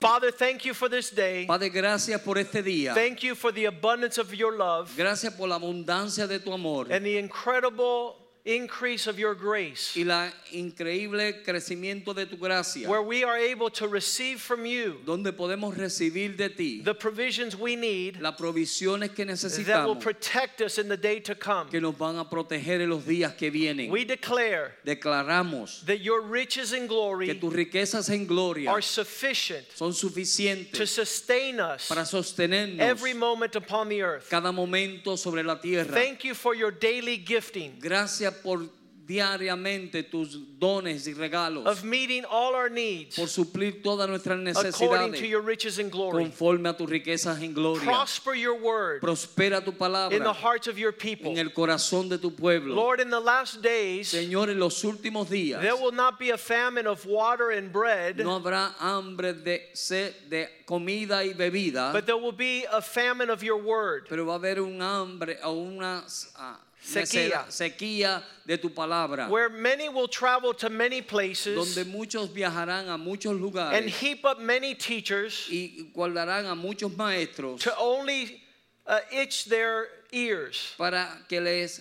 Father, 0.00 0.30
thank 0.30 0.64
you 0.64 0.74
for 0.74 0.88
this 0.88 1.10
day. 1.10 1.46
Padre, 1.46 1.70
gracias 1.70 2.20
por 2.22 2.38
este 2.38 2.62
día. 2.62 2.94
Thank 2.94 3.24
you 3.24 3.34
for 3.34 3.50
the 3.50 3.64
abundance 3.64 4.18
of 4.18 4.32
your 4.32 4.56
love 4.56 4.94
Gracias 4.96 5.34
por 5.34 5.48
la 5.48 5.58
abundancia 5.58 6.28
de 6.28 6.38
tu 6.38 6.52
amor 6.52 6.86
and 6.90 7.04
the 7.04 7.18
incredible 7.18 8.16
increase 8.48 9.06
of 9.06 9.18
your 9.18 9.34
grace, 9.34 9.94
y 9.94 10.04
la 10.04 10.30
increíble 10.52 11.42
crecimiento 11.44 12.14
de 12.14 12.24
tu 12.24 12.36
gracia, 12.36 12.88
where 12.88 13.02
we 13.02 13.22
are 13.22 13.36
able 13.36 13.68
to 13.68 13.86
receive 13.86 14.40
from 14.40 14.64
you 14.64 14.96
donde 15.04 15.30
podemos 15.32 15.76
recibir 15.76 16.36
de 16.36 16.48
ti 16.48 16.80
the 16.82 16.94
provisions 16.94 17.54
we 17.54 17.76
need 17.76 18.18
las 18.20 18.34
provisiones 18.36 19.14
que 19.14 19.26
necesitamos. 19.26 19.66
that 19.66 19.86
will 19.86 19.96
protect 19.96 20.62
us 20.62 20.78
in 20.78 20.88
the 20.88 20.96
day 20.96 21.20
to 21.20 21.34
come. 21.34 21.68
que 21.68 21.80
nos 21.80 21.94
van 21.94 22.16
a 22.16 22.24
proteger 22.24 22.80
en 22.80 22.88
los 22.88 23.02
días 23.04 23.36
que 23.36 23.50
vienen. 23.50 23.90
We 23.90 24.04
declare 24.04 24.72
Declaramos 24.86 25.84
that 25.84 26.00
your 26.00 26.22
riches 26.22 26.72
and 26.72 26.88
glory. 26.88 27.26
que 27.26 27.34
tus 27.34 27.52
riquezas 27.52 28.08
en 28.08 28.26
gloria 28.26 28.70
are 28.70 28.80
sufficient 28.80 29.66
son 29.74 29.92
suficientes. 29.92 30.72
to 30.72 30.86
sustain 30.86 31.60
us 31.60 31.86
para 31.86 32.02
sostenernos 32.02 32.80
every 32.80 33.12
moment 33.12 33.54
upon 33.56 33.90
the 33.90 34.00
earth. 34.00 34.30
cada 34.30 34.50
momento 34.52 35.16
sobre 35.16 35.42
la 35.42 35.56
tierra. 35.56 35.92
Thank 35.92 36.24
you 36.24 36.32
for 36.32 36.54
your 36.54 36.70
daily 36.70 37.18
gifting 37.18 37.76
Gracias 37.78 38.37
por 38.42 38.68
diariamente 39.08 40.02
tus 40.02 40.38
dones 40.58 41.08
y 41.08 41.14
regalos, 41.14 41.66
of 41.66 41.82
meeting 41.82 42.26
all 42.30 42.54
our 42.54 42.68
needs 42.68 43.16
por 43.16 43.26
suplir 43.26 43.82
todas 43.82 44.06
nuestras 44.06 44.38
according 44.38 44.52
to 44.52 44.70
necesidades 44.70 45.22
your 45.22 45.40
riches 45.40 45.78
and 45.78 45.90
glory. 45.90 46.24
conforme 46.24 46.66
a 46.68 46.74
tus 46.74 46.90
riquezas 46.90 47.40
en 47.42 47.54
gloria. 47.54 47.84
Prosper 47.84 48.34
your 48.34 48.60
word 48.60 49.00
Prospera 49.00 49.64
tu 49.64 49.70
in 49.70 49.78
the 49.78 49.78
palabra 49.78 50.34
hearts 50.34 50.68
of 50.68 50.78
your 50.78 50.92
people. 50.92 51.30
en 51.30 51.38
el 51.38 51.52
corazón 51.52 52.10
de 52.10 52.18
tu 52.18 52.30
pueblo. 52.30 52.74
Lord, 52.74 53.00
in 53.00 53.08
the 53.08 53.18
last 53.18 53.62
days, 53.62 54.12
Señor, 54.12 54.50
en 54.50 54.60
los 54.60 54.82
últimos 54.84 55.30
días 55.30 55.62
there 55.62 55.76
will 55.76 55.92
not 55.92 56.18
be 56.18 56.28
a 56.28 56.38
famine 56.38 56.86
of 56.86 57.06
water 57.06 57.50
and 57.50 57.72
bread, 57.72 58.18
no 58.18 58.38
habrá 58.38 58.74
hambre 58.78 59.32
de 59.32 59.70
sed 59.72 60.12
de 60.28 60.48
comida 60.66 61.24
y 61.24 61.32
bebida, 61.32 61.94
but 61.94 62.04
there 62.04 62.18
will 62.18 62.30
be 62.30 62.66
a 62.70 62.82
famine 62.82 63.30
of 63.30 63.42
your 63.42 63.56
word. 63.56 64.06
pero 64.06 64.26
va 64.26 64.34
a 64.34 64.38
haber 64.38 64.60
un 64.60 64.82
hambre 64.82 65.38
o 65.42 65.54
una 65.54 66.04
ah, 66.36 66.58
Sequía. 66.80 67.44
sequía 67.48 68.22
de 68.46 68.56
tu 68.56 68.70
palabra, 68.70 69.28
Where 69.28 69.48
many 69.48 69.88
will 69.88 70.08
travel 70.08 70.54
to 70.54 70.70
many 70.70 71.02
places 71.02 71.56
donde 71.56 71.86
muchos 71.86 72.28
viajarán 72.28 72.88
a 72.88 72.96
muchos 72.96 73.38
lugares 73.38 73.76
and 73.76 73.90
heap 73.90 74.24
up 74.24 74.40
many 74.40 74.74
teachers 74.74 75.48
y 75.50 75.90
guardarán 75.94 76.50
a 76.50 76.54
muchos 76.54 76.92
maestros 76.96 77.60
to 77.60 77.76
only 77.76 78.40
uh, 78.86 79.00
itch 79.12 79.46
their 79.46 79.88
ears, 80.12 80.74
para 80.78 81.06
que 81.28 81.40
les 81.40 81.80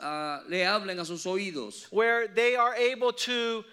ah, 0.00 0.40
le 0.48 0.58
hablen 0.58 0.98
a 0.98 1.04
sus 1.04 1.24
oídos, 1.24 1.86
where 1.90 2.26
they 2.28 2.56
are 2.56 2.74
able 2.74 3.12
to 3.12 3.64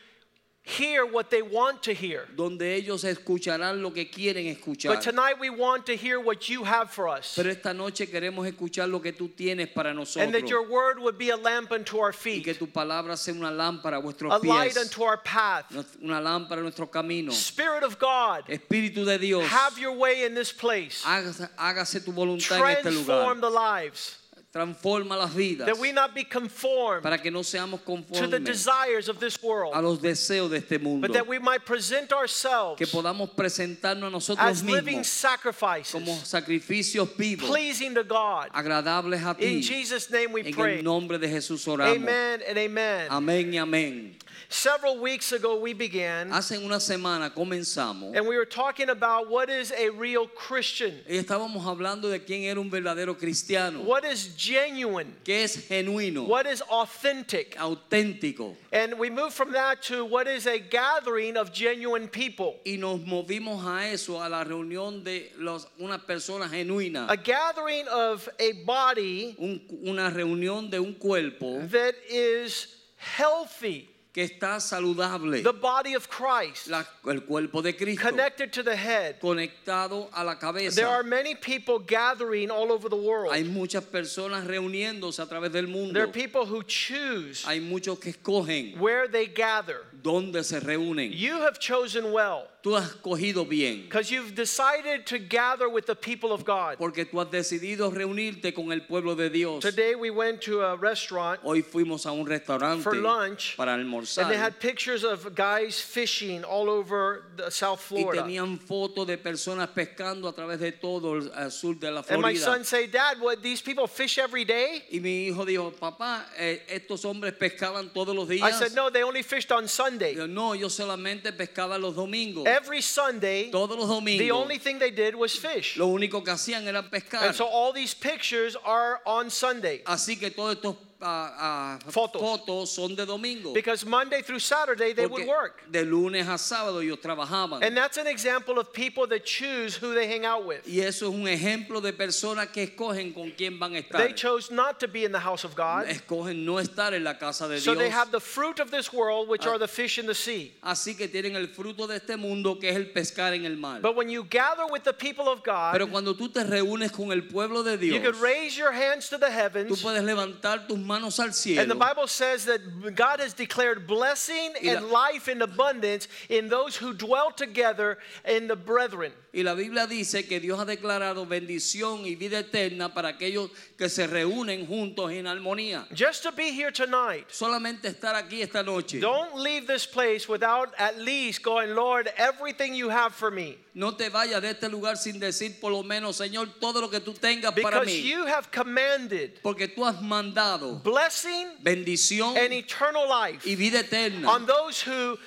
hear 0.69 1.05
what 1.05 1.29
they 1.29 1.41
want 1.41 1.81
to 1.83 1.93
hear. 1.93 2.27
donde 2.35 2.75
ellos 2.75 3.03
escucharán 3.03 3.81
lo 3.81 3.91
que 3.91 4.05
quieren 4.05 4.45
escuchar. 4.47 4.93
But 4.93 5.01
tonight 5.01 5.39
we 5.39 5.49
want 5.49 5.85
to 5.87 5.95
hear 5.95 6.19
what 6.19 6.47
you 6.47 6.63
have 6.63 6.91
for 6.91 7.07
us. 7.07 7.33
Pero 7.35 7.49
esta 7.49 7.73
noche 7.73 8.07
queremos 8.07 8.47
escuchar 8.47 8.89
lo 8.89 8.99
que 8.99 9.11
tú 9.11 9.29
tienes 9.29 9.73
para 9.73 9.93
nosotros. 9.93 10.23
And 10.23 10.33
that 10.33 10.47
your 10.47 10.69
word 10.69 10.99
would 10.99 11.17
be 11.17 11.31
a 11.31 11.37
lamp 11.37 11.71
unto 11.71 11.97
our 11.97 12.13
feet. 12.13 12.39
y 12.39 12.43
que 12.43 12.53
tu 12.53 12.67
palabra 12.67 13.17
sea 13.17 13.33
una 13.33 13.51
lámpara 13.51 13.97
a 13.97 14.01
vuestros 14.01 14.31
a 14.31 14.45
light 14.45 14.77
unto 14.77 15.03
our 15.03 15.17
path. 15.17 15.65
una 16.03 16.21
lámpara 16.21 16.59
a 16.59 16.61
nuestro 16.61 16.87
camino. 16.87 17.31
Spirit 17.31 17.83
of 17.83 17.97
God, 17.99 18.45
Espíritu 18.47 19.05
de 19.05 19.17
Dios, 19.17 19.45
have 19.47 19.77
your 19.79 19.93
way 19.93 20.23
in 20.23 20.35
this 20.35 20.51
place. 20.51 21.03
hágase, 21.03 21.49
hágase 21.57 22.03
tu 22.03 22.11
voluntad 22.11 22.59
en 22.59 22.77
este 22.77 22.91
lugar. 22.91 23.05
Transform 23.05 23.41
the 23.41 23.49
lives. 23.49 24.17
Transforma 24.51 25.15
las 25.15 25.35
vidas 25.35 25.67
That 25.67 25.77
we 25.77 25.91
not 25.91 26.15
be 26.15 26.23
conformed 26.23 27.03
para 27.03 27.19
que 27.19 27.29
no 27.29 27.41
seamos 27.43 27.81
to 27.85 28.25
the 28.27 28.39
desires 28.39 29.07
of 29.07 29.19
this 29.19 29.37
a 29.43 29.45
world, 29.45 29.75
los 29.83 29.99
deseos 29.99 30.49
de 30.49 30.57
este 30.57 30.81
mundo. 30.81 31.07
but 31.07 31.13
that 31.13 31.27
we 31.27 31.37
might 31.37 31.63
present 31.63 32.11
ourselves 32.11 32.79
Que 32.79 32.87
podamos 32.87 33.29
presentarnos 33.35 34.07
a 34.07 34.09
nosotros 34.09 34.43
as 34.47 34.63
living 34.63 35.03
sacrifices, 35.03 35.91
como 35.91 36.13
sacrificios 36.23 37.15
vivos, 37.15 37.47
pleasing 37.47 37.93
to 37.93 38.03
God. 38.03 38.49
agradables 38.51 39.23
a 39.23 39.35
ti. 39.35 39.57
In 39.57 39.61
Jesus' 39.61 40.09
name 40.09 40.31
we 40.33 40.41
En 40.41 40.53
pray. 40.53 40.77
el 40.79 40.83
nombre 40.83 41.19
de 41.19 41.27
Jesús 41.27 41.67
oramos. 41.67 41.95
Amen 41.97 42.41
and 42.47 42.57
amen. 42.57 43.07
Amén 43.11 43.53
y 43.53 43.57
amén. 43.59 44.15
Several 44.47 44.97
weeks 44.99 45.31
ago 45.31 45.59
we 45.59 45.73
began, 45.73 46.31
Hace 46.31 46.57
una 46.57 46.77
semana 46.79 47.29
comenzamos 47.33 48.15
and 48.15 48.25
we 48.27 48.37
were 48.37 48.45
talking 48.45 48.89
about 48.89 49.29
what 49.29 49.49
is 49.49 49.71
a 49.71 49.89
real 49.89 50.27
Christian, 50.27 50.93
y 51.07 51.15
estábamos 51.17 51.63
hablando 51.65 52.09
de 52.09 52.19
quién 52.19 52.43
era 52.43 52.59
un 52.59 52.69
verdadero 52.69 53.17
cristiano, 53.17 53.81
what 53.83 54.05
is 54.05 54.29
genuine, 54.37 55.15
que 55.23 55.43
es 55.43 55.57
genuino, 55.67 56.27
what 56.27 56.45
is 56.47 56.61
authentic. 56.61 57.55
auténtico. 57.57 58.55
And 58.71 58.97
we 58.99 59.09
moved 59.09 59.33
from 59.33 59.51
that 59.53 59.81
to 59.83 60.05
what 60.05 60.27
is 60.27 60.45
a 60.47 60.59
gathering 60.59 61.37
of 61.37 61.51
genuine 61.51 62.07
people. 62.07 62.55
Y 62.65 62.77
nos 62.77 62.99
movimos 63.01 63.63
a 63.65 63.87
eso, 63.91 64.17
a 64.23 64.29
la 64.29 64.43
reunión 64.43 65.03
de 65.03 65.31
los, 65.37 65.65
una 65.79 65.97
persona 65.99 66.47
genuina, 66.47 67.07
A 67.09 67.17
gathering 67.17 67.87
of 67.87 68.27
a 68.39 68.51
body 68.65 69.35
un- 69.39 69.61
una 69.85 70.09
reunión 70.11 70.69
de 70.69 70.79
un 70.79 70.93
cuerpo 70.95 71.59
that 71.67 71.95
is 72.09 72.75
healthy, 72.97 73.88
que 74.11 74.23
está 74.23 74.59
saludable, 74.59 75.43
the 75.43 75.53
body 75.53 75.93
of 75.93 76.09
Christ, 76.09 76.67
la- 76.67 76.83
el 77.07 77.21
cuerpo 77.21 77.61
de 77.61 77.73
Cristo, 77.73 78.09
connected 78.09 78.51
to 78.51 78.63
the 78.63 78.75
head. 78.75 79.19
conectado 79.19 80.09
a 80.13 80.23
la 80.23 80.35
There 80.73 80.87
are 80.87 81.03
many 81.03 81.35
people 81.35 81.77
gathering 81.79 82.49
all 82.49 82.71
over 82.71 82.89
the 82.89 82.95
world. 82.95 83.31
Hay 83.33 83.43
muchas 83.43 83.83
personas 83.83 84.45
reuniéndose 84.47 85.19
a 85.21 85.27
través 85.27 85.51
del 85.51 85.67
mundo. 85.67 85.93
There 85.93 86.03
are 86.03 86.11
people 86.11 86.45
who 86.45 86.63
choose 86.63 87.43
Hay 87.45 87.59
muchos 87.59 87.99
que 87.99 88.11
escogen 88.13 88.77
where 88.79 89.07
they 89.07 89.27
gather. 89.27 89.85
dónde 90.01 90.43
se 90.43 90.59
reúnen. 90.59 91.11
You 91.13 91.41
have 91.41 91.59
chosen 91.59 92.11
well 92.11 92.47
Tú 92.61 92.75
has 92.75 92.89
escogido 92.89 93.47
bien. 93.47 93.83
because 93.83 94.11
you've 94.11 94.35
decided 94.35 95.05
to 95.05 95.17
gather 95.17 95.69
with 95.69 95.85
the 95.85 95.95
people 95.95 96.33
of 96.33 96.43
God. 96.43 96.77
Porque 96.77 97.05
tú 97.05 97.21
has 97.21 97.29
decidido 97.31 97.89
reunirte 97.89 98.53
con 98.53 98.71
el 98.73 98.81
pueblo 98.81 99.15
de 99.15 99.29
Dios. 99.29 99.61
Today 99.61 99.95
we 99.95 100.09
went 100.09 100.41
to 100.41 100.61
a 100.61 100.75
restaurant 100.75 101.39
Hoy 101.43 101.61
fuimos 101.61 102.05
a 102.05 102.11
un 102.11 102.25
restaurante 102.25 102.83
For 102.83 102.95
lunch, 102.95 103.55
para 103.55 103.71
almorzar. 103.75 104.23
and 104.23 104.31
they 104.31 104.37
had 104.37 104.59
pictures 104.59 105.05
of 105.05 105.33
guys 105.35 105.79
fishing 105.79 106.43
all 106.43 106.69
over 106.69 107.23
the 107.37 107.49
South 107.49 107.79
Florida. 107.79 108.23
y 108.23 108.27
tenían 108.27 108.59
fotos 108.59 109.07
de 109.07 109.17
personas 109.17 109.69
pescando 109.69 110.27
a 110.27 110.33
través 110.33 110.59
de 110.59 110.73
todo 110.73 111.15
el 111.15 111.51
sur 111.51 111.75
de 111.75 111.89
la 111.89 112.03
Florida. 112.03 112.13
And 112.15 112.21
my 112.21 112.33
son 112.37 112.65
say, 112.65 112.87
"Dad, 112.87 113.21
what 113.21 113.41
these 113.41 113.61
people 113.61 113.87
fish 113.87 114.17
every 114.17 114.43
day?" 114.43 114.83
Y 114.91 114.99
mi 114.99 115.27
hijo 115.29 115.45
dijo, 115.45 115.71
papá, 115.71 116.25
eh, 116.37 116.63
estos 116.67 117.05
hombres 117.05 117.33
pescaban 117.35 117.93
todos 117.93 118.13
los 118.13 118.27
días. 118.27 118.43
I 118.43 118.51
said, 118.51 118.73
"No, 118.75 118.89
they 118.89 119.03
only 119.03 119.23
fished 119.23 119.49
on 119.53 119.65
Sunday. 119.69 120.13
No, 120.27 120.53
yo 120.55 120.67
solamente 120.67 121.31
pescaba 121.31 121.79
los 121.79 121.95
domingos. 121.95 122.48
Every 122.49 122.81
Sunday, 122.81 123.51
todos 123.51 123.77
los 123.77 123.87
domingos. 123.87 124.19
the 124.19 124.31
only 124.31 124.57
thing 124.57 124.79
they 124.79 124.91
did 124.91 125.15
was 125.15 125.35
fish." 125.35 125.77
Lo 125.77 125.87
único 125.87 126.23
que 126.23 126.31
hacían 126.31 126.67
era 126.67 126.83
pescar. 126.83 127.23
And 127.23 127.35
so 127.35 127.45
all 127.45 127.71
these 127.73 127.93
pictures 127.93 128.55
are 128.65 129.01
on 129.05 129.29
Sunday 129.29 129.81
Así 129.85 130.19
que 130.19 130.31
todos 130.31 130.55
estos 130.55 130.75
ah, 131.01 131.33
ah, 131.39 131.79
Fotos. 131.89 132.21
fotos 132.21 132.67
son 132.69 132.95
de 132.95 133.05
domingo. 133.05 133.53
because 133.53 133.85
Monday 133.85 134.21
through 134.21 134.39
Saturday 134.39 134.93
they 134.93 135.05
would 135.05 135.27
work. 135.27 135.61
de 135.71 135.83
lunes 135.85 136.27
a 136.27 136.37
sábado 136.37 136.81
ellos 136.81 136.99
trabajaban. 136.99 137.63
And 137.63 137.75
that's 137.75 137.97
an 137.97 138.07
example 138.07 138.59
of 138.59 138.73
people 138.73 139.07
that 139.07 139.25
choose 139.25 139.75
who 139.75 139.93
they 139.93 140.07
hang 140.07 140.25
out 140.25 140.45
with. 140.45 140.61
Y 140.67 140.81
eso 140.81 141.09
es 141.09 141.15
un 141.15 141.27
ejemplo 141.27 141.81
de 141.81 141.93
personas 141.93 142.51
que 142.51 142.67
escogen 142.67 143.13
con 143.13 143.31
quién 143.31 143.57
van 143.59 143.75
a 143.75 143.81
estar. 143.81 143.97
They 143.97 144.13
chose 144.13 144.51
not 144.51 144.79
to 144.81 144.87
be 144.87 145.05
in 145.05 145.11
the 145.11 145.19
house 145.19 145.43
of 145.43 145.55
God. 145.55 145.85
Escogen 145.87 146.43
no 146.45 146.55
estar 146.55 146.93
en 146.93 147.03
la 147.03 147.13
casa 147.13 147.47
de 147.47 147.59
So 147.59 147.73
Dios. 147.73 147.83
they 147.83 147.89
have 147.89 148.11
the 148.11 148.19
fruit 148.19 148.59
of 148.59 148.71
this 148.71 148.91
world, 148.91 149.29
which 149.29 149.45
are 149.45 149.57
the 149.57 149.67
fish 149.67 149.97
in 149.99 150.05
the 150.05 150.15
sea. 150.15 150.51
Así 150.63 150.97
que 150.97 151.07
tienen 151.07 151.35
el 151.35 151.47
fruto 151.47 151.87
de 151.87 151.95
este 151.95 152.17
mundo 152.17 152.55
que 152.55 152.69
es 152.69 152.75
el 152.75 152.85
pescar 152.91 153.33
en 153.33 153.45
el 153.45 153.55
mar. 153.55 153.79
But 153.81 153.95
when 153.95 154.09
you 154.09 154.23
gather 154.23 154.65
with 154.69 154.83
the 154.83 154.93
people 154.93 155.29
of 155.29 155.43
God, 155.43 155.71
Pero 155.73 155.87
cuando 155.87 156.13
tú 156.13 156.29
te 156.29 156.43
reúnes 156.43 156.91
con 156.91 157.11
el 157.11 157.21
pueblo 157.21 157.63
de 157.63 157.77
Dios, 157.77 157.95
you 157.95 158.01
could 158.01 158.19
raise 158.21 158.57
your 158.57 158.71
hands 158.71 159.09
to 159.09 159.17
the 159.17 159.29
heavens. 159.31 159.69
tú 159.69 159.81
puedes 159.81 160.03
levantar 160.03 160.67
tus 160.67 160.77
manos 160.77 160.88
al 160.91 161.11
And 161.59 161.71
the 161.71 161.75
Bible 161.75 162.07
says 162.07 162.45
that 162.45 162.95
God 162.95 163.19
has 163.19 163.33
declared 163.33 163.87
blessing 163.87 164.53
and 164.63 164.89
life 164.89 165.27
in 165.27 165.41
abundance 165.41 166.07
in 166.29 166.49
those 166.49 166.75
who 166.75 166.93
dwell 166.93 167.31
together 167.31 167.97
in 168.25 168.47
the 168.47 168.55
brethren. 168.55 169.11
Y 169.31 169.43
la 169.43 169.53
Biblia 169.53 169.85
dice 169.85 170.27
que 170.27 170.39
Dios 170.39 170.59
ha 170.59 170.65
declarado 170.65 171.25
bendición 171.27 172.05
y 172.05 172.15
vida 172.15 172.39
eterna 172.39 172.93
para 172.93 173.09
aquellos 173.09 173.51
que 173.77 173.87
se 173.87 174.07
reúnen 174.07 174.65
juntos 174.65 175.11
en 175.11 175.27
armonía. 175.27 175.87
Just 175.95 176.23
to 176.23 176.31
be 176.31 176.51
here 176.51 176.71
tonight. 176.71 177.27
Solamente 177.29 177.87
estar 177.89 178.15
aquí 178.15 178.41
esta 178.41 178.63
noche. 178.63 178.99
Don't 178.99 179.35
leave 179.35 179.67
this 179.67 179.85
place 179.85 180.27
without 180.27 180.73
at 180.79 180.97
least 180.97 181.43
going, 181.43 181.75
Lord, 181.75 182.09
everything 182.17 182.73
you 182.73 182.89
have 182.89 183.13
for 183.13 183.29
me. 183.29 183.57
No 183.75 183.91
te 183.91 184.09
vayas 184.09 184.41
de 184.41 184.49
este 184.49 184.67
lugar 184.67 184.97
sin 184.97 185.19
decir 185.19 185.59
por 185.61 185.71
lo 185.71 185.83
menos, 185.83 186.17
Señor, 186.17 186.47
todo 186.59 186.81
lo 186.81 186.89
que 186.89 186.99
tú 186.99 187.13
tengas 187.13 187.53
para 187.53 187.79
Because 187.81 187.85
mí. 187.85 188.01
you 188.01 188.25
have 188.25 188.49
commanded 188.51 189.39
Porque 189.43 189.67
tú 189.67 189.85
has 189.85 190.01
mandado 190.01 190.81
blessing 190.83 191.47
bendición 191.61 192.35
and 192.35 192.51
eternal 192.51 193.07
life 193.07 193.45
y 193.45 193.55
vida 193.55 193.81
eterna 193.81 194.27
on 194.27 194.45
those 194.47 194.81
who 194.81 195.17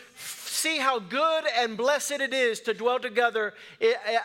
see 0.62 0.78
how 0.78 0.98
good 0.98 1.44
and 1.58 1.76
blessed 1.76 2.20
it 2.20 2.32
is 2.32 2.60
to 2.60 2.72
dwell 2.74 2.98
together 3.00 3.52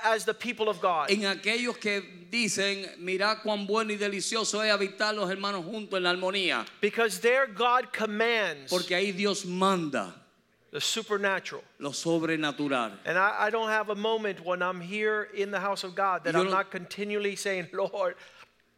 as 0.03 0.25
the 0.25 0.33
people 0.33 0.69
of 0.69 0.79
God. 0.79 1.09
en 1.09 1.21
aquellos 1.25 1.77
que 1.79 2.01
dicen, 2.31 2.87
mira 2.99 3.39
cuán 3.43 3.65
bueno 3.65 3.91
y 3.91 3.97
delicioso 3.97 4.61
es 4.63 4.71
habitar 4.71 5.15
los 5.15 5.29
hermanos 5.29 5.65
juntos 5.65 5.97
en 5.97 6.03
la 6.03 6.11
armonía. 6.13 6.65
Because 6.81 7.19
there 7.19 7.47
God 7.47 7.91
commands 7.91 8.69
Porque 8.71 8.95
ahí 8.95 9.11
Dios 9.15 9.45
manda 9.45 10.13
the 10.71 10.81
supernatural. 10.81 11.63
lo 11.79 11.91
sobrenatural. 11.91 12.91
And 13.05 13.17
I, 13.17 13.47
I 13.47 13.49
don't 13.49 13.69
have 13.69 13.89
a 13.89 13.95
moment 13.95 14.43
when 14.45 14.61
I'm 14.61 14.81
here 14.81 15.29
in 15.33 15.49
the 15.49 15.59
house 15.59 15.83
of 15.83 15.95
God 15.95 16.23
that 16.25 16.33
Yo 16.33 16.41
I'm 16.41 16.45
no- 16.47 16.51
not 16.57 16.71
continually 16.71 17.35
saying, 17.35 17.67
Lord, 17.73 18.15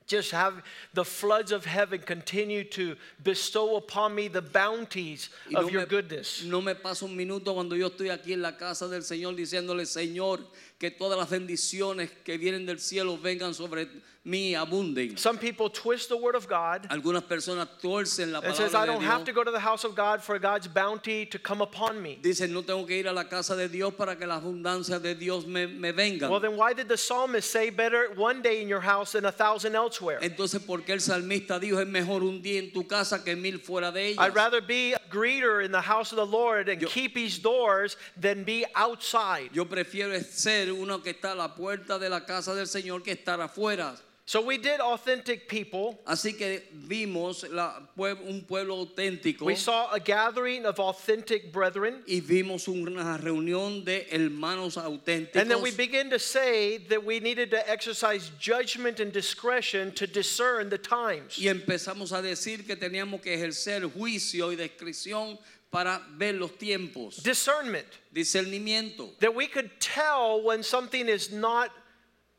just 0.10 0.32
have 0.32 0.64
the 0.94 1.06
floods 1.06 1.52
of 1.52 1.64
heaven 1.66 2.02
continue 2.02 2.64
to 2.64 2.96
bestow 3.24 3.78
upon 3.78 4.16
me 4.16 4.28
the 4.28 4.42
bounties 4.42 5.30
of 5.56 5.72
your 5.72 5.84
me, 5.84 5.88
goodness. 5.88 6.44
no 6.44 6.60
me 6.60 6.74
pasa 6.74 7.06
un 7.06 7.16
minuto 7.16 7.54
cuando 7.54 7.76
yo 7.76 7.88
estoy 7.90 8.10
aquí 8.10 8.34
en 8.34 8.42
la 8.42 8.58
casa 8.58 8.88
del 8.88 9.04
Señor 9.04 9.36
diciéndole, 9.36 9.86
Señor, 9.86 10.40
que 10.80 10.90
todas 10.92 11.18
las 11.20 11.30
bendiciones 11.30 12.10
que 12.24 12.38
vienen 12.38 12.66
del 12.66 12.80
cielo 12.80 13.18
vengan 13.18 13.54
sobre 13.54 13.88
mí, 14.26 14.54
abunden. 14.54 15.18
Some 15.18 15.38
people 15.38 15.70
twist 15.70 16.08
the 16.10 16.16
word 16.16 16.36
of 16.36 16.48
God 16.48 16.88
Algunas 16.90 17.24
personas 17.24 17.68
torcen 17.82 18.32
la 18.32 18.40
and 18.40 18.56
says, 18.56 18.74
I 18.74 18.86
palabra 18.86 18.86
don't 18.88 19.00
de 19.02 19.06
have 19.08 19.18
Dios. 19.20 19.26
to 19.28 19.34
go 19.34 19.44
to 19.44 19.52
the 19.52 19.60
house 19.60 19.84
of 19.84 19.96
God 19.96 20.22
for 20.22 20.38
God's 20.40 20.68
bounty 20.68 21.26
to 21.26 21.40
come 21.40 21.62
upon 21.62 22.02
me. 22.02 22.18
Dicen, 22.22 22.52
no 22.54 22.62
tengo 22.62 22.86
que 22.86 22.96
ir 22.98 23.08
a 23.08 23.12
la 23.14 23.24
casa 23.26 23.56
de 23.56 23.68
Dios 23.68 23.94
para 23.98 24.16
que 24.16 24.26
la 24.28 24.40
abundancia 24.40 25.02
de 25.02 25.16
Dios 25.16 25.46
me, 25.46 25.66
me 25.68 25.92
venga. 25.92 26.30
Well, 26.30 26.40
then 26.40 26.56
why 26.56 26.74
did 26.74 26.88
the 26.88 26.98
psalmist 26.98 27.50
say 27.52 27.70
better 27.72 28.14
one 28.16 28.42
day 28.42 28.62
in 28.62 28.68
your 28.70 28.82
house 28.82 29.14
than 29.14 29.26
a 29.26 29.32
thousand 29.32 29.76
elsewhere? 29.76 30.20
Entonces, 30.22 30.66
¿por 30.66 30.80
qué 30.84 30.92
el 30.94 31.00
salmista 31.00 31.60
dijo 31.60 31.80
es 31.82 31.88
mejor 31.88 32.22
un 32.24 32.42
día 32.42 32.60
en 32.60 32.72
tu 32.72 32.84
casa 32.86 33.22
que 33.24 33.36
mil 33.36 33.60
fuera 33.60 33.92
de 33.92 34.10
ella? 34.12 34.22
I'd 34.22 34.36
rather 34.36 34.62
be 34.62 34.94
a 34.94 35.00
greeter 35.10 35.62
in 35.66 35.72
the 35.72 35.82
house 35.82 36.12
of 36.14 36.18
the 36.18 36.26
Lord 36.26 36.70
and 36.70 36.82
Yo- 36.82 36.88
keep 36.88 37.18
his 37.18 37.40
doors 37.40 37.98
than 38.16 38.44
be 38.44 38.66
outside. 38.76 39.50
Yo 39.54 39.66
prefiero 39.66 40.22
ser 40.24 40.69
uno 40.72 41.00
que 41.00 41.12
está 41.12 41.32
a 41.32 41.36
la 41.36 41.56
puerta 41.56 41.98
de 42.00 42.10
la 42.10 42.26
casa 42.26 42.54
del 42.56 42.68
Señor 42.68 43.04
que 43.04 43.12
estar 43.14 43.40
afuera. 43.42 43.96
So 44.26 44.42
we 44.42 44.60
did 44.60 44.80
authentic 44.80 45.48
people. 45.50 45.98
Así 46.06 46.38
que 46.38 46.62
vimos 46.88 47.44
la- 47.52 47.82
un 47.98 48.42
pueblo 48.48 48.76
auténtico 48.86 49.42
We 49.44 49.56
saw 49.56 49.90
a 49.92 50.00
gathering 50.00 50.68
of 50.68 50.80
authentic 50.80 51.52
brethren. 51.52 52.04
y 52.06 52.20
vimos 52.22 52.68
una 52.68 53.18
reunión 53.18 53.84
de 53.84 54.06
hermanos 54.12 54.78
auténticos. 54.78 55.36
And 55.42 55.50
then 55.50 55.64
we 55.64 55.72
begin 55.72 56.12
to 56.12 56.20
say 56.20 56.78
that 56.90 57.04
we 57.04 57.20
needed 57.20 57.50
to 57.50 57.68
exercise 57.68 58.30
judgment 58.40 59.00
and 59.00 59.12
discretion 59.12 59.92
to 59.94 60.06
discern 60.06 60.70
the 60.70 60.78
times. 60.78 61.36
y 61.40 61.48
empezamos 61.48 62.12
a 62.12 62.22
decir 62.22 62.68
que 62.68 62.76
teníamos 62.76 63.24
que 63.24 63.34
ejercer 63.34 63.82
juicio 63.92 64.52
y 64.52 64.56
descripción 64.56 65.40
para 65.72 66.02
ver 66.18 66.34
los 66.34 66.52
tiempos. 66.52 67.22
Discernment. 67.24 67.88
Discernimiento. 68.14 69.18
That 69.20 69.36
we 69.36 69.48
could 69.48 69.72
tell 69.80 70.42
when 70.44 70.64
something 70.64 71.08
is 71.08 71.32
not 71.32 71.70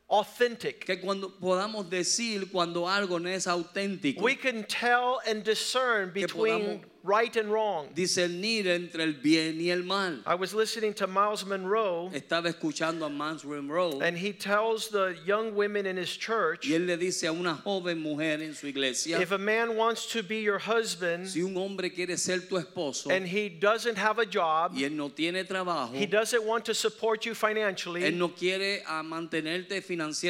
authentic. 0.09 0.85
Que 0.85 0.97
cuando 0.97 1.29
podamos 1.29 1.89
decir 1.89 2.51
cuando 2.51 2.87
algo 2.87 3.21
no 3.21 3.29
es 3.29 3.47
auténtico. 3.47 4.21
We 4.21 4.35
can 4.35 4.65
tell 4.65 5.21
and 5.25 5.43
discern 5.43 6.11
between 6.11 6.83
right 7.03 7.35
and 7.35 7.51
wrong. 7.51 7.87
discernir 7.93 8.67
entre 8.67 9.03
el 9.03 9.13
bien 9.13 9.59
y 9.59 9.69
el 9.69 9.83
mal. 9.83 10.21
I 10.25 10.35
was 10.35 10.53
listening 10.53 10.93
to 10.95 11.07
Myles 11.07 11.45
Munroe, 11.45 12.09
Estaba 12.13 12.53
escuchando 12.53 13.05
a 13.05 13.09
Mans 13.09 13.43
Monroe 13.43 13.99
and 14.01 14.17
he 14.17 14.33
tells 14.33 14.89
the 14.89 15.15
young 15.25 15.55
women 15.55 15.85
in 15.85 15.97
his 15.97 16.15
church 16.15 16.67
y 16.67 16.73
él 16.73 16.87
le 16.87 16.97
dice 16.97 17.23
a 17.23 17.31
una 17.31 17.55
joven 17.55 17.99
mujer 17.99 18.41
en 18.41 18.53
su 18.53 18.67
iglesia, 18.67 19.19
if 19.19 19.31
a 19.31 19.37
man 19.37 19.75
wants 19.75 20.05
to 20.07 20.23
be 20.23 20.39
your 20.39 20.59
husband 20.59 21.27
si 21.27 21.41
un 21.41 21.55
hombre 21.55 21.89
quiere 21.89 22.17
ser 22.17 22.39
tu 22.39 22.57
esposo 22.57 23.11
and 23.11 23.27
he 23.27 23.49
doesn't 23.49 23.97
have 23.97 24.19
a 24.19 24.25
job, 24.25 24.73
y 24.73 24.83
él 24.83 24.91
no 24.91 25.09
tiene 25.09 25.43
trabajo, 25.43 25.93
he 25.93 26.05
doesn't 26.05 26.43
want 26.43 26.65
to 26.65 26.73
support 26.73 27.25
you 27.25 27.31
él 27.31 27.37
financially, 27.37 28.11
no 28.11 28.29
quiere 28.29 28.81
a 28.87 29.03
mantenerte 29.03 29.81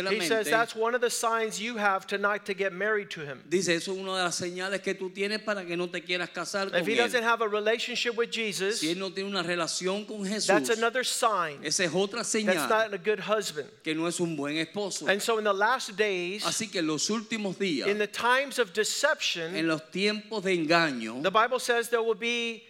he 0.09 0.21
says 0.21 0.49
that's 0.49 0.75
one 0.75 0.95
of 0.95 1.01
the 1.01 1.09
signs 1.09 1.61
you 1.61 1.77
have 1.77 2.05
to 2.07 2.17
not 2.17 2.45
to 2.45 2.53
get 2.53 2.73
married 2.73 3.09
to 3.09 3.21
him. 3.21 3.41
Dice, 3.47 3.69
eso 3.69 3.93
es 3.93 3.97
una 3.99 4.17
de 4.17 4.23
las 4.23 4.39
señales 4.39 4.81
que 4.81 4.93
tú 4.93 5.09
tienes 5.09 5.43
para 5.43 5.65
que 5.65 5.75
no 5.75 5.87
te 5.87 6.01
quieras 6.01 6.29
casar 6.29 6.60
con 6.69 6.79
If 6.81 6.87
he 6.87 6.93
él. 6.93 6.97
doesn't 6.97 7.23
have 7.23 7.41
a 7.41 7.47
relationship 7.47 8.15
with 8.15 8.29
Jesus, 8.31 8.79
Si 8.81 8.89
él 8.91 8.97
no 8.97 9.09
tiene 9.09 9.29
una 9.29 9.41
relación 9.43 10.05
con 10.05 10.25
Jesús, 10.25 10.47
that's 10.47 10.69
another 10.69 11.03
sign 11.03 11.59
esa 11.63 11.83
es 11.85 11.91
otra 11.91 12.17
that's 12.17 12.29
señal 12.29 12.69
not 12.69 12.93
a 12.93 12.97
good 12.97 13.19
husband. 13.19 13.67
que 13.83 13.93
no 13.95 14.05
es 14.07 14.19
un 14.19 14.35
buen 14.35 14.57
esposo. 14.57 15.07
And 15.07 15.21
so 15.21 15.37
in 15.37 15.43
the 15.43 15.53
last 15.53 15.95
days, 15.97 16.43
Así 16.43 16.71
que 16.71 16.79
en 16.79 16.87
los 16.87 17.09
últimos 17.09 17.55
días, 17.57 17.87
in 17.87 17.97
the 17.97 18.07
times 18.07 18.59
of 18.59 18.67
en 18.69 18.73
deception, 18.73 19.67
los 19.67 19.81
tiempos 19.91 20.43
de 20.43 20.57
engaño, 20.57 21.23
the 21.23 21.31
Bible 21.31 21.59
says 21.59 21.89
there 21.89 22.03
will 22.03 22.13
be 22.15 22.63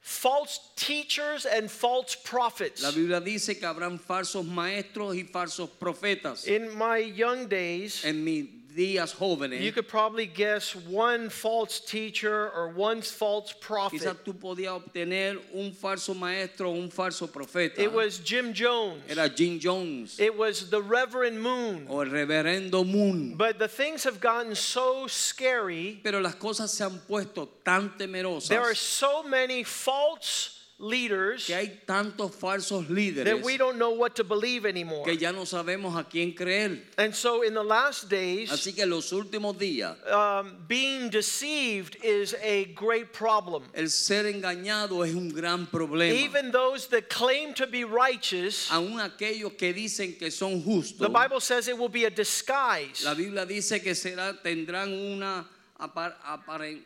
false 0.00 0.60
teachers 0.76 1.46
and 1.46 1.68
false 1.70 2.14
prophets. 2.14 2.82
la 2.82 2.90
Biblia 2.92 3.20
dice 3.20 3.58
que 3.58 3.66
habrán 3.66 3.98
falsos 4.00 4.44
maestros 4.46 5.16
y 5.16 5.24
falsos 5.24 5.68
profetas. 5.68 6.46
In 6.46 6.76
my 6.78 6.98
young 6.98 7.48
days, 7.48 8.04
En 8.04 8.22
mis 8.24 8.46
días 8.76 9.14
jóvenes, 9.14 9.62
you 9.62 9.72
could 9.72 9.88
probably 9.88 10.26
guess 10.26 10.76
one 10.76 11.30
false 11.30 11.80
teacher 11.80 12.50
or 12.54 12.68
one 12.68 13.00
false 13.00 13.52
prophet. 13.52 14.00
quizás 14.00 14.16
tú 14.24 14.34
podías 14.34 14.72
obtener 14.72 15.38
un 15.54 15.72
falso 15.72 16.14
maestro 16.14 16.70
o 16.70 16.74
un 16.74 16.90
falso 16.90 17.26
profeta. 17.26 17.78
It 17.80 17.92
was 17.92 18.18
Jim 18.18 18.52
Jones. 18.52 19.02
Era 19.08 19.28
Jim 19.28 19.58
Jones 19.58 20.20
It 20.20 20.36
was 20.36 20.68
the 20.70 20.82
Reverend 20.82 21.40
Moon. 21.40 21.86
o 21.88 22.00
el 22.00 22.10
reverendo 22.10 22.86
Moon. 22.86 23.34
But 23.36 23.58
the 23.58 23.68
things 23.68 24.04
have 24.04 24.20
gotten 24.20 24.54
so 24.54 25.06
scary. 25.06 26.00
Pero 26.02 26.20
las 26.20 26.34
cosas 26.34 26.70
se 26.72 26.84
han 26.84 27.00
puesto 27.08 27.48
tan 27.64 27.90
temerosas 27.98 28.48
There 28.48 28.60
are 28.60 28.74
so 28.74 29.22
many 29.22 29.64
false 29.64 30.55
leaders 30.78 31.46
que 31.46 31.54
hay 31.54 31.80
tantos 31.86 32.34
falsos 32.34 32.86
líderes 32.90 33.24
that 33.24 33.42
we 33.42 33.56
don't 33.56 33.78
know 33.78 33.92
what 33.92 34.14
to 34.14 34.22
believe 34.22 34.66
anymore. 34.66 35.04
que 35.06 35.16
ya 35.16 35.30
no 35.32 35.44
sabemos 35.44 35.96
a 35.98 36.04
quién 36.04 36.34
creer. 36.36 36.78
And 36.98 37.14
so 37.14 37.40
in 37.42 37.54
the 37.54 37.62
last 37.64 38.10
days, 38.10 38.50
Así 38.50 38.74
que 38.74 38.84
los 38.84 39.10
últimos 39.10 39.56
días, 39.58 39.96
um, 40.12 40.56
being 40.68 41.08
deceived 41.08 41.96
is 42.04 42.34
a 42.42 42.66
great 42.74 43.12
problem. 43.14 43.62
el 43.74 43.88
ser 43.88 44.24
engañado 44.26 45.02
es 45.06 45.14
un 45.14 45.30
gran 45.30 45.66
problema. 45.66 46.12
Even 46.14 46.50
those 46.52 46.86
that 46.88 47.08
claim 47.08 47.54
to 47.54 47.66
be 47.66 47.84
righteous, 47.84 48.68
Aún 48.70 49.00
aquellos 49.00 49.56
que 49.56 49.72
dicen 49.72 50.18
que 50.18 50.30
son 50.30 50.62
justos, 50.62 50.98
the 50.98 51.08
Bible 51.08 51.40
says 51.40 51.68
it 51.68 51.78
will 51.78 51.88
be 51.88 52.04
a 52.04 52.10
disguise. 52.10 53.02
la 53.02 53.14
Biblia 53.14 53.46
dice 53.46 53.82
que 53.82 53.94
será, 53.94 54.34
tendrán 54.42 54.92
una 54.92 55.46
apar- 55.80 56.14
aparen- 56.22 56.82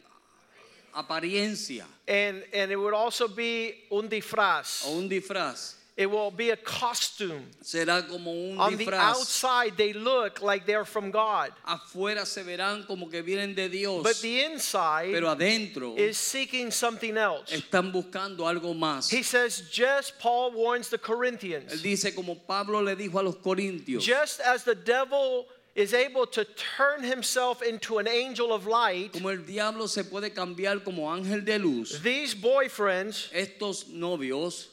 apariencia 0.95 1.85
And, 2.07 2.43
and 2.53 2.71
it 2.73 2.77
would 2.77 2.95
also 2.95 3.29
be 3.29 3.75
un 3.91 4.09
disfraz. 4.09 4.85
o 4.87 4.99
un 4.99 5.09
disfraz. 5.09 5.75
It 5.97 6.11
will 6.11 6.31
be 6.31 6.49
a 6.49 6.57
costume. 6.57 7.45
Será 7.63 8.09
como 8.09 8.31
un 8.31 8.59
On 8.59 8.75
the 8.75 8.91
outside, 8.95 9.77
they 9.77 9.93
look 9.93 10.41
like 10.41 10.65
they're 10.65 10.87
from 10.87 11.11
God. 11.11 11.53
Afuera 11.67 12.25
se 12.25 12.43
verán 12.43 12.87
como 12.87 13.09
que 13.09 13.23
vienen 13.23 13.55
de 13.55 13.69
Dios, 13.69 14.03
But 14.03 14.17
the 14.23 14.45
inside 14.45 15.13
pero 15.13 15.29
adentro 15.29 15.99
is 15.99 16.17
seeking 16.17 16.71
something 16.71 17.19
else. 17.19 17.51
están 17.53 17.93
buscando 17.93 18.47
algo 18.49 18.73
más. 18.75 19.11
He 19.11 19.23
says, 19.23 19.69
just 19.71 20.19
Paul 20.19 20.53
warns 20.53 20.89
the 20.89 20.97
Él 20.97 21.03
Corinthians, 21.03 21.83
dice 21.83 22.15
como 22.15 22.35
Pablo 22.35 22.81
le 22.81 22.97
dijo 22.97 23.19
a 23.21 23.23
los 23.23 23.37
corintios, 23.37 24.01
just 24.03 24.41
as 24.41 24.65
the 24.65 24.75
devil 24.75 25.47
is 25.75 25.95
able 25.95 26.27
to 26.27 26.45
turn 26.77 27.03
himself 27.03 27.62
into 27.62 27.99
an 27.99 28.09
angel 28.09 28.53
of 28.53 28.67
light, 28.67 29.12
como 29.12 29.29
el 29.29 29.39
diablo 29.39 29.87
se 29.87 30.03
puede 30.03 30.35
cambiar 30.35 30.85
como 30.85 31.03
ángel 31.09 31.45
de 31.45 31.59
luz, 31.59 32.00
these 32.03 32.35
boyfriends 32.35 33.31
estos 33.33 33.85
novios, 33.85 34.67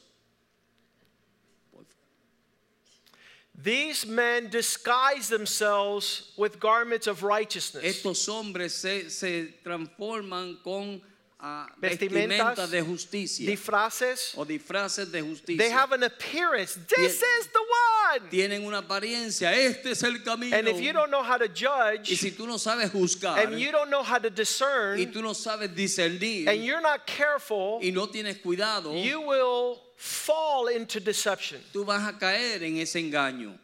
These 3.60 4.06
men 4.06 4.50
disguise 4.50 5.30
themselves 5.30 6.32
with 6.38 6.60
garments 6.60 7.08
of 7.08 7.24
righteousness. 7.24 7.84
estos 7.84 8.27
hombres 8.27 8.75
se, 8.75 9.10
se 9.10 9.48
transforman 9.63 10.60
con 10.63 11.01
ah, 11.39 11.67
Vestimentas, 11.79 12.56
vestimentas 12.56 12.72
de 12.72 12.82
justicia 12.82 13.46
disfraces. 13.50 14.34
o 14.38 14.44
disfraces 14.46 15.12
de 15.12 15.22
justicia. 15.22 15.58
They 15.58 15.70
have 15.70 15.91
an 15.91 16.03
appearance. 16.03 16.75
This 16.75 17.20
Tien- 17.20 17.29
is 17.39 17.48
the 17.48 17.60
one. 17.60 18.29
Tienen 18.29 18.65
una 18.65 18.82
apariencia, 18.82 19.51
este 19.53 19.88
es 19.91 20.03
el 20.03 20.20
camino. 20.24 20.56
And 20.58 20.67
if 20.67 20.79
you 20.79 20.94
don't 20.94 21.12
know 21.12 21.22
how 21.24 21.38
to 21.38 21.46
y 21.46 21.53
judge, 21.53 22.17
si 22.17 22.32
tú 22.32 22.48
no 22.48 22.56
sabes 22.58 22.89
juzgar 22.89 23.38
and 23.44 23.60
you 23.60 23.72
don't 23.72 23.89
know 23.89 24.03
how 24.03 24.17
to 24.17 24.29
y 24.29 24.34
discern, 24.34 25.12
tú 25.12 25.22
no 25.22 25.34
sabes 25.34 25.70
discernir 25.75 26.48
and 26.48 26.63
you're 26.63 26.82
not 26.82 27.06
careful, 27.06 27.79
y 27.84 27.91
no 27.91 28.08
tienes 28.08 28.41
cuidado, 28.41 28.94
you 29.03 29.22
will 29.22 29.82
fall 29.96 30.67
into 30.67 31.00
deception. 31.00 31.60
tú 31.74 31.86
vas 31.86 32.08
a 32.08 32.13
caer 32.17 32.63
en 32.63 32.77
ese 32.77 32.96
engaño. 32.96 33.58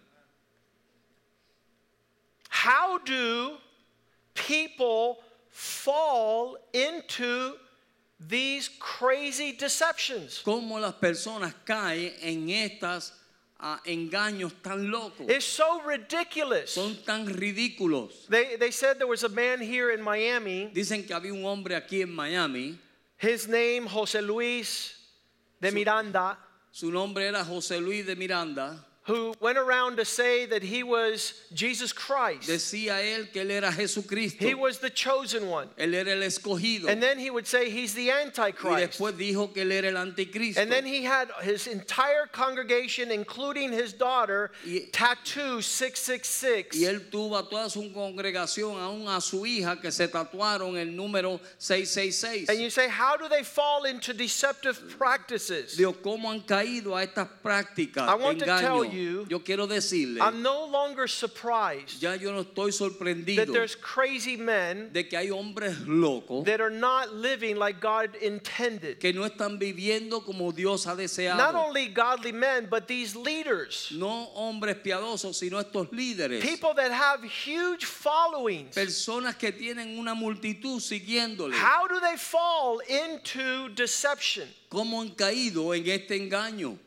How 2.49 2.99
do 2.99 3.57
people 4.35 5.19
fall 5.53 6.57
into 6.73 7.53
these 8.19 8.69
crazy 8.79 9.53
deceptions? 9.53 10.41
Cómo 10.43 10.79
las 10.79 10.95
personas 10.95 11.53
caen 11.65 12.13
en 12.21 12.49
estos 12.49 13.13
ah, 13.59 13.79
engaños 13.85 14.51
tan 14.61 14.89
locos. 14.89 15.29
It's 15.29 15.45
so 15.45 15.81
ridiculous. 15.81 16.71
Son 16.73 16.97
tan 17.05 17.27
ridículos. 17.27 18.27
They, 18.27 18.57
they 18.57 18.71
said 18.71 18.97
there 18.97 19.07
was 19.07 19.23
a 19.23 19.29
man 19.29 19.61
here 19.61 19.91
in 19.91 20.01
Miami, 20.01 20.71
Dicen 20.73 21.07
que 21.07 21.15
había 21.15 21.33
un 21.33 21.45
hombre 21.45 21.75
aquí 21.75 22.01
en 22.01 22.13
Miami, 22.13 22.77
his 23.17 23.47
name 23.47 23.85
Jose 23.85 24.19
Luis 24.21 24.95
de 25.61 25.71
Miranda, 25.71 26.37
su 26.71 26.91
nombre 26.91 27.27
era 27.27 27.43
José 27.43 27.79
Luis 27.79 28.05
de 28.05 28.15
Miranda. 28.15 28.83
Who 29.05 29.33
went 29.41 29.57
around 29.57 29.97
to 29.97 30.05
say 30.05 30.45
that 30.45 30.63
he 30.63 30.81
was 30.81 31.33
Jesus 31.53 31.91
Christ. 31.91 32.47
Decía 32.47 33.01
él 33.01 33.31
que 33.33 33.41
él 33.41 33.51
era 33.51 33.69
Jesucristo. 33.69 34.45
He 34.45 34.53
was 34.53 34.79
the 34.79 34.89
chosen 34.89 35.49
one. 35.49 35.67
Él 35.77 35.93
era 35.93 36.11
el 36.11 36.21
escogido. 36.21 36.87
And 36.87 37.03
then 37.03 37.19
he 37.19 37.29
would 37.29 37.45
say 37.45 37.69
he's 37.69 37.93
the 37.93 38.11
antichrist. 38.11 38.77
Y 38.77 38.79
después 38.79 39.17
dijo 39.17 39.53
que 39.53 39.63
él 39.63 39.71
era 39.73 39.89
el 39.89 39.95
anticristo. 39.95 40.57
And 40.61 40.71
then 40.71 40.85
he 40.85 41.03
had 41.03 41.29
his 41.41 41.67
entire 41.67 42.27
congregation, 42.31 43.11
including 43.11 43.73
his 43.73 43.91
daughter, 43.91 44.51
Y- 44.65 44.87
tattoo 44.93 45.61
666. 45.61 46.77
Y 46.77 46.85
él 46.85 47.09
tuvo 47.11 47.37
a 47.37 47.49
toda 47.49 47.69
su 47.69 47.91
congregación, 47.91 48.79
aún 48.79 49.07
a 49.09 49.19
su 49.19 49.45
hija, 49.45 49.81
que 49.81 49.91
se 49.91 50.07
tatuaron 50.07 50.77
el 50.77 50.95
número 50.95 51.41
666. 51.57 52.47
And 52.47 52.59
you 52.59 52.69
say, 52.69 52.87
how 52.87 53.17
do 53.17 53.27
they 53.27 53.43
fall 53.43 53.83
into 53.83 54.13
deceptive 54.13 54.97
practices? 54.97 55.75
Dios, 55.75 55.95
¿cómo 56.01 56.31
han 56.31 56.41
caído 56.41 56.95
a 56.95 57.03
estas 57.05 57.27
prácticas 57.43 58.07
I 58.07 58.15
want 58.15 58.39
to 58.39 58.45
tell 58.45 58.83
engaño? 58.83 58.92
You- 58.93 59.25
Yo 59.29 59.39
quiero 59.39 59.67
decirle, 59.67 60.19
I'm 60.21 60.41
no 60.41 60.65
longer 60.65 61.07
surprised 61.07 62.01
ya 62.01 62.13
yo 62.15 62.31
no 62.31 62.43
estoy 62.43 62.71
that 62.71 62.77
sorprendido 62.77 63.51
there's 63.53 63.75
crazy 63.75 64.37
men 64.37 64.91
de 64.93 65.07
que 65.07 65.17
hay 65.17 65.29
hombres 65.29 65.79
locos 65.87 66.45
that 66.45 66.61
are 66.61 66.69
not 66.71 67.13
living 67.13 67.57
like 67.57 67.79
God 67.79 68.15
intended. 68.21 68.99
que 68.99 69.13
no 69.13 69.25
están 69.25 69.59
viviendo 69.59 70.23
como 70.25 70.51
Dios 70.51 70.85
ha 70.85 70.95
Not 71.35 71.55
only 71.55 71.87
godly 71.87 72.31
men, 72.31 72.67
but 72.69 72.87
these 72.87 73.15
leaders, 73.15 73.89
No 73.91 74.29
hombres 74.35 74.77
piadosos, 74.77 75.35
sino 75.35 75.59
estos 75.59 75.89
líderes. 75.91 76.41
people 76.41 76.73
that 76.75 76.91
have 76.91 77.23
huge 77.23 77.85
followings. 77.85 78.75
Personas 78.75 79.37
que 79.37 79.51
tienen 79.51 79.97
una 79.97 80.13
multitud 80.15 80.79
siguiéndole. 80.79 81.53
How 81.53 81.87
do 81.87 81.99
they 81.99 82.17
fall 82.17 82.79
into 82.87 83.69
deception? 83.69 84.47
¿Cómo 84.69 85.01
han 85.01 85.09
caído 85.09 85.73
en 85.75 85.87
este 85.87 86.15
engaño? 86.15 86.77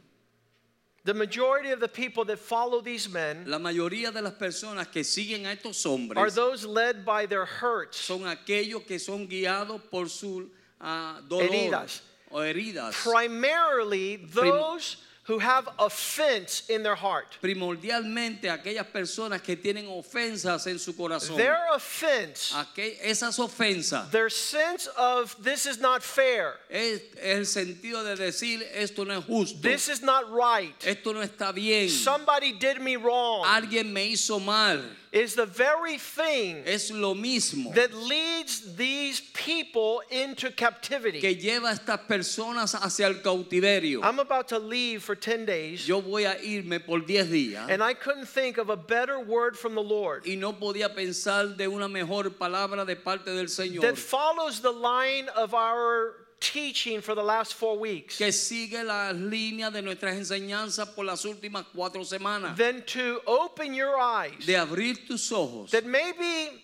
The 1.07 1.15
majority 1.15 1.71
of 1.71 1.79
the 1.79 1.87
people 1.87 2.25
that 2.25 2.41
follow 2.41 2.81
these 2.81 3.09
men 3.09 3.45
La 3.47 3.59
mayoría 3.59 4.13
de 4.13 4.21
las 4.21 4.33
personas 4.33 4.91
que 4.91 5.05
siguen 5.05 5.47
a 5.47 5.55
estos 5.55 5.87
are 6.17 6.31
those 6.33 6.67
led 6.67 7.05
by 7.05 7.27
their 7.27 7.45
hurts, 7.45 7.97
son 7.97 8.23
aquellos 8.23 8.85
que 8.85 8.99
son 8.99 9.29
guiados 9.29 9.81
por 9.89 10.09
su 10.09 10.51
ah, 10.81 11.21
dolor 11.29 11.49
Heridas. 11.49 12.01
o 12.33 12.39
heridas. 12.39 12.93
primarily 13.05 14.17
those 14.17 14.97
who 15.27 15.39
have 15.39 15.69
offense 15.79 16.63
in 16.69 16.83
their 16.83 16.95
heart. 16.95 17.37
Primordialmente 17.43 18.49
aquellas 18.51 18.87
personas 18.87 19.43
que 19.43 19.57
tienen 19.57 19.87
ofensas 19.89 20.67
en 20.67 20.79
su 20.79 20.95
corazón. 20.95 21.37
Their 21.37 21.59
offense, 21.75 22.53
Aquel- 22.55 22.97
esas 23.03 23.39
ofensas 23.39 24.11
their 24.11 24.31
sense 24.31 24.87
of 24.97 25.35
this 25.43 25.67
is 25.67 25.79
not 25.79 26.03
fair, 26.03 26.55
es, 26.71 27.01
el 27.21 27.45
sentido 27.47 28.05
de 28.05 28.17
decir 28.17 28.63
esto 28.73 29.05
no 29.05 29.19
es 29.19 29.25
justo. 29.25 29.61
this 29.63 29.89
is 29.89 30.03
not 30.03 30.31
right, 30.31 30.75
esto 30.87 31.13
no 31.13 31.21
está 31.23 31.53
bien. 31.53 31.89
somebody 31.89 32.53
did 32.53 32.81
me 32.81 32.97
wrong, 32.97 33.45
Alguien 33.45 33.93
me 33.93 34.07
hizo 34.13 34.39
mal. 34.39 34.81
Is 35.17 35.35
the 35.35 35.47
very 35.47 35.99
thing 35.99 36.63
Es 36.67 36.91
lo 36.91 37.15
mismo 37.15 37.75
that 37.75 37.95
leads 37.95 38.77
these 38.77 39.21
people 39.33 40.03
into 40.11 40.51
captivity. 40.51 41.21
que 41.21 41.35
lleva 41.35 41.71
a 41.71 41.75
estas 41.75 42.01
personas 42.07 42.75
hacia 42.75 43.07
el 43.07 43.15
cautiverio. 43.15 44.03
I'm 44.03 44.19
about 44.19 44.49
to 44.49 44.59
leave 44.59 45.03
for 45.03 45.15
10 45.15 45.47
days, 45.47 45.89
Yo 45.89 46.01
voy 46.01 46.25
a 46.25 46.37
irme 46.37 46.85
por 46.85 47.01
10 47.01 47.31
días 47.31 47.71
and 47.71 47.83
I 47.83 47.95
couldn't 47.95 48.27
think 48.29 48.59
of 48.59 48.69
a 48.71 48.77
better 48.77 49.19
word 49.19 49.57
from 49.57 49.75
the 49.75 49.83
Lord 49.83 50.25
y 50.27 50.35
no 50.35 50.53
podía 50.53 50.95
pensar 50.95 51.57
de 51.57 51.67
una 51.67 51.89
mejor 51.89 52.25
palabra 52.31 52.85
de 52.85 52.97
parte 52.97 53.31
del 53.35 53.47
Señor 53.47 53.81
that 53.83 53.97
follows 53.97 54.61
the 54.61 54.73
line 54.73 55.29
of 55.37 55.55
our 55.55 56.26
teaching 56.41 57.01
for 57.01 57.15
the 57.15 57.23
last 57.23 57.55
four 57.55 57.79
weeks. 57.79 58.19
que 58.19 58.31
sigue 58.33 58.85
las 58.85 59.15
líneas 59.15 59.73
de 59.73 59.83
nuestras 59.83 60.17
enseñanzas 60.17 60.89
por 60.95 61.05
las 61.05 61.25
últimas 61.25 61.65
cuatro 61.75 62.03
semanas. 62.05 62.57
Than 62.57 62.83
to 62.87 63.21
open 63.27 63.75
your 63.75 63.97
eyes 63.99 64.45
De 64.47 64.55
abrir 64.57 65.07
tus 65.07 65.31
ojos. 65.33 65.71
that 65.71 65.85
maybe 65.87 66.63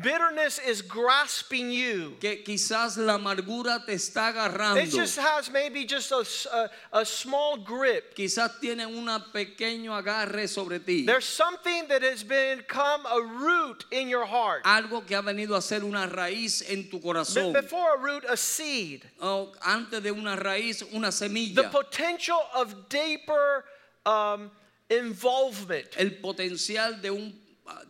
bitterness 0.00 0.58
is 0.58 0.82
grasping 0.82 1.70
you. 1.70 2.16
Que 2.20 2.42
quizás 2.44 2.96
la 2.96 3.18
amargura 3.18 3.84
te 3.84 3.94
está 3.94 4.32
agarrando. 4.32 4.82
It 4.82 4.90
just 4.90 5.18
has 5.18 5.50
maybe 5.50 5.84
just 5.84 6.12
a, 6.12 6.24
a- 6.52 6.70
a 7.00 7.04
small 7.04 7.56
grip. 7.58 8.14
Quizás 8.14 8.60
tiene 8.60 8.86
un 8.86 9.06
pequeño 9.32 9.90
agarre 9.90 10.48
sobre 10.48 10.78
ti. 10.78 11.04
There's 11.04 11.24
something 11.24 11.88
that 11.88 12.02
has 12.02 12.22
become 12.22 13.04
a 13.06 13.20
root 13.20 13.84
in 13.90 14.08
your 14.08 14.26
heart. 14.26 14.64
Algo 14.64 15.06
que 15.06 15.16
ha 15.16 15.22
venido 15.22 15.56
a 15.56 15.62
ser 15.62 15.80
una 15.84 16.06
raíz 16.06 16.62
en 16.68 16.88
tu 16.90 17.00
corazón. 17.00 17.52
Before 17.52 17.94
a 17.96 17.98
root, 17.98 18.24
a 18.28 18.36
seed. 18.36 19.02
O 19.20 19.52
antes 19.66 20.02
de 20.02 20.10
una 20.12 20.36
raíz, 20.36 20.82
una 20.92 21.08
semilla. 21.08 21.54
The 21.62 21.68
potential 21.68 22.40
of 22.54 22.88
deeper 22.88 23.64
um, 24.06 24.50
involvement. 24.90 25.88
El 25.96 26.10
potencial 26.20 27.00
de 27.00 27.10
un 27.10 27.32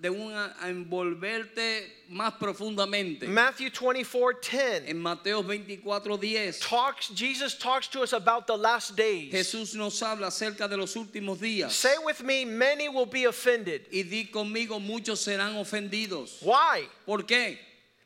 de 0.00 0.11
un 0.11 0.32
envolverte 0.62 2.04
más 2.08 2.35
profundamente. 2.35 3.26
Matthew 3.26 3.70
24 3.70 4.40
10 4.40 4.88
En 4.88 4.99
Mateo 4.99 5.42
24:10 5.42 6.61
talks, 6.61 7.08
Jesus 7.14 7.58
talks 7.58 7.88
to 7.88 8.02
us 8.02 8.12
about 8.12 8.47
the 8.47 8.56
last 8.56 8.97
days. 8.97 9.32
Jesús 9.32 9.75
nos 9.75 10.00
habla 10.00 10.28
acerca 10.28 10.68
de 10.68 10.76
los 10.76 10.94
últimos 10.97 11.38
días. 11.38 11.73
Say 11.73 11.97
with 12.04 12.23
me, 12.23 12.44
many 12.44 12.88
will 12.88 13.06
be 13.06 13.25
offended. 13.25 13.87
Y 13.90 14.02
di 14.02 14.26
conmigo, 14.26 14.80
muchos 14.80 15.25
serán 15.25 15.56
ofendidos. 15.56 16.42
Why? 16.42 16.88
¿Por 17.06 17.23
qué? 17.25 17.58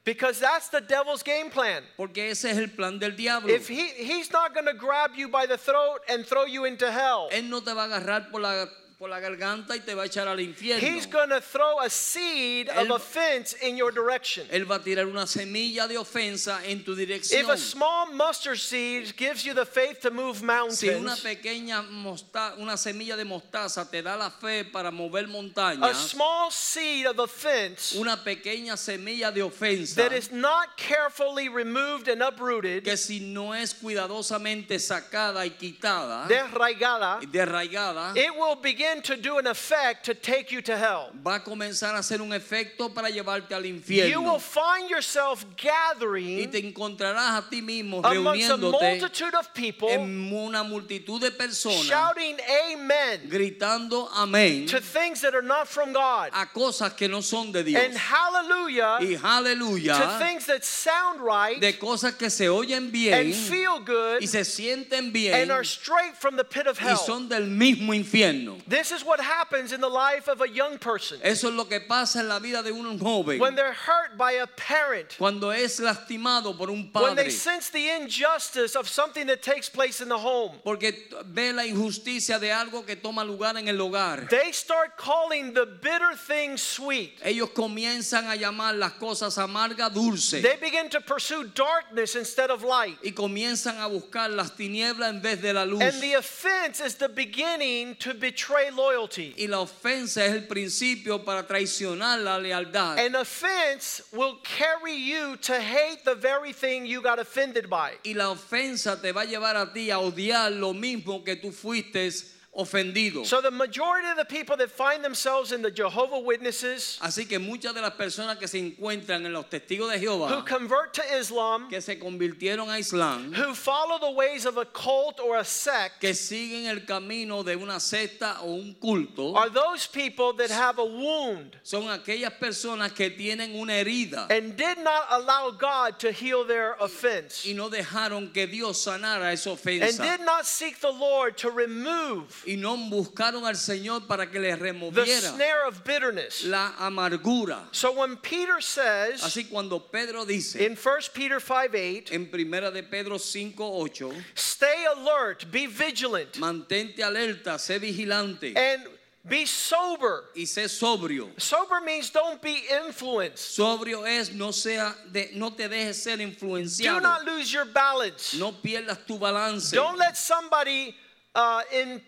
Because 0.04 0.40
that's 0.40 0.68
the 0.68 0.80
devil's 0.80 1.22
game 1.22 1.48
plan. 1.48 1.84
Porque 1.96 2.30
ese 2.30 2.46
es 2.46 2.58
el 2.58 2.68
plan 2.68 2.98
del 2.98 3.12
diablo. 3.12 3.48
If 3.48 3.68
he 3.68 3.86
he's 3.88 4.32
not 4.32 4.52
going 4.52 4.66
to 4.66 4.74
grab 4.74 5.12
you 5.14 5.28
by 5.28 5.46
the 5.46 5.56
throat 5.56 6.00
and 6.08 6.26
throw 6.26 6.44
you 6.44 6.64
into 6.64 6.90
hell. 6.90 7.28
Él 7.30 7.48
no 7.48 7.60
te 7.60 7.72
va 7.72 7.84
a 7.84 7.88
agarrar 7.88 8.30
por 8.32 8.40
la, 8.40 8.66
por 9.02 9.10
la 9.10 9.18
garganta 9.18 9.74
y 9.74 9.80
te 9.80 9.96
va 9.96 10.04
a 10.04 10.06
echar 10.06 10.28
al 10.28 10.38
infierno. 10.38 10.80
He's 10.80 11.06
going 11.06 11.30
to 11.30 11.40
throw 11.40 11.80
a 11.80 11.90
seed 11.90 12.68
of 12.68 12.88
offense 12.88 13.52
in 13.60 13.76
your 13.76 13.90
direction. 13.90 14.46
Él 14.48 14.64
va 14.64 14.76
a 14.76 14.78
tirar 14.78 15.08
una 15.08 15.26
semilla 15.26 15.88
de 15.88 15.98
ofensa 15.98 16.60
en 16.64 16.84
tu 16.84 16.94
dirección. 16.94 17.40
If 17.40 17.48
a 17.48 17.56
small 17.56 18.12
mustard 18.12 18.58
seed 18.58 19.12
gives 19.16 19.44
you 19.44 19.54
the 19.54 19.66
faith 19.66 19.98
to 20.02 20.12
move 20.12 20.40
mountains. 20.44 20.78
Si 20.78 20.88
una 20.90 21.16
pequeña 21.16 21.82
mosta- 21.82 22.54
una 22.58 22.76
semilla 22.76 23.16
de 23.16 23.24
mostaza 23.24 23.90
te 23.90 24.02
da 24.02 24.14
la 24.16 24.30
fe 24.30 24.62
para 24.62 24.92
mover 24.92 25.26
montañas. 25.26 25.82
a 25.82 25.94
small 25.94 26.52
seed 26.52 27.04
of 27.04 27.18
offense 27.18 27.96
una 27.98 28.16
pequeña 28.22 28.76
semilla 28.76 29.32
de 29.34 29.42
ofensa 29.42 29.96
that 29.96 30.12
is 30.12 30.30
not 30.30 30.76
carefully 30.76 31.48
removed 31.48 32.06
and 32.06 32.22
uprooted, 32.22 32.84
que 32.84 32.96
si 32.96 33.18
no 33.18 33.52
es 33.52 33.74
cuidadosamente 33.74 34.78
sacada 34.78 35.44
y 35.44 35.50
quitada, 35.50 36.28
desraigada, 36.28 37.18
y 37.20 37.26
derraigada, 37.26 38.16
it 38.16 38.30
will 38.36 38.54
begin 38.54 38.91
to 39.00 39.16
do 39.16 39.38
an 39.38 39.46
effect 39.46 40.04
to 40.04 40.14
take 40.14 40.50
you 40.52 40.60
to 40.60 40.76
hell. 40.76 41.10
va 41.24 41.36
a 41.36 41.40
comenzar 41.40 41.94
a 41.94 41.98
hacer 42.00 42.20
un 42.20 42.32
efecto 42.32 42.92
para 42.92 43.08
llevarte 43.08 43.54
al 43.54 43.64
You 43.64 43.74
infierno. 43.76 44.22
will 44.22 44.38
find 44.40 44.90
yourself 44.90 45.44
Y 45.44 45.62
gathering 45.68 46.50
te 46.50 46.58
encontrarás 46.58 47.38
a 47.38 47.48
ti 47.48 47.62
mismo 47.62 48.00
amongst 48.04 48.50
a 48.50 48.56
reuniéndote 48.56 48.72
multitude 49.00 49.34
of 49.34 49.54
people 49.54 49.88
en 49.88 50.32
una 50.32 50.64
multitud 50.64 51.20
de 51.20 51.30
personas 51.30 51.84
shouting 51.86 52.36
amen 52.72 53.20
gritando 53.28 54.08
amén 54.16 54.66
to 54.66 54.80
things 54.80 55.20
that 55.20 55.34
are 55.34 55.42
not 55.46 55.68
from 55.68 55.92
God 55.92 56.30
a 56.34 56.46
cosas 56.46 56.92
que 56.96 57.06
no 57.08 57.20
son 57.20 57.52
de 57.52 57.62
Dios. 57.62 57.80
and 57.82 57.94
hallelujah 57.96 58.98
Y 59.00 59.14
to 59.14 59.20
aleluya 59.26 60.18
things 60.18 60.46
that 60.46 60.64
sound 60.64 61.20
right 61.20 61.60
de 61.60 61.72
cosas 61.74 62.14
que 62.18 62.28
se 62.28 62.46
oyen 62.48 62.90
bien 62.90 63.12
and 63.26 63.34
feel 63.34 63.78
good 63.80 64.20
y 64.20 64.26
se 64.26 64.40
sienten 64.44 65.12
bien 65.12 65.34
and 65.34 65.52
are 65.52 65.62
straight 65.64 66.16
from 66.16 66.36
the 66.36 66.44
pit 66.44 66.66
of 66.66 66.78
y 66.80 66.88
hell. 66.88 66.96
son 66.96 67.28
del 67.28 67.46
mismo 67.46 67.92
infierno. 67.94 68.56
This 68.66 68.81
This 68.82 68.90
is 68.90 69.04
what 69.04 69.20
happens 69.20 69.72
in 69.72 69.80
the 69.80 69.88
life 69.88 70.26
of 70.26 70.40
a 70.40 70.48
young 70.48 70.76
person 70.76 71.20
Eso 71.22 71.48
es 71.50 71.54
lo 71.54 71.66
que 71.66 71.78
pasa 71.78 72.18
en 72.18 72.26
la 72.26 72.40
vida 72.40 72.64
de 72.64 72.72
un 72.72 72.98
joven. 72.98 73.38
when 73.38 73.54
they're 73.54 73.72
hurt 73.72 74.18
by 74.18 74.32
a 74.32 74.46
parent, 74.48 75.14
Cuando 75.18 75.50
es 75.50 75.78
lastimado 75.78 76.58
por 76.58 76.68
un 76.68 76.90
padre. 76.90 77.06
when 77.06 77.14
they 77.14 77.30
sense 77.30 77.70
the 77.70 77.90
injustice 77.90 78.74
of 78.74 78.88
something 78.88 79.28
that 79.28 79.40
takes 79.40 79.68
place 79.68 80.00
in 80.00 80.08
the 80.08 80.18
home. 80.18 80.56
Porque 80.64 80.94
ve 81.26 81.52
la 81.52 81.62
injusticia 81.62 82.40
de 82.40 82.48
algo 82.50 82.84
que 82.84 82.96
toma 82.96 83.22
lugar 83.24 83.56
en 83.56 83.68
el 83.68 83.76
hogar. 83.76 84.28
They 84.28 84.50
start 84.50 84.96
calling 84.96 85.54
the 85.54 85.64
bitter 85.64 86.16
things 86.16 86.60
sweet. 86.60 87.20
Ellos 87.22 87.50
comienzan 87.50 88.28
a 88.28 88.36
llamar 88.36 88.76
las 88.76 88.94
cosas 88.94 89.38
amargas 89.38 89.94
dulces. 89.94 90.42
They 90.42 90.56
begin 90.56 90.88
to 90.90 91.00
pursue 91.00 91.44
darkness 91.54 92.16
instead 92.16 92.50
of 92.50 92.64
light. 92.64 92.98
y 93.04 93.12
comienzan 93.12 93.78
a 93.78 93.86
buscar 93.88 94.28
las 94.28 94.50
tinieblas 94.50 95.10
en 95.10 95.20
vez 95.20 95.40
de 95.40 95.52
la 95.52 95.62
luz. 95.64 95.80
And 95.80 96.02
the 96.02 96.14
offense 96.14 96.80
is 96.80 96.96
the 96.96 97.08
beginning 97.08 97.94
to 98.00 98.12
betray 98.12 98.61
loyalty. 98.70 99.34
y 99.36 99.46
la 99.46 99.60
ofensa 99.60 100.24
es 100.24 100.32
el 100.32 100.46
principio 100.46 101.24
para 101.24 101.46
traicionar 101.46 102.20
la 102.20 102.38
lealtad. 102.38 102.98
An 102.98 103.16
offense 103.16 104.02
will 104.12 104.38
carry 104.42 104.94
you 104.94 105.36
to 105.38 105.54
hate 105.60 106.04
the 106.04 106.14
very 106.14 106.52
thing 106.52 106.86
you 106.86 107.00
got 107.02 107.18
offended 107.18 107.68
by. 107.68 107.92
y 108.04 108.14
la 108.14 108.30
ofensa 108.30 109.00
te 109.00 109.12
va 109.12 109.22
a 109.22 109.24
llevar 109.26 109.56
a 109.56 109.72
ti 109.72 109.90
a 109.90 109.98
odiar 109.98 110.52
lo 110.52 110.72
mismo 110.72 111.24
que 111.24 111.36
tú 111.36 111.52
fuiste 111.52 112.10
ofendido. 112.54 113.24
So 113.24 113.40
the 113.40 113.50
majority 113.50 114.08
of 114.08 114.16
the 114.16 114.26
people 114.26 114.56
that 114.58 114.70
find 114.70 115.02
themselves 115.02 115.52
in 115.52 115.62
the 115.62 115.70
Jehovah 115.70 116.18
Witnesses 116.18 116.98
Así 117.00 117.26
que 117.26 117.38
muchas 117.38 117.74
de 117.74 117.80
las 117.80 117.94
personas 117.94 118.38
que 118.38 118.46
se 118.46 118.58
encuentran 118.58 119.24
en 119.24 119.32
los 119.32 119.46
testigos 119.46 119.90
de 119.90 119.98
Jehová, 119.98 120.28
who 120.28 120.42
convert 120.42 120.92
to 120.92 121.02
Islam, 121.16 121.70
que 121.70 121.80
se 121.80 121.96
convirtieron 121.96 122.68
a 122.68 122.78
Islam, 122.78 123.32
who 123.32 123.54
follow 123.54 123.98
the 123.98 124.10
ways 124.10 124.44
of 124.44 124.58
a 124.58 124.66
cult 124.66 125.18
or 125.18 125.38
a 125.38 125.44
sect, 125.44 126.00
que 126.00 126.12
siguen 126.12 126.66
el 126.66 126.80
camino 126.80 127.42
de 127.42 127.56
una 127.56 127.80
secta 127.80 128.36
o 128.42 128.54
un 128.54 128.74
culto, 128.80 129.34
are 129.34 129.48
those 129.48 129.86
people 129.86 130.34
that 130.34 130.50
have 130.50 130.78
a 130.78 130.84
wound 130.84 131.56
son 131.62 131.84
aquellas 131.84 132.32
personas 132.38 132.92
que 132.94 133.10
tienen 133.10 133.54
una 133.58 133.72
herida 133.72 134.26
and 134.30 134.56
did 134.56 134.78
not 134.78 135.06
allow 135.10 135.50
God 135.50 135.98
to 135.98 136.12
heal 136.12 136.44
their 136.44 136.76
offense 136.80 137.46
y 137.46 137.54
no 137.54 137.70
dejaron 137.70 138.32
que 138.32 138.46
Dios 138.46 138.84
sanara 138.84 139.32
esa 139.32 139.52
and 139.52 139.98
did 139.98 140.20
not 140.20 140.44
seek 140.44 140.80
the 140.80 140.90
Lord 140.90 141.38
to 141.38 141.50
remove 141.50 142.41
y 142.46 142.56
no 142.56 142.76
buscaron 142.76 143.44
al 143.46 143.56
Señor 143.56 144.06
para 144.06 144.30
que 144.30 144.38
les 144.40 144.58
the 144.58 144.64
removiera 144.64 145.34
snare 145.34 145.66
of 145.66 145.84
bitterness. 145.84 146.44
la 146.44 146.72
amargura. 146.78 147.68
So 147.72 147.92
when 147.92 148.16
Peter 148.16 148.60
says 148.60 149.22
Así 149.22 149.48
cuando 149.48 149.78
Pedro 149.78 150.24
dice 150.24 150.56
in 150.56 150.76
1 150.76 150.94
Peter 151.14 151.40
5 151.40 151.74
8, 151.74 152.12
en 152.12 152.26
primera 152.26 152.70
de 152.70 152.82
Pedro 152.82 153.16
5:8, 153.18 154.12
stay 154.34 154.84
alert, 154.96 155.50
be 155.50 155.66
vigilant, 155.66 156.34
mantente 156.38 156.98
alerta, 157.02 157.58
sé 157.58 157.78
vigilante 157.80 158.54
and 158.56 158.86
be 159.24 159.46
sober. 159.46 160.24
y 160.34 160.42
sé 160.46 160.68
sobrio. 160.68 161.30
Sober 161.38 161.80
means 161.80 162.10
don't 162.10 162.42
be 162.42 162.64
influenced. 162.86 163.38
Sobrio 163.56 164.04
es 164.04 164.32
no 164.32 164.50
sea 164.50 164.94
de, 165.12 165.30
no 165.34 165.50
te 165.50 165.68
dejes 165.68 166.02
ser 166.02 166.16
Do 166.16 166.24
influenciado. 166.24 167.00
not 167.00 167.24
lose 167.24 167.52
your 167.52 167.64
balance. 167.66 168.34
No 168.34 168.52
pierdas 168.52 169.06
tu 169.06 169.18
balance. 169.18 169.70
Don't 169.70 169.96
let 169.96 170.16
somebody 170.16 170.94
uh, 171.36 171.62
in, 171.72 172.00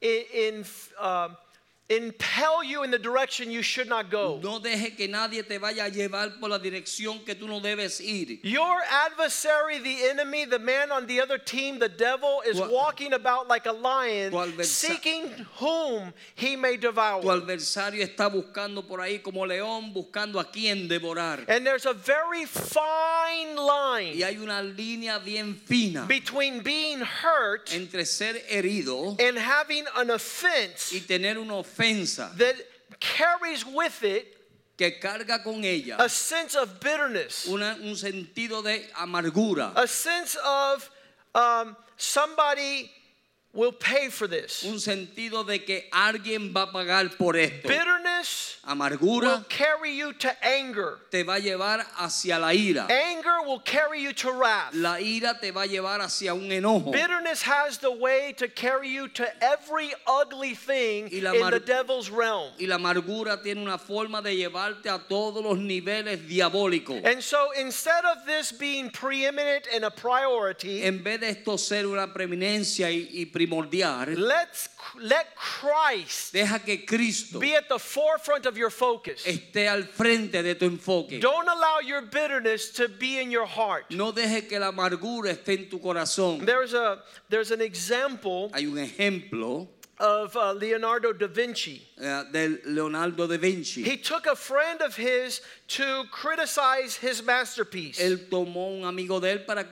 in, 0.00 0.22
in, 0.34 0.64
um, 1.00 1.36
impel 1.90 2.64
you 2.64 2.82
in 2.82 2.90
the 2.90 2.98
direction 2.98 3.50
you 3.50 3.60
should 3.60 3.88
not 3.88 4.10
go. 4.10 4.40
No 4.42 4.58
deje 4.58 4.96
que 4.96 5.06
nadie 5.06 5.46
te 5.46 5.58
vaya 5.58 5.84
a 5.84 5.90
llevar 5.90 6.40
por 6.40 6.48
la 6.48 6.58
dirección 6.58 7.22
que 7.26 7.34
tú 7.34 7.46
no 7.46 7.60
debes 7.60 8.00
ir. 8.00 8.38
Your 8.42 8.80
adversary, 8.90 9.78
the 9.80 10.08
enemy, 10.08 10.46
the 10.46 10.58
man 10.58 10.90
on 10.90 11.06
the 11.06 11.20
other 11.20 11.36
team, 11.36 11.78
the 11.78 11.88
devil, 11.90 12.42
is 12.46 12.56
Tu- 12.58 12.70
walking 12.70 13.12
about 13.12 13.48
like 13.48 13.66
a 13.66 13.72
lion, 13.72 14.32
seeking 14.62 15.28
whom 15.58 16.14
he 16.34 16.56
may 16.56 16.78
devour. 16.78 17.20
Tu 17.20 17.28
adversario 17.30 18.02
está 18.02 18.30
buscando 18.32 18.86
por 18.86 19.00
ahí 19.00 19.22
como 19.22 19.44
león 19.44 19.92
buscando 19.92 20.40
a 20.40 20.44
quien 20.50 20.88
devorar. 20.88 21.44
And 21.48 21.66
there's 21.66 21.84
a 21.84 21.92
very 21.92 22.46
fine 22.46 23.56
line. 23.56 24.16
Y 24.16 24.22
hay 24.22 24.38
una 24.38 24.62
línea 24.62 25.18
bien 25.22 25.54
fina 25.54 26.06
between 26.08 26.62
being 26.62 27.00
hurt 27.02 27.72
entre 27.74 28.06
ser 28.06 28.36
herido 28.50 29.16
and 29.20 29.36
having 29.38 29.84
an 29.96 30.10
offense 30.10 30.90
y 30.94 31.00
tener 31.00 31.36
una 31.38 31.54
ofensa 31.56 31.73
that 32.36 32.54
carries 33.00 33.64
with 33.66 34.02
it 34.02 34.26
que 34.76 34.90
carga 35.00 35.42
con 35.42 35.64
ella 35.64 35.96
a 35.98 36.08
sense 36.08 36.54
of 36.56 36.80
bitterness, 36.80 37.46
una- 37.48 37.76
un 37.82 37.94
sentido 37.94 38.62
de 38.62 38.82
amargura, 38.98 39.72
a 39.76 39.86
sense 39.86 40.36
of 40.44 40.90
um, 41.34 41.76
somebody 41.96 42.90
will 43.54 43.72
pay 43.72 44.08
for 44.08 44.26
this. 44.26 44.64
un 44.64 44.78
sentido 44.78 45.46
de 45.46 45.58
que 45.58 45.84
alguien 45.92 46.52
va 46.52 46.62
a 46.62 46.72
pagar 46.72 47.16
por 47.16 47.36
esto. 47.36 47.68
Bitterness 47.68 48.56
will 48.66 48.74
Amargura 48.74 49.48
carry 49.48 49.96
you 49.96 50.12
to 50.14 50.44
anger. 50.44 50.98
te 51.10 51.22
va 51.22 51.34
a 51.34 51.40
llevar 51.40 51.84
hacia 51.98 52.38
la 52.38 52.48
ira. 52.52 52.86
Anger 52.90 53.46
will 53.46 53.60
carry 53.60 54.02
you 54.02 54.12
to 54.12 54.32
wrath. 54.32 54.74
La 54.74 54.96
ira 54.98 55.38
te 55.40 55.50
va 55.50 55.62
a 55.62 55.66
llevar 55.66 56.00
hacia 56.00 56.34
un 56.34 56.50
enojo. 56.50 56.92
Bitterness 56.92 57.42
has 57.42 57.78
the 57.78 57.90
way 57.90 58.34
to 58.36 58.48
carry 58.48 58.88
you 58.88 59.08
to 59.08 59.26
every 59.42 59.92
ugly 60.06 60.54
thing 60.54 61.08
in 61.08 61.24
the 61.24 61.62
devil's 61.64 62.10
realm. 62.10 62.50
Y 62.58 62.66
la 62.66 62.76
amargura 62.76 63.42
tiene 63.42 63.60
una 63.60 63.78
forma 63.78 64.20
de 64.22 64.34
llevarte 64.34 64.88
a 64.88 64.98
todos 65.08 65.42
los 65.42 65.58
niveles 65.58 66.28
diabólicos. 66.28 67.04
And 67.04 67.22
so 67.22 67.50
instead 67.52 68.04
of 68.04 68.26
this 68.26 68.52
being 68.52 68.90
preeminent 68.90 69.68
and 69.72 69.84
a 69.84 69.90
priority, 69.90 70.82
En 70.82 71.02
vez 71.02 71.20
de 71.20 71.28
esto 71.28 71.56
ser 71.56 71.86
una 71.86 72.12
preeminencia 72.12 72.90
y, 72.90 73.08
y 73.12 73.26
primordial, 73.46 74.06
let's 74.16 74.68
let 75.00 75.34
Christ 75.36 76.32
deja 76.32 76.58
que 76.58 76.78
Cristo 76.86 77.38
be 77.40 77.54
at 77.54 77.68
the 77.68 77.78
forefront 77.78 78.46
of 78.46 78.56
your 78.56 78.70
focus. 78.70 79.24
esté 79.24 79.68
al 79.68 79.82
frente 79.84 80.42
de 80.42 80.54
tu 80.54 80.66
enfoque. 80.66 81.20
Don't 81.20 81.48
allow 81.48 81.78
your 81.84 82.02
bitterness 82.02 82.70
to 82.72 82.88
be 82.88 83.20
in 83.20 83.30
your 83.30 83.46
heart. 83.46 83.90
No 83.90 84.12
deje 84.12 84.48
que 84.48 84.58
la 84.58 84.70
amargura 84.70 85.30
esté 85.32 85.58
en 85.58 85.68
tu 85.68 85.78
corazón. 85.78 86.44
There's 86.46 86.74
a 86.74 87.02
there's 87.28 87.50
an 87.50 87.60
example 87.60 88.50
Hay 88.54 88.66
un 88.66 88.78
ejemplo 88.78 89.68
of 90.00 90.34
uh, 90.36 90.52
Leonardo 90.52 91.12
da 91.12 91.28
Vinci. 91.28 91.80
eh, 92.00 92.24
de 92.32 92.58
Leonardo 92.66 93.26
da 93.28 93.36
Vinci. 93.38 93.82
He 93.84 93.96
took 93.96 94.26
a 94.26 94.34
friend 94.34 94.80
of 94.80 94.96
his 94.96 95.40
to 95.66 96.04
criticize 96.10 96.96
his 96.96 97.22
masterpiece. 97.22 97.98
Él 97.98 98.28
tomó 98.28 98.78
un 98.78 98.84
amigo 98.84 99.20
de 99.20 99.32
él 99.32 99.46
para, 99.46 99.64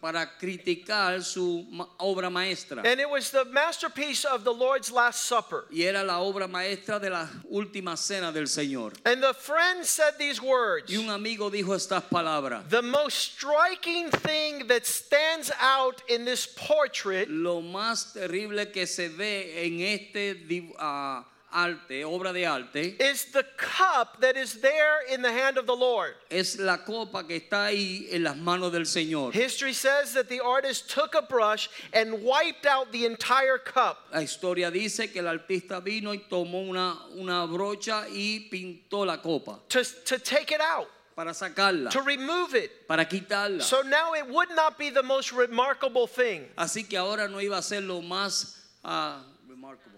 para 0.00 0.26
criticar 0.38 1.22
su 1.22 1.66
obra 1.98 2.30
maestra. 2.30 2.82
And 2.84 3.00
it 3.00 3.10
was 3.10 3.30
the 3.30 3.44
masterpiece 3.46 4.24
of 4.24 4.44
the 4.44 4.52
Lord's 4.52 4.92
Last 4.92 5.24
Supper. 5.24 5.64
Y 5.70 5.82
era 5.82 6.04
la 6.04 6.20
obra 6.20 6.48
maestra 6.48 7.00
de 7.00 7.10
la 7.10 7.26
última 7.50 7.96
cena 7.96 8.32
del 8.32 8.46
Señor. 8.46 8.92
And 9.04 9.22
the 9.22 9.34
friend 9.34 9.84
said 9.84 10.14
these 10.18 10.40
words 10.40 10.90
Y 10.90 10.96
un 10.96 11.10
amigo 11.10 11.50
dijo 11.50 11.74
estas 11.74 12.04
palabras. 12.04 12.68
The 12.68 12.82
most 12.82 13.16
striking 13.16 14.10
thing 14.10 14.68
that 14.68 14.86
stands 14.86 15.50
out 15.60 16.02
in 16.08 16.24
this 16.24 16.46
portrait 16.46 17.28
Lo 17.28 17.60
más 17.60 18.12
terrible 18.12 18.66
que 18.72 18.86
se 18.86 19.08
ve 19.08 19.64
en 19.64 19.80
este 19.80 20.36
ah, 20.78 21.24
arte, 21.56 22.04
obra 22.04 22.32
de 22.34 22.44
arte, 22.44 22.96
is 23.00 23.24
the 23.32 23.44
cup 23.56 24.20
that 24.20 24.36
is 24.36 24.60
there 24.60 24.98
in 25.10 25.22
the 25.22 25.32
hand 25.32 25.56
of 25.56 25.66
the 25.66 25.74
Lord. 25.74 26.14
es 26.30 26.58
la 26.58 26.76
copa 26.76 27.24
que 27.26 27.40
está 27.40 27.66
ahí 27.70 28.06
en 28.12 28.22
las 28.24 28.36
manos 28.36 28.70
del 28.72 28.82
Señor. 28.84 29.32
History 29.32 29.72
says 29.72 30.12
that 30.12 30.28
the 30.28 30.40
artist 30.40 30.90
took 30.90 31.14
a 31.14 31.22
brush 31.22 31.68
and 31.94 32.22
wiped 32.22 32.66
out 32.66 32.92
the 32.92 33.06
entire 33.06 33.56
cup. 33.58 33.96
La 34.12 34.20
historia 34.20 34.70
dice 34.70 35.10
que 35.12 35.20
el 35.22 35.28
artista 35.28 35.82
vino 35.82 36.12
y 36.12 36.18
tomó 36.28 36.68
una, 36.68 36.94
una 37.16 37.46
brocha 37.46 38.04
y 38.10 38.48
pintó 38.52 39.06
la 39.06 39.16
copa 39.16 39.58
To, 39.70 39.82
to 40.04 40.18
take 40.18 40.52
it 40.52 40.60
out, 40.60 40.88
para 41.16 41.30
sacarla, 41.32 41.90
to 41.90 42.02
remove 42.02 42.54
it. 42.54 42.86
para 42.86 43.06
quitarla. 43.06 43.62
So 43.62 43.80
now 43.80 44.12
it 44.12 44.28
would 44.28 44.50
not 44.54 44.76
be 44.78 44.90
the 44.90 45.02
most 45.02 45.32
remarkable 45.32 46.06
thing. 46.06 46.44
Así 46.58 46.86
que 46.86 46.98
ahora 46.98 47.28
no 47.28 47.38
iba 47.38 47.56
a 47.56 47.62
ser 47.62 47.80
lo 47.80 48.02
más 48.02 48.56
ah, 48.84 49.22
remarkable, 49.48 49.95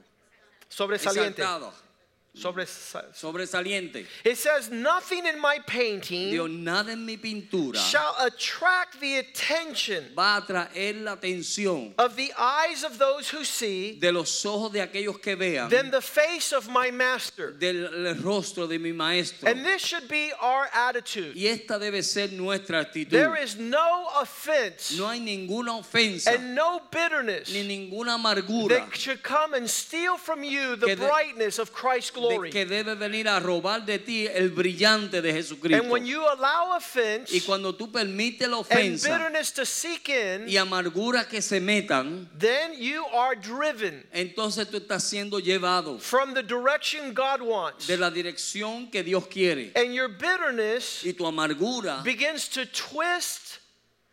Sobresaliente. 0.79 1.43
Sobresaliente. 2.39 4.07
It 4.25 4.37
says, 4.37 4.71
Nothing 4.71 5.27
in 5.27 5.41
my 5.41 5.59
painting 5.67 6.33
nada 6.65 6.93
en 6.93 7.05
mi 7.05 7.17
pintura 7.17 7.77
shall 7.77 8.15
attract 8.21 9.01
the 9.01 9.19
attention 9.19 10.05
va 10.15 10.37
a 10.37 10.43
atraer 10.43 11.03
la 11.03 11.17
atención 11.17 11.93
of 11.99 12.17
the 12.17 12.33
eyes 12.39 12.85
of 12.85 12.99
those 12.99 13.29
who 13.29 13.45
see 13.45 13.99
de 13.99 14.11
los 14.13 14.45
ojos 14.45 14.73
de 14.73 14.81
aquellos 14.81 15.21
que 15.21 15.37
vean 15.37 15.69
than 15.69 15.91
the 15.91 16.01
face 16.01 16.53
of 16.53 16.69
my 16.69 16.91
master. 16.91 17.53
del 17.53 18.15
rostro 18.23 18.67
de 18.67 18.79
mi 18.79 18.93
maestro. 18.93 19.49
And 19.49 19.65
this 19.65 19.83
should 19.83 20.09
be 20.09 20.33
our 20.41 20.69
attitude. 20.73 21.35
Y 21.35 21.47
esta 21.47 21.79
debe 21.79 22.03
ser 22.03 22.29
nuestra 22.29 22.85
actitud. 22.85 23.11
There 23.11 23.37
is 23.37 23.57
no 23.57 24.09
offense 24.21 24.97
No 24.99 25.09
hay 25.09 25.21
ninguna 25.21 25.81
ofensa 25.81 26.35
and 26.35 26.55
no 26.55 26.81
bitterness 26.91 27.53
ni 27.53 27.63
ninguna 27.63 28.19
amargura 28.19 28.69
that 28.69 28.97
should 28.97 29.23
come 29.23 29.55
and 29.55 29.69
steal 29.69 30.17
from 30.17 30.45
you 30.45 30.77
the 30.77 30.97
brightness 30.97 31.59
of 31.59 31.73
Christ's 31.73 32.11
glory. 32.11 32.28
Glory. 32.29 32.51
que 32.51 32.65
debe 32.67 32.95
venir 32.95 33.29
a 33.29 33.41
robar 33.41 33.85
de 33.85 33.99
ti 33.99 34.27
el 34.27 34.51
brillante 34.51 35.21
de 35.23 35.33
Jesucristo. 35.33 35.83
And 35.83 35.91
when 35.91 36.07
you 36.07 36.21
allow 36.21 36.77
offense 36.77 37.33
Y 37.33 37.41
cuando 37.41 37.75
tú 37.75 37.91
permites 37.91 38.49
la 38.49 38.59
and 38.71 39.01
bitterness 39.03 39.53
to 39.53 39.65
seek 39.65 40.09
in, 40.09 40.49
y 40.49 40.57
amargura 40.57 41.29
que 41.29 41.41
se 41.41 41.61
metan, 41.61 42.29
then 42.39 42.73
you 42.79 43.05
are 43.15 43.35
driven 43.35 44.05
entonces 44.13 44.69
tú 44.69 44.79
estás 44.79 45.03
siendo 45.05 45.41
llevado 45.41 45.99
from 46.01 46.35
the 46.35 46.43
direction 46.43 47.13
God 47.15 47.43
wants. 47.43 47.87
de 47.87 47.97
la 47.97 48.11
dirección 48.11 48.91
que 48.91 49.03
Dios 49.03 49.27
quiere. 49.27 49.73
And 49.75 49.95
your 49.95 50.09
bitterness 50.09 51.05
Y 51.05 51.13
tu 51.13 51.25
amargura 51.25 52.03
begins 52.05 52.49
to 52.49 52.67
twist 52.67 53.59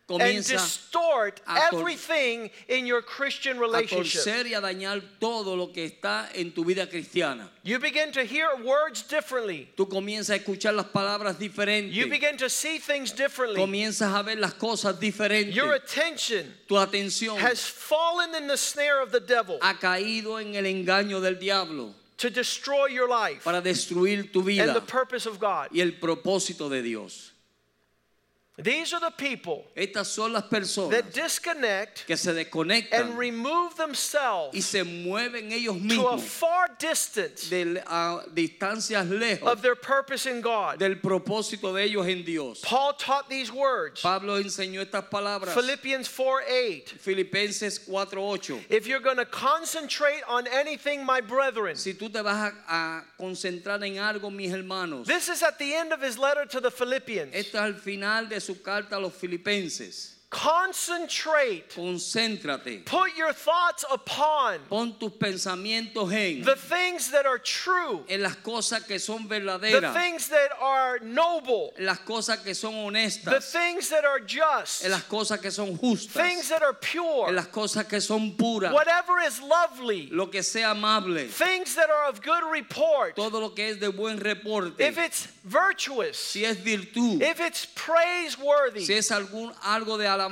and 0.08 0.44
distort 0.44 1.40
a 1.48 1.72
everything 1.72 2.50
in 2.68 2.86
your 2.86 3.02
Christian 3.02 3.56
a 3.58 3.60
relationship. 3.60 4.22
torcer 4.22 4.46
y 4.46 4.54
a 4.54 4.60
dañar 4.60 5.02
todo 5.18 5.56
lo 5.56 5.68
que 5.68 5.84
está 5.84 6.28
en 6.34 6.52
tu 6.52 6.64
vida 6.64 6.86
cristiana. 6.86 7.48
You 7.62 7.78
begin 7.78 8.12
to 8.12 8.24
hear 8.24 8.48
words 8.64 9.02
differently. 9.02 9.68
Tú 9.76 9.88
comienzas 9.88 10.30
a 10.30 10.38
escuchar 10.38 10.74
las 10.74 10.86
palabras 10.86 11.36
diferentes. 11.38 11.92
You 11.92 12.08
begin 12.08 12.36
to 12.36 12.48
see 12.48 12.78
things 12.78 13.12
differently. 13.12 13.60
Comienzas 13.60 14.14
a 14.14 14.22
ver 14.22 14.36
las 14.36 14.54
cosas 14.54 14.98
diferentes. 15.00 15.54
Your 15.54 15.74
attention 15.74 16.52
tu 16.68 16.74
atención 16.74 17.38
has 17.38 17.64
fallen 17.64 18.34
in 18.34 18.46
the 18.46 18.56
snare 18.56 19.00
of 19.00 19.10
the 19.10 19.20
devil 19.20 19.58
ha 19.60 19.74
caído 19.74 20.40
en 20.40 20.54
el 20.54 20.64
engaño 20.64 21.20
del 21.20 21.34
diablo 21.38 21.94
to 22.16 22.30
destroy 22.30 22.86
your 22.86 23.08
life 23.08 23.44
para 23.44 23.60
destruir 23.60 24.32
tu 24.32 24.42
vida. 24.42 24.62
and 24.62 24.74
the 24.74 24.80
purpose 24.80 25.26
of 25.26 25.38
God. 25.38 25.68
y 25.72 25.80
el 25.80 25.92
propósito 25.92 26.68
de 26.70 26.82
Dios. 26.82 27.32
These 28.58 28.94
are 28.94 29.00
the 29.00 29.10
people 29.10 29.66
Estas 29.76 30.06
son 30.06 30.32
las 30.32 30.44
personas 30.44 30.90
that 30.90 31.12
disconnect 31.12 32.06
que 32.06 32.16
se 32.16 32.30
and 32.30 32.38
desconectan 32.38 33.16
remove 33.16 33.72
y 33.74 33.76
themselves 33.76 34.64
se 34.64 34.82
mueven 34.82 35.52
ellos 35.52 35.76
to 35.76 36.08
a 36.08 36.16
mismos 36.16 36.20
far 36.22 36.68
distance 36.78 37.50
de 37.50 37.82
a 37.86 38.22
distancias 38.32 39.06
lejos 39.10 39.46
of 39.46 39.60
their 39.60 39.74
purpose 39.74 40.24
in 40.24 40.40
God. 40.40 40.78
del 40.78 40.96
propósito 40.96 41.74
de 41.74 41.82
ellos 41.84 42.06
en 42.06 42.24
Dios. 42.24 42.62
Paul 42.62 42.94
taught 42.94 43.28
these 43.28 43.52
words. 43.52 44.00
Pablo 44.00 44.40
enseñó 44.42 44.80
estas 44.80 45.04
palabras. 45.10 45.52
Philippians 45.52 46.08
4 46.08 46.42
8. 46.48 46.88
Filipenses 46.98 47.78
4:8. 47.78 48.64
If 48.70 48.86
you're 48.86 49.00
going 49.00 49.18
to 49.18 49.26
concentrate 49.26 50.22
on 50.28 50.46
anything, 50.46 51.04
my 51.04 51.20
brethren, 51.20 51.76
Si 51.76 51.92
tú 51.92 52.10
te 52.10 52.22
vas 52.22 52.52
a, 52.68 52.74
a 52.74 53.04
concentrar 53.20 53.82
en 53.82 53.98
algo, 53.98 54.30
mis 54.32 54.50
hermanos, 54.50 55.06
this 55.06 55.28
is 55.28 55.42
at 55.42 55.58
the 55.58 55.74
end 55.74 55.92
of 55.92 56.00
his 56.00 56.16
letter 56.16 56.46
to 56.46 56.58
the 56.58 56.70
Philippians. 56.70 57.34
esto 57.34 57.58
es 57.58 57.62
al 57.62 57.74
final 57.74 58.28
de 58.30 58.40
su 58.46 58.62
carta 58.62 58.96
a 58.96 59.00
los 59.00 59.12
filipenses. 59.12 60.15
Concentrate, 60.28 61.70
Concéntrate. 61.70 62.84
put 62.84 63.16
your 63.16 63.32
thoughts 63.32 63.84
upon 63.90 64.58
Pon 64.68 64.92
tus 64.98 65.12
pensamientos 65.12 66.12
en, 66.12 66.42
the 66.44 66.56
things 66.56 67.10
that 67.12 67.26
are 67.26 67.38
true, 67.38 68.04
en 68.08 68.22
las 68.22 68.34
cosas 68.36 68.84
que 68.86 68.98
son 68.98 69.28
verdaderas. 69.28 69.80
the 69.80 70.00
things 70.00 70.28
that 70.28 70.50
are 70.60 70.98
noble, 70.98 71.72
en 71.78 71.86
las 71.86 72.00
cosas 72.00 72.42
que 72.42 72.54
son 72.54 72.74
honestas. 72.74 73.24
the 73.32 73.40
things 73.40 73.88
that 73.88 74.04
are 74.04 74.18
just, 74.18 74.84
en 74.84 74.90
las 74.90 75.04
cosas 75.04 75.40
que 75.40 75.50
son 75.50 75.78
justas. 75.78 76.10
things 76.20 76.48
that 76.48 76.62
are 76.62 76.70
en 76.70 76.76
pure, 76.80 77.32
las 77.32 77.46
cosas 77.46 77.88
que 77.88 78.00
son 78.00 78.32
puras, 78.32 78.72
whatever 78.72 79.20
is 79.20 79.40
lovely, 79.40 80.08
lo 80.10 80.26
que 80.26 80.42
sea 80.42 80.72
amable, 80.72 81.28
things 81.28 81.76
that 81.76 81.88
are 81.88 82.08
of 82.08 82.20
good 82.20 82.42
report, 82.50 83.14
todo 83.14 83.38
lo 83.38 83.50
que 83.50 83.70
es 83.70 83.78
de 83.78 83.90
buen 83.90 84.18
reporte, 84.18 84.80
if 84.80 84.98
it's 84.98 85.28
virtuous, 85.44 86.18
si 86.18 86.44
es 86.44 86.56
virtud, 86.56 87.22
if 87.22 87.40
it's 87.40 87.64
praiseworthy, 87.76 88.84
si 88.84 88.94
es 88.94 89.10
algún 89.10 89.54
algo 89.62 89.96
de 89.96 90.04
alabanza, 90.04 90.25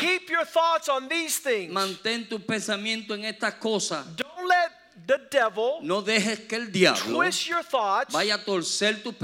keep 0.00 0.28
your 0.30 0.44
thoughts 0.44 0.88
on 0.88 1.08
these 1.08 1.38
things. 1.38 1.72
mantén 1.72 2.28
tu 2.28 2.38
pensamiento 2.38 3.14
en 3.14 3.24
estas 3.24 3.54
cosas. 3.54 4.04
Don't 4.16 4.46
let 4.46 4.75
the 5.06 5.18
devil 5.30 5.78
No 5.82 6.02
dejes 6.02 6.40
que 6.48 6.56
el 6.56 6.72
diablo 6.72 7.14
twist 7.18 7.46
your 7.48 7.62
thoughts 7.62 8.12
vaya 8.12 8.34
a 8.34 8.38
torcer 8.38 9.02
tus 9.02 9.04
and 9.04 9.04
to 9.04 9.12
be 9.12 9.18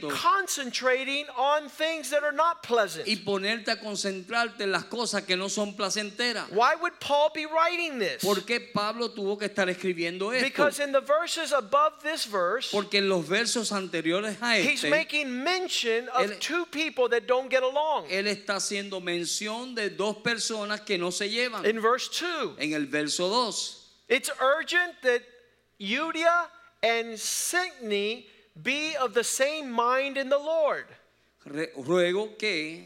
pensamientos 0.00 0.12
concentrating 0.20 1.26
on 1.36 1.68
things 1.68 2.10
that 2.10 2.22
are 2.22 2.32
not 2.32 2.62
pleasant. 2.62 3.06
y 3.06 3.16
ponerte 3.16 3.70
a 3.70 3.76
concentrarte 3.78 4.64
en 4.64 4.72
las 4.72 4.84
cosas 4.84 5.22
que 5.24 5.36
no 5.36 5.48
son 5.48 5.74
placenteras. 5.74 6.48
Why 6.50 6.74
would 6.80 6.94
Paul 7.00 7.30
be 7.34 7.46
writing 7.46 7.98
this? 7.98 8.22
¿Por 8.22 8.44
qué 8.44 8.60
Pablo 8.60 9.10
tuvo 9.10 9.38
que 9.38 9.46
estar 9.46 9.68
escribiendo 9.68 10.32
esto? 10.32 10.44
Because 10.44 10.80
in 10.80 10.92
the 10.92 11.00
verses 11.00 11.52
above 11.52 12.02
this 12.02 12.26
verse, 12.26 12.70
Porque 12.72 12.98
en 12.98 13.08
los 13.08 13.26
versos 13.28 13.72
anteriores 13.72 14.36
a 14.42 14.58
he's 14.58 14.82
este, 14.84 14.90
making 14.90 15.42
mention 15.42 16.08
of 16.10 16.22
Él- 16.30 16.38
two 16.40 16.66
people 16.66 17.08
that 17.08 17.26
don't 17.26 17.48
get 17.50 17.62
along. 17.62 18.06
él 18.10 18.26
está 18.26 18.56
haciendo 18.56 19.00
mención 19.00 19.74
de 19.74 19.90
dos 19.90 20.16
personas 20.16 20.80
que 20.82 20.98
no 20.98 21.10
se 21.10 21.28
llevan. 21.30 21.64
In 21.66 21.80
verse 21.80 22.08
2, 22.20 22.56
En 22.58 22.72
el 22.72 22.86
verso 22.86 23.28
2, 23.28 23.81
it's 24.12 24.30
urgent 24.40 24.94
that 25.02 25.22
Euodia 25.80 26.46
and 26.82 27.14
Syntyche 27.16 28.24
be 28.62 28.94
of 28.96 29.14
the 29.14 29.24
same 29.24 29.70
mind 29.72 30.16
in 30.18 30.28
the 30.28 30.38
Lord. 30.38 30.86
ruego 31.46 32.36
que 32.38 32.84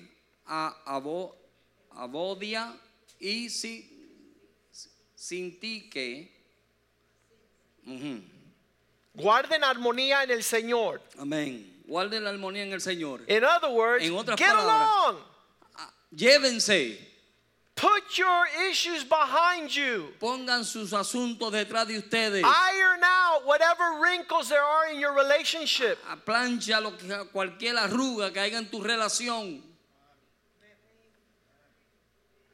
a 0.49 0.73
Abodia 1.99 2.73
y 3.21 3.49
si, 3.49 3.85
Sintique, 5.15 6.31
Guarden 9.17 9.65
armonía 9.65 10.23
en 10.25 10.31
el 10.31 10.43
Señor. 10.43 11.01
amén, 11.19 11.83
guarden 11.87 12.23
la 12.25 12.31
armonía 12.31 12.62
en 12.65 12.73
el 12.73 12.81
Señor. 12.81 13.23
In 13.29 13.45
other 13.45 13.71
words, 13.71 14.05
En 14.05 14.15
otras 14.15 14.39
get 14.39 14.49
palabras, 14.49 14.89
along. 14.91 15.17
Llévense, 16.15 16.99
Put 17.77 18.17
your 18.17 18.47
issues 18.71 19.05
behind 19.05 19.75
you. 19.77 20.09
pongan 20.19 20.65
sus 20.65 20.93
asuntos 20.93 21.53
detrás 21.53 21.87
de 21.87 21.99
ustedes. 21.99 22.43
Iron 22.43 23.01
out 23.05 23.45
whatever 23.45 24.01
wrinkles 24.01 24.49
there 24.49 24.65
are 24.65 24.89
in 24.91 24.99
your 24.99 25.12
relationship. 25.12 25.99
A 26.11 26.17
plancha 26.17 26.81
lo 26.83 26.93
que, 26.93 27.07
cualquier 27.31 27.77
arruga 27.77 28.33
que 28.33 28.41
haya 28.41 28.57
en 28.57 28.71
tu 28.71 28.83
relación. 28.83 29.61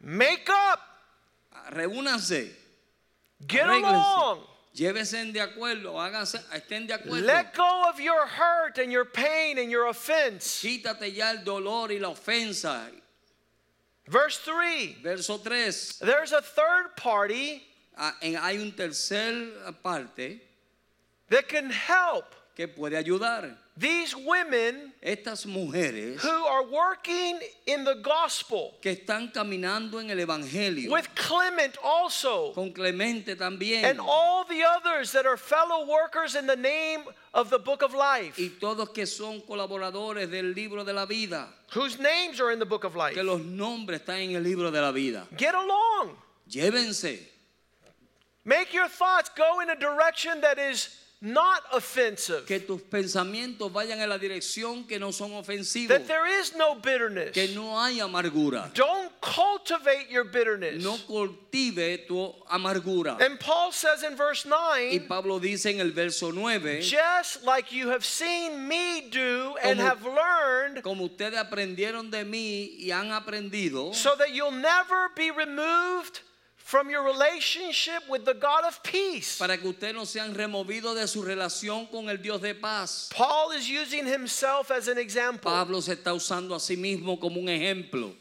Make 0.01 0.49
up. 0.51 0.81
Reúnanse. 1.71 2.51
Get 3.47 3.63
arréglense, 3.63 3.95
along. 3.95 4.41
Llévense 4.75 5.33
de 5.33 5.41
acuerdo, 5.41 6.01
háganse, 6.01 6.41
estén 6.53 6.89
de 6.89 6.95
acuerdo. 6.95 7.25
Let 7.25 7.55
go 7.55 7.89
of 7.89 8.01
your 8.01 8.27
hurt 8.27 8.79
and 8.79 8.91
your 8.91 9.05
pain 9.05 9.59
and 9.59 9.71
your 9.71 9.87
offense. 9.87 10.61
Quítate 10.61 11.15
ya 11.15 11.31
el 11.31 11.45
dolor 11.45 11.93
y 11.93 11.99
la 11.99 12.09
ofensa. 12.09 12.91
Verse 14.13 14.37
3. 14.39 14.99
Verso 15.03 15.39
3. 15.39 16.07
There's 16.07 16.33
a 16.33 16.43
third 16.43 16.95
party 16.97 17.63
ah, 17.97 18.15
en- 18.21 18.35
hay 18.35 18.59
un 18.61 18.73
tercer 18.73 19.49
eh, 19.67 19.73
parte 19.83 20.41
that 21.31 21.49
can 21.49 21.71
help 21.71 22.35
que 22.55 22.69
puede 22.69 22.97
ayudar. 22.97 23.57
these 23.77 24.15
women 24.15 24.93
Estas 25.03 25.47
mujeres 25.47 26.21
who 26.21 26.29
are 26.29 26.65
working 26.65 27.39
in 27.67 27.85
the 27.85 27.95
gospel 28.03 28.75
que 28.83 28.95
están 28.95 29.33
caminando 29.33 29.99
en 29.99 30.11
el 30.11 30.19
Evangelio, 30.19 30.91
with 30.91 31.09
Clement 31.15 31.77
also 31.83 32.53
con 32.53 32.73
Clemente 32.73 33.35
también, 33.35 33.85
and 33.85 33.99
all 34.01 34.45
the 34.45 34.63
others 34.63 35.13
that 35.13 35.25
are 35.25 35.37
fellow 35.39 35.87
workers 35.87 36.35
in 36.35 36.47
the 36.47 36.57
name 36.57 37.01
of 37.33 37.49
the 37.49 37.59
book 37.59 37.83
of 37.83 37.95
life 37.95 38.39
y 38.39 38.51
todos 38.61 38.91
que 38.91 39.07
son 39.07 39.41
colaboradores 39.41 40.31
del 40.31 40.53
libro 40.55 40.85
de 40.85 40.93
la 40.93 41.07
vida, 41.07 41.49
whose 41.73 41.99
names 41.99 42.41
are 42.41 42.53
in 42.53 42.59
the 42.59 42.67
book 42.67 42.85
of 42.85 42.95
life. 42.95 43.15
que 43.15 43.23
los 43.23 43.41
nombres 43.41 44.01
están 44.01 44.21
en 44.21 44.37
el 44.37 44.43
libro 44.43 44.71
de 44.71 44.81
la 44.81 44.93
vida. 44.93 45.27
Get 45.37 45.55
along. 45.55 46.17
Llévense, 46.51 47.19
Make 48.45 48.75
your 48.75 48.89
thoughts 48.89 49.31
go 49.31 49.61
in 49.61 49.71
a 49.71 49.77
direction 49.77 50.41
that 50.41 50.59
is 50.59 51.02
not 51.23 51.63
offensive. 51.73 52.45
que 52.47 52.59
tus 52.61 52.83
pensamientos 52.83 53.73
vayan 53.73 54.01
en 54.01 54.09
la 54.09 54.19
dirección 54.19 54.87
que 54.89 54.99
no 54.99 55.13
son 55.13 55.33
ofensivos, 55.33 55.89
That 55.97 56.07
there 56.09 56.27
is 56.27 56.55
no 56.57 56.75
bitterness. 56.75 57.33
que 57.33 57.49
no 57.55 57.79
hay 57.81 58.01
amargura. 58.01 58.71
Don't 58.75 59.11
cultivate 59.21 60.11
your 60.11 60.25
bitterness. 60.25 60.83
No 60.83 60.99
cultive 61.07 62.07
tu 62.09 62.35
amargura. 62.51 63.19
And 63.21 63.39
Paul 63.39 63.71
says 63.73 64.03
in 64.03 64.17
verse 64.17 64.45
9, 64.45 64.91
Y 64.93 64.99
9, 64.99 65.07
Pablo 65.09 65.39
dice 65.39 65.67
en 65.67 65.81
el 65.81 65.93
verso 65.93 66.31
9, 66.33 66.81
just 66.83 67.45
like 67.45 67.73
you 67.73 67.89
have 67.91 68.05
seen 68.05 68.67
me 68.67 69.09
do 69.11 69.55
and 69.63 69.79
Como- 69.79 69.89
have 69.89 70.05
learned, 70.05 70.83
como 70.83 71.05
ustedes 71.09 71.39
aprendieron 71.39 72.11
de 72.11 72.25
mí 72.25 72.77
y 72.81 72.91
han 72.91 73.13
aprendido, 73.13 73.95
so 73.95 74.17
that 74.17 74.33
you'll 74.35 74.51
never 74.51 75.11
be 75.15 75.31
removed 75.31 76.21
from 76.73 76.89
your 76.89 77.05
relationship 77.05 78.03
with 78.09 78.25
the 78.25 78.33
God 78.33 78.65
of 78.65 78.83
peace. 78.83 79.37
para 79.39 79.59
que 79.59 79.69
ustedes 79.69 79.95
no 79.95 80.07
sean 80.07 80.33
removidos 80.35 80.95
de 80.95 81.07
su 81.07 81.21
relación 81.23 81.87
con 81.91 82.09
el 82.09 82.17
Dios 82.17 82.41
de 82.41 82.55
paz. 82.55 83.11
Paul 83.13 83.51
is 83.53 83.69
using 83.69 84.07
himself 84.07 84.71
as 84.71 84.89
an 84.89 84.97
example. 84.97 85.51
Pablo 85.51 85.83
se 85.83 85.93
está 85.93 86.15
usando 86.15 86.55
a 86.55 86.59
sí 86.61 86.79
mismo 86.79 87.21
como 87.21 87.39
un 87.39 87.51
ejemplo. 87.51 88.15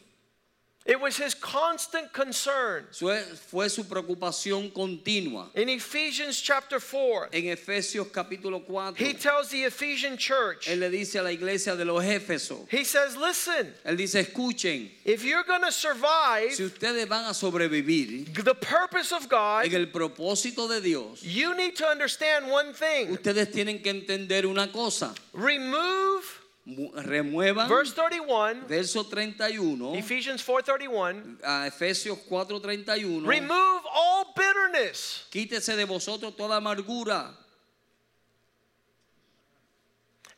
It 0.83 0.99
was 0.99 1.15
his 1.15 1.35
constant 1.35 2.11
concern. 2.11 2.87
Fue, 2.91 3.69
su 3.69 3.83
preocupación 3.83 4.73
continua. 4.73 5.49
In 5.53 5.69
Ephesians 5.69 6.41
chapter 6.41 6.79
4, 6.79 7.29
En 7.31 7.43
Efesios 7.55 8.07
capítulo 8.07 8.65
4, 8.65 8.95
he 8.97 9.13
tells 9.13 9.49
the 9.49 9.63
Ephesian 9.63 10.17
church, 10.17 10.67
él 10.67 10.79
le 10.79 10.89
dice 10.89 11.15
a 11.17 11.21
la 11.21 11.29
iglesia 11.29 11.75
de 11.75 11.85
los 11.85 12.03
Éfesos, 12.03 12.67
he 12.69 12.83
says, 12.83 13.15
Listen, 13.15 13.71
él 13.85 13.95
dice, 13.95 14.15
escuchen, 14.15 14.89
if 15.05 15.23
you're 15.23 15.43
going 15.43 15.61
to 15.61 15.71
survive 15.71 16.51
si 16.51 16.63
ustedes 16.63 17.07
van 17.07 17.25
a 17.25 17.33
sobrevivir 17.33 18.33
the 18.43 18.55
purpose 18.55 19.11
of 19.11 19.29
God, 19.29 19.65
en 19.65 19.75
el 19.75 19.85
propósito 19.87 20.67
de 20.67 20.81
Dios, 20.81 21.21
you 21.21 21.55
need 21.55 21.75
to 21.75 21.85
understand 21.85 22.49
one 22.49 22.73
thing. 22.73 23.09
ustedes 23.11 23.51
tienen 23.51 23.83
que 23.83 23.91
entender 23.91 24.47
una 24.47 24.71
cosa. 24.71 25.13
Remove, 25.33 26.40
Remuevan 26.67 27.67
verse 27.67 27.91
31, 27.93 28.67
verso 28.67 29.03
31, 29.03 29.95
Ephesians 29.95 30.43
4:31, 30.43 31.39
a 31.43 31.67
Efesios 31.67 32.19
4:31, 32.29 33.25
remove 33.25 33.81
all 33.91 34.31
bitterness, 34.35 35.25
quítese 35.31 35.75
de 35.75 35.85
vosotros 35.85 36.35
toda 36.35 36.57
amargura, 36.57 37.33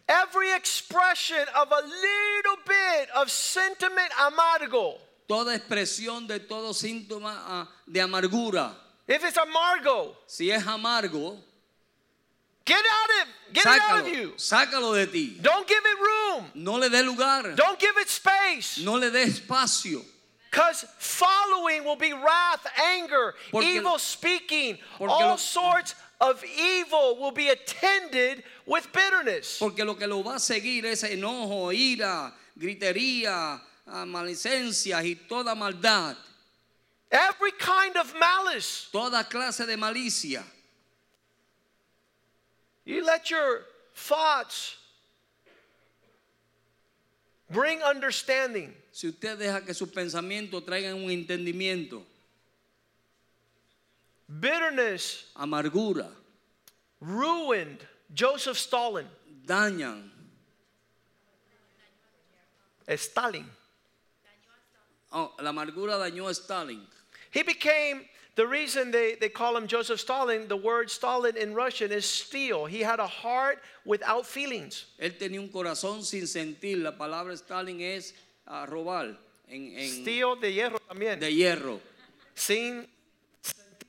every 0.07 0.51
expression 0.53 1.45
of 1.55 1.71
a 1.71 1.81
little 1.81 2.57
bit 2.65 3.09
of 3.15 3.29
sentiment 3.29 4.11
amargo. 4.25 4.97
toda 5.27 5.55
expresión 5.55 6.27
de 6.27 6.39
todo 6.39 6.73
síntoma 6.73 7.33
ah, 7.47 7.69
de 7.85 7.99
amargura. 7.99 8.73
If 9.07 9.23
it's 9.25 9.37
amargo, 9.37 10.15
Si 10.25 10.49
es 10.49 10.65
amargo, 10.65 11.37
get 12.65 12.77
out 12.77 13.09
of 13.27 13.53
get 13.53 13.65
it 13.65 13.81
out 13.81 13.99
of 14.01 14.07
you. 14.07 14.33
sácalo 14.37 14.93
de 14.95 15.05
ti. 15.11 15.37
Don't 15.41 15.67
give 15.67 15.83
it 15.85 15.99
room. 15.99 16.51
No 16.55 16.73
le 16.75 16.89
dé 16.89 17.03
lugar, 17.05 17.53
Don't 17.55 17.79
give 17.79 17.95
it 17.97 18.09
space. 18.09 18.79
no 18.79 18.93
le 18.95 19.09
dé 19.11 19.25
espacio. 19.25 20.03
Because 20.51 20.85
following 20.99 21.83
will 21.83 21.95
be 21.95 22.13
wrath, 22.13 22.65
anger, 22.93 23.33
Porque- 23.51 23.65
evil 23.65 23.97
speaking, 23.97 24.77
all 24.99 25.07
lo- 25.31 25.35
sorts 25.37 25.95
of 26.21 26.43
evil 26.45 27.17
will 27.19 27.31
be 27.31 27.49
attended 27.49 28.43
with 28.67 28.87
bitterness. 28.93 29.57
Porque 29.57 29.79
lo 29.83 29.95
que 29.95 30.05
lo 30.07 30.21
va 30.21 30.35
a 30.35 30.39
seguir 30.39 30.85
es 30.85 31.03
enojo, 31.03 31.73
ira, 31.73 32.31
gritería, 32.55 33.59
ah, 33.87 34.05
maledicencias 34.05 35.03
y 35.03 35.15
toda 35.27 35.55
maldad, 35.55 36.15
Every 37.11 37.51
kind 37.59 37.97
of 37.97 38.13
malice. 38.19 38.89
toda 38.91 39.23
clase 39.23 39.65
de 39.65 39.75
malicia. 39.75 40.43
You 42.85 43.05
let 43.05 43.29
your 43.31 43.61
thoughts 43.95 44.75
bring 47.49 47.81
understanding. 47.81 48.73
Si 48.91 49.07
usted 49.07 49.39
deja 49.39 49.61
que 49.61 49.73
sus 49.73 49.89
pensamientos 49.89 50.63
traigan 50.65 51.03
un 51.03 51.09
entendimiento, 51.09 52.03
Bitterness 54.27 55.25
amargura, 55.35 56.09
ruined 56.99 57.79
Joseph 58.13 58.57
Stalin. 58.57 59.07
dañan. 59.45 60.09
Stalin. 62.87 63.45
Oh, 65.11 65.33
la 65.41 65.51
amargura 65.51 65.97
dañó 65.97 66.27
a 66.27 66.33
Stalin. 66.33 66.81
He 67.31 67.43
became 67.43 68.07
the 68.35 68.47
reason 68.47 68.91
they, 68.91 69.15
they 69.15 69.29
call 69.29 69.55
him 69.55 69.67
Joseph 69.67 69.99
Stalin, 69.99 70.47
the 70.47 70.55
word 70.57 70.89
Stalin 70.89 71.37
in 71.37 71.53
Russian 71.53 71.91
is 71.91 72.05
steel. 72.05 72.65
He 72.65 72.79
had 72.81 72.99
a 72.99 73.07
heart 73.07 73.59
without 73.85 74.25
feelings. 74.25 74.85
Él 74.99 75.17
tenía 75.17 75.39
un 75.39 75.49
corazón 75.49 76.03
sin 76.03 76.23
sentir. 76.27 76.77
La 76.81 76.91
palabra 76.97 77.33
Stalin 77.33 77.79
es 77.81 78.13
ah, 78.47 78.65
robar 78.67 79.15
en, 79.49 79.77
en- 79.77 80.01
Steel 80.01 80.35
de 80.39 80.51
hierro 80.53 80.79
también. 80.87 81.19
de 81.19 81.31
hierro. 81.33 81.79
Sin 82.35 82.87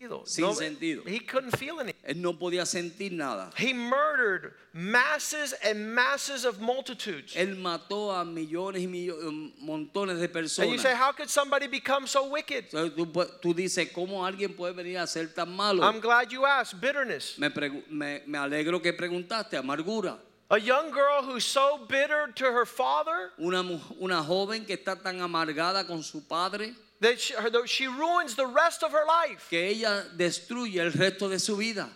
sentido. 0.08 0.26
Sin 0.26 0.54
sentido. 0.54 1.02
He 1.06 1.18
couldn't 1.20 1.56
feel 1.56 1.80
anything. 1.80 2.00
Él 2.06 2.16
no 2.16 2.34
podía 2.34 2.66
sentir 2.66 3.12
nada. 3.12 3.50
He 3.56 3.72
murdered 3.72 4.52
masses 4.72 5.54
and 5.64 5.94
masses 5.94 6.44
of 6.44 6.60
multitudes. 6.60 7.34
Él 7.36 7.56
mató 7.56 8.10
a 8.10 8.24
millones 8.24 8.82
y 8.82 8.86
millones, 8.86 9.24
um, 9.24 9.52
montones 9.62 10.18
de 10.18 10.24
And 10.26 10.34
you 10.34 10.40
personas. 10.42 10.80
say, 10.80 10.94
how 10.94 11.12
could 11.12 11.30
somebody 11.30 11.66
become 11.66 12.06
so 12.06 12.28
wicked? 12.28 12.70
Tú, 12.70 13.06
tú 13.40 13.54
dices, 13.54 13.90
¿cómo 13.92 14.24
alguien 14.24 14.54
puede 14.54 14.74
venir 14.74 14.98
a 14.98 15.06
ser 15.06 15.26
tan 15.28 15.50
malo? 15.54 15.82
I'm 15.82 16.00
glad 16.00 16.30
you 16.32 16.44
asked. 16.44 16.80
Bitterness. 16.80 17.38
Me, 17.38 17.48
me, 17.90 18.22
me 18.26 18.38
alegro 18.38 18.82
que 18.82 18.92
preguntaste, 18.92 19.56
amargura. 19.56 20.18
A 20.50 20.58
young 20.58 20.90
girl 20.92 21.22
who's 21.22 21.44
so 21.44 21.86
bitter 21.88 22.28
to 22.34 22.44
her 22.44 22.66
father 22.66 23.32
Una, 23.40 23.62
una 23.98 24.22
joven 24.22 24.66
que 24.66 24.76
está 24.76 24.94
tan 25.02 25.20
amargada 25.20 25.86
con 25.86 26.02
su 26.02 26.20
padre 26.20 26.74
that 27.04 27.20
she, 27.20 27.34
that 27.34 27.68
she 27.68 27.86
ruins 27.86 28.34
the 28.34 28.46
rest 28.46 28.82
of 28.82 28.90
her 28.92 29.04
life. 29.06 29.46
que 29.50 29.58
ella 29.60 30.04
destruye 30.16 30.80
el 30.80 30.90
resto 30.90 31.28
de 31.28 31.38
su 31.38 31.56
vida. 31.56 31.88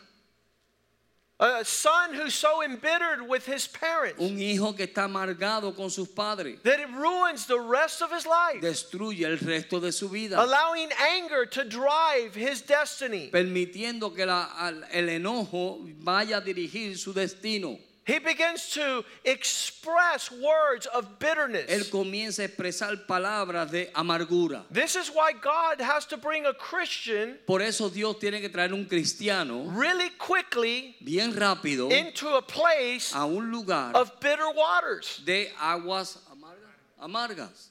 A 1.40 1.64
son 1.64 2.14
who's 2.14 2.34
so 2.34 2.62
embittered 2.64 3.22
with 3.28 3.46
his 3.46 3.68
parents 3.68 4.20
Un 4.20 4.40
hijo 4.40 4.72
que 4.72 4.88
está 4.88 5.04
amargado 5.04 5.72
con 5.76 5.88
sus 5.88 6.08
padres 6.08 6.58
that 6.64 6.80
it 6.80 6.88
ruins 6.90 7.46
the 7.46 7.60
rest 7.60 8.02
of 8.02 8.10
his 8.10 8.26
life, 8.26 8.60
destruye 8.60 9.24
el 9.24 9.38
resto 9.38 9.80
de 9.80 9.92
su 9.92 10.08
vida, 10.08 10.36
allowing 10.36 10.88
anger 10.98 11.46
to 11.46 11.62
drive 11.62 12.34
his 12.34 12.60
destiny. 12.62 13.30
permitiendo 13.30 14.12
que 14.12 14.26
la- 14.26 14.48
el 14.90 15.08
enojo 15.08 15.78
vaya 16.02 16.38
a 16.38 16.40
dirigir 16.40 16.98
su 16.98 17.12
destino. 17.12 17.78
He 18.08 18.18
begins 18.18 18.70
to 18.70 19.04
express 19.22 20.32
words 20.32 20.86
of 20.86 21.18
bitterness. 21.18 21.66
Él 21.68 21.90
comienza 21.90 22.42
a 22.42 22.48
expresar 22.48 23.06
palabras 23.06 23.70
de 23.70 23.90
amargura. 23.94 24.64
This 24.70 24.96
is 24.96 25.10
why 25.10 25.32
God 25.32 25.82
has 25.82 26.06
to 26.06 26.16
bring 26.16 26.46
a 26.46 26.54
Christian 26.54 27.36
Por 27.46 27.60
eso 27.60 27.90
Dios 27.90 28.18
tiene 28.18 28.40
que 28.40 28.48
traer 28.48 28.72
un 28.72 28.86
cristiano 28.86 29.64
really 29.74 30.08
quickly 30.18 30.96
bien 31.04 31.34
rápido 31.34 31.92
into 31.92 32.34
a 32.34 32.40
place 32.40 33.12
a 33.14 33.26
un 33.26 33.52
lugar 33.52 33.94
of 33.94 34.18
bitter 34.20 34.48
waters. 34.56 35.20
de 35.26 35.50
aguas 35.60 36.16
amargas. 36.32 36.98
amargas. 37.02 37.68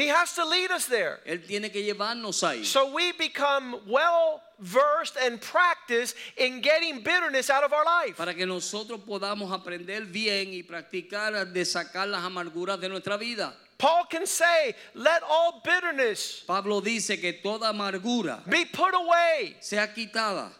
He 0.00 0.06
has 0.06 0.32
to 0.36 0.46
lead 0.46 0.70
us 0.70 0.86
there. 0.86 1.20
Él 1.26 1.46
tiene 1.46 1.70
que 1.70 1.82
llevarnos 1.82 2.42
ahí. 2.42 2.64
So 2.64 2.90
we 2.90 3.12
become 3.12 3.76
well 3.86 4.40
versed 4.58 5.18
and 5.20 5.38
practiced 5.38 6.16
in 6.38 6.62
getting 6.62 7.02
bitterness 7.02 7.50
out 7.50 7.64
of 7.64 7.74
our 7.74 7.84
life. 7.84 8.16
Para 8.16 8.32
que 8.32 8.46
nosotros 8.46 9.00
podamos 9.06 9.52
aprender 9.52 10.10
bien 10.10 10.54
y 10.54 10.62
practicar 10.62 11.52
de 11.52 11.64
sacar 11.66 12.08
las 12.08 12.22
amarguras 12.24 12.80
de 12.80 12.88
nuestra 12.88 13.18
vida. 13.18 13.52
Paul 13.76 14.06
can 14.06 14.26
say, 14.26 14.74
Let 14.94 15.22
all 15.28 15.60
bitterness 15.62 16.44
Pablo 16.46 16.80
dice 16.80 17.20
que 17.20 17.34
toda 17.42 17.70
amargura 17.70 18.42
be 18.48 18.64
put 18.64 18.94
away. 18.94 19.56
sea 19.60 19.86
quitada. 19.94 20.50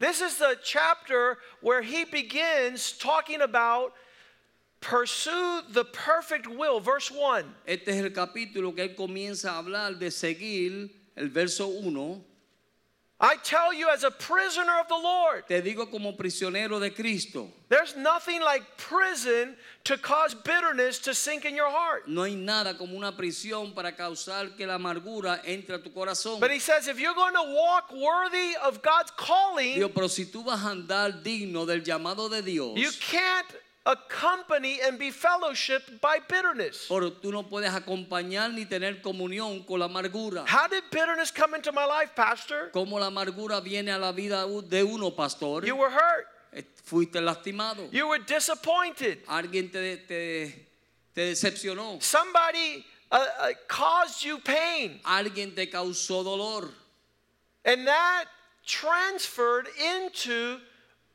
This 0.00 0.20
is 0.20 0.38
the 0.38 0.56
chapter 0.64 1.38
where 1.60 1.82
he 1.82 2.04
begins 2.04 2.92
talking 2.92 3.42
about 3.42 3.92
pursue 4.80 5.62
the 5.70 5.84
perfect 5.84 6.46
will. 6.46 6.80
Verse 6.80 7.10
1. 7.10 7.44
Este 7.66 7.88
es 7.88 7.96
el 8.02 8.10
capítulo 8.10 8.74
que 8.74 8.82
él 8.82 8.96
comienza 8.96 9.50
a 9.50 9.62
hablar 9.62 9.98
de 9.98 10.10
seguir 10.10 10.90
el 11.16 11.28
verso 11.28 11.68
1. 11.68 12.24
I 13.22 13.36
tell 13.42 13.74
you, 13.74 13.90
as 13.90 14.02
a 14.02 14.10
prisoner 14.10 14.80
of 14.80 14.88
the 14.88 14.96
Lord, 14.96 15.46
Te 15.46 15.60
digo 15.60 15.90
como 15.90 16.14
prisionero 16.14 16.80
de 16.80 16.88
Cristo. 16.88 17.50
there's 17.68 17.94
nothing 17.94 18.40
like 18.40 18.62
prison 18.78 19.56
to 19.84 19.98
cause 19.98 20.34
bitterness 20.34 20.98
to 21.00 21.14
sink 21.14 21.44
in 21.44 21.54
your 21.54 21.68
heart. 21.68 22.08
No 22.08 22.22
hay 22.22 22.34
nada 22.34 22.78
como 22.78 22.96
una 22.96 23.12
prisión 23.12 23.74
para 23.74 23.92
causar 23.92 24.56
que 24.56 24.66
la 24.66 24.78
amargura 24.78 25.42
entre 25.44 25.74
a 25.74 25.78
tu 25.82 25.90
corazón. 25.90 26.40
But 26.40 26.50
he 26.50 26.58
says, 26.58 26.88
if 26.88 26.98
you're 26.98 27.14
going 27.14 27.34
to 27.34 27.54
walk 27.54 27.92
worthy 27.92 28.56
of 28.64 28.80
God's 28.80 29.10
calling, 29.10 29.74
Dios, 29.74 29.90
pero 29.94 30.06
si 30.06 30.24
tú 30.24 30.42
vas 30.42 30.64
a 30.64 30.70
andar 30.70 31.22
digno 31.22 31.66
del 31.66 31.82
llamado 31.82 32.30
de 32.30 32.40
Dios, 32.40 32.78
you 32.78 32.90
can't 33.00 33.46
accompany 33.86 34.80
and 34.82 34.98
be 34.98 35.10
fellowship 35.10 36.00
by 36.00 36.18
bitterness. 36.28 36.86
pero 36.88 37.12
tú 37.12 37.32
no 37.32 37.42
puedes 37.44 37.72
acompañar 37.72 38.52
ni 38.52 38.64
tener 38.66 39.00
comunión 39.00 39.64
con 39.66 39.78
la 39.80 39.86
amargura. 39.86 40.44
How 40.46 40.68
did 40.68 40.82
bitterness 40.90 41.30
come 41.30 41.54
into 41.54 41.72
my 41.72 41.84
life, 41.86 42.14
Pastor? 42.14 42.70
¿Cómo 42.72 42.98
la 43.00 43.06
amargura 43.06 43.62
viene 43.62 43.90
a 43.90 43.98
la 43.98 44.12
vida 44.12 44.46
de 44.68 44.82
uno, 44.84 45.10
pastor? 45.10 45.64
You 45.64 45.76
were 45.76 45.90
hurt. 45.90 46.26
Eh, 46.52 46.62
Fuiste 46.84 47.20
lastimado. 47.20 47.88
You 47.92 48.08
were 48.08 48.18
disappointed. 48.18 49.24
Alguien 49.26 49.70
te, 49.70 49.96
te, 49.96 50.66
te 51.14 51.20
decepcionó. 51.32 52.02
Somebody 52.02 52.84
uh, 53.10 53.16
uh, 53.40 53.48
caused 53.66 54.24
you 54.24 54.38
pain. 54.40 55.00
Alguien 55.04 55.54
te 55.54 55.66
causó 55.66 56.22
dolor. 56.24 56.68
And 57.64 57.86
that 57.86 58.24
transferred 58.66 59.68
into 59.78 60.58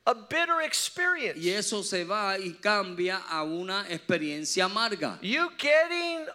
a 0.05 0.13
bitter 0.13 0.61
experience. 0.61 1.39
Y 1.39 1.49
eso 1.49 1.83
se 1.83 2.03
va 2.03 2.37
y 2.37 2.53
cambia 2.61 3.21
a 3.29 3.43
una 3.43 3.85
experiencia 3.89 4.65
amarga. 4.65 5.17
You 5.21 5.49
getting 5.57 6.25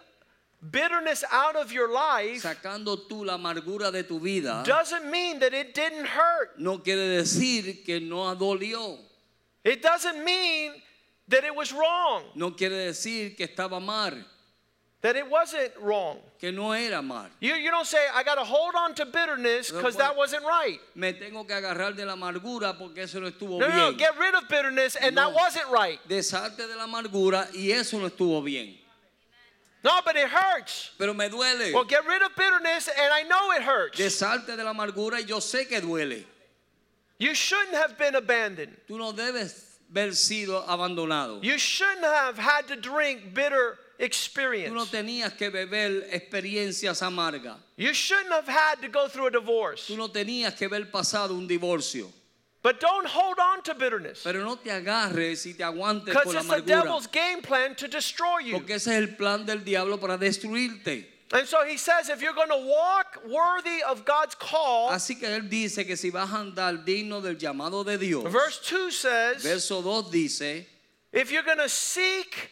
bitterness 0.61 1.23
out 1.31 1.55
of 1.55 1.71
your 1.71 1.89
life 1.91 2.43
Sacando 2.43 2.97
tú 3.07 3.25
la 3.25 3.33
amargura 3.33 3.91
de 3.91 4.03
tu 4.03 4.19
vida 4.19 4.63
doesn't 4.63 5.09
mean 5.09 5.39
that 5.39 5.53
it 5.53 5.73
didn't 5.73 6.05
hurt. 6.05 6.59
no 6.59 6.77
quiere 6.79 7.07
decir 7.17 7.83
que 7.83 7.99
no 7.99 8.35
dolió. 8.35 8.97
It 9.63 9.81
doesn't 9.81 10.23
mean 10.23 10.73
that 11.27 11.43
it 11.43 11.55
was 11.55 11.71
wrong. 11.71 12.23
No 12.35 12.51
quiere 12.51 12.87
decir 12.87 13.35
que 13.35 13.47
estaba 13.47 13.79
mal. 13.79 14.23
That 15.01 15.15
it 15.15 15.29
wasn't 15.29 15.71
wrong. 15.81 16.17
que 16.39 16.51
no 16.51 16.71
era 16.71 17.01
mal. 17.01 17.27
You, 17.39 17.55
you 17.55 17.71
don't 17.71 17.85
say, 17.85 17.99
I 18.13 18.23
got 18.23 18.35
to 18.35 18.43
hold 18.43 18.75
on 18.75 18.93
to 18.95 19.05
bitterness 19.05 19.71
because 19.71 19.95
that 19.97 20.15
wasn't 20.15 20.43
right. 20.43 20.79
Me 20.95 21.13
tengo 21.13 21.43
que 21.43 21.55
agarrar 21.55 21.95
de 21.95 22.05
la 22.05 22.15
amargura 22.15 22.77
porque 22.77 22.99
eso 22.99 23.19
no 23.19 23.29
estuvo 23.29 23.59
No, 23.59 23.67
no, 23.67 23.91
no, 23.91 23.93
get 23.93 24.17
rid 24.17 24.35
of 24.35 24.47
bitterness 24.47 24.95
and 24.95 25.17
that 25.17 25.33
wasn't 25.33 25.69
right. 25.71 25.99
Desharte 26.07 26.57
de 26.57 26.75
la 26.75 26.85
amargura 26.85 27.47
y 27.53 27.71
eso 27.71 27.99
no 27.99 28.09
estuvo 28.09 28.43
bien. 28.43 28.75
No, 29.83 29.99
but 30.05 30.15
it 30.15 30.27
hurts. 30.27 30.91
Pero 30.99 31.13
me 31.13 31.27
duele. 31.27 31.73
Well, 31.73 31.85
get 31.85 32.05
rid 32.05 32.21
of 32.21 32.35
bitterness 32.35 32.87
and 32.87 33.11
I 33.11 33.23
know 33.23 33.51
it 33.51 33.63
hurts. 33.63 33.99
Desharte 33.99 34.55
de 34.55 34.63
la 34.63 34.73
amargura 34.73 35.13
y 35.13 35.25
yo 35.25 35.37
sé 35.37 35.67
que 35.67 35.81
duele. 35.81 36.23
You 37.17 37.33
shouldn't 37.35 37.75
have 37.75 37.97
been 37.97 38.15
abandoned. 38.15 38.75
Tú 38.87 38.97
no 38.97 39.11
debes 39.11 39.70
haber 39.91 40.15
sido 40.15 40.63
abandonado. 40.67 41.39
You 41.43 41.57
shouldn't 41.57 42.03
have 42.03 42.37
had 42.37 42.67
to 42.67 42.75
drink 42.75 43.33
bitter 43.33 43.77
Tú 43.99 44.03
no 44.03 44.05
experience. 44.05 44.89
tenías 44.91 45.37
que 45.37 45.49
beber 45.51 46.07
experiencias 46.11 47.01
amargas. 47.01 47.57
You 47.77 47.93
shouldn't 47.93 48.31
have 48.31 48.47
had 48.47 48.81
to 48.81 48.87
go 48.87 49.07
through 49.07 49.27
a 49.27 49.31
divorce. 49.31 49.87
Tú 49.87 49.97
no 49.97 50.07
tenías 50.07 50.55
que 50.57 50.67
haber 50.67 50.89
pasado 50.91 51.31
un 51.31 51.47
divorcio. 51.47 52.11
But 52.63 52.79
don't 52.79 53.07
hold 53.07 53.39
on 53.39 53.63
to 53.63 53.73
bitterness 53.73 54.21
Pero 54.23 54.43
no 54.43 54.55
te 54.55 54.69
agarres 54.69 55.47
y 55.47 55.53
te 55.53 55.63
aguantes 55.63 56.05
because 56.05 56.25
por 56.25 56.33
la 56.33 56.39
it's 56.41 56.47
the 56.49 56.55
amargura. 56.55 56.65
devil's 56.83 57.07
game 57.07 57.41
plan 57.41 57.75
to 57.75 57.87
destroy 57.87 58.39
you. 58.39 58.53
Porque 58.53 58.75
ese 58.75 58.87
es 58.87 58.97
el 59.01 59.15
plan 59.15 59.45
del 59.45 59.63
diablo 59.63 59.97
para 59.97 60.17
destruirte. 60.17 61.07
And 61.33 61.47
so 61.47 61.65
he 61.65 61.77
says, 61.77 62.09
if 62.09 62.21
you're 62.21 62.33
going 62.33 62.49
to 62.49 62.67
walk 62.67 63.21
worthy 63.25 63.81
of 63.83 64.03
God's 64.03 64.35
call, 64.35 64.91
Así 64.91 65.17
que 65.17 65.27
él 65.27 65.49
dice 65.49 65.85
que 65.85 65.95
si 65.95 66.09
vas 66.09 66.29
a 66.29 66.37
andar 66.39 66.83
digno 66.85 67.21
del 67.21 67.37
llamado 67.37 67.85
de 67.85 67.97
Dios, 67.97 68.23
verse 68.31 68.59
2 68.63 68.91
says, 68.91 69.43
verso 69.43 69.81
2 69.81 70.11
dice, 70.11 70.65
if 71.13 71.31
you're 71.31 71.43
going 71.43 71.57
to 71.57 71.69
seek 71.69 72.49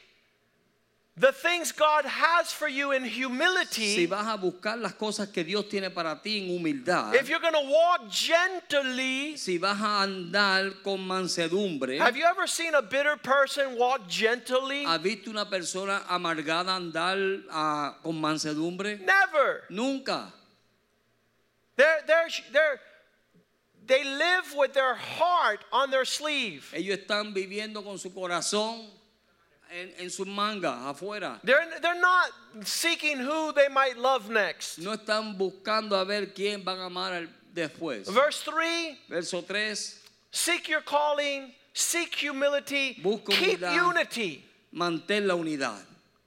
the 1.19 1.33
things 1.33 1.73
God 1.73 2.05
has 2.05 2.53
for 2.53 2.69
you 2.69 2.93
in 2.93 3.03
si 3.03 3.09
humility, 3.09 4.05
vas 4.05 4.25
a 4.25 4.37
buscar 4.37 4.77
las 4.79 4.93
cosas 4.93 5.27
que 5.33 5.43
Dios 5.43 5.65
tiene 5.67 5.93
para 5.93 6.17
ti 6.23 6.37
en 6.37 6.57
humildad, 6.57 7.13
if 7.13 7.27
you're 7.27 7.41
going 7.41 7.53
to 7.53 7.69
walk 7.69 8.09
gently, 8.09 9.35
si 9.35 9.57
vas 9.57 9.77
a 9.81 10.07
andar 10.07 10.81
con 10.81 10.99
mansedumbre, 10.99 11.99
have 11.99 12.15
you 12.15 12.23
ever 12.23 12.47
seen 12.47 12.73
a 12.73 12.81
bitter 12.81 13.17
person 13.17 13.77
walk 13.77 14.07
gently? 14.07 14.85
¿has 14.85 15.01
visto 15.01 15.29
una 15.29 15.45
persona 15.45 16.03
amargada 16.07 16.77
andar 16.77 17.43
ah, 17.51 17.95
con 18.01 18.15
mansedumbre? 18.15 18.99
Never. 19.01 19.63
Nunca. 19.69 20.31
They're, 21.75 21.99
they're, 22.07 22.29
they're, 22.53 22.79
they 23.85 24.03
live 24.05 24.53
with 24.57 24.73
their 24.73 24.95
heart 24.95 25.65
on 25.73 25.91
their 25.91 26.05
sleeve. 26.05 26.71
Ellos 26.73 26.97
están 26.97 27.33
viviendo 27.33 27.83
con 27.83 27.97
su 27.97 28.13
corazón 28.13 28.98
en, 29.71 29.93
en 29.99 30.09
sus 30.09 30.27
mangas, 30.27 30.75
afuera. 30.85 31.39
They're, 31.43 31.65
they're 31.81 31.99
not 31.99 32.31
seeking 32.67 33.17
who 33.19 33.51
they 33.53 33.67
might 33.69 33.97
love 33.97 34.29
next. 34.29 34.79
No 34.79 34.91
están 34.95 35.37
buscando 35.37 35.95
a 35.99 36.05
ver 36.05 36.33
quién 36.33 36.63
van 36.63 36.79
a 36.79 36.85
amar 36.85 37.27
después. 37.53 38.07
Verse 38.07 38.41
3 38.43 38.97
Verso 39.09 39.41
3. 39.41 40.01
seek 40.31 40.67
your 40.69 40.81
calling, 40.81 41.51
seek 41.73 42.15
humility, 42.15 42.95
Busca 43.01 43.31
keep 43.31 43.59
humildad. 43.59 43.75
unity. 43.89 44.43
Mantén 44.73 45.25
la 45.27 45.35
unidad. 45.35 45.79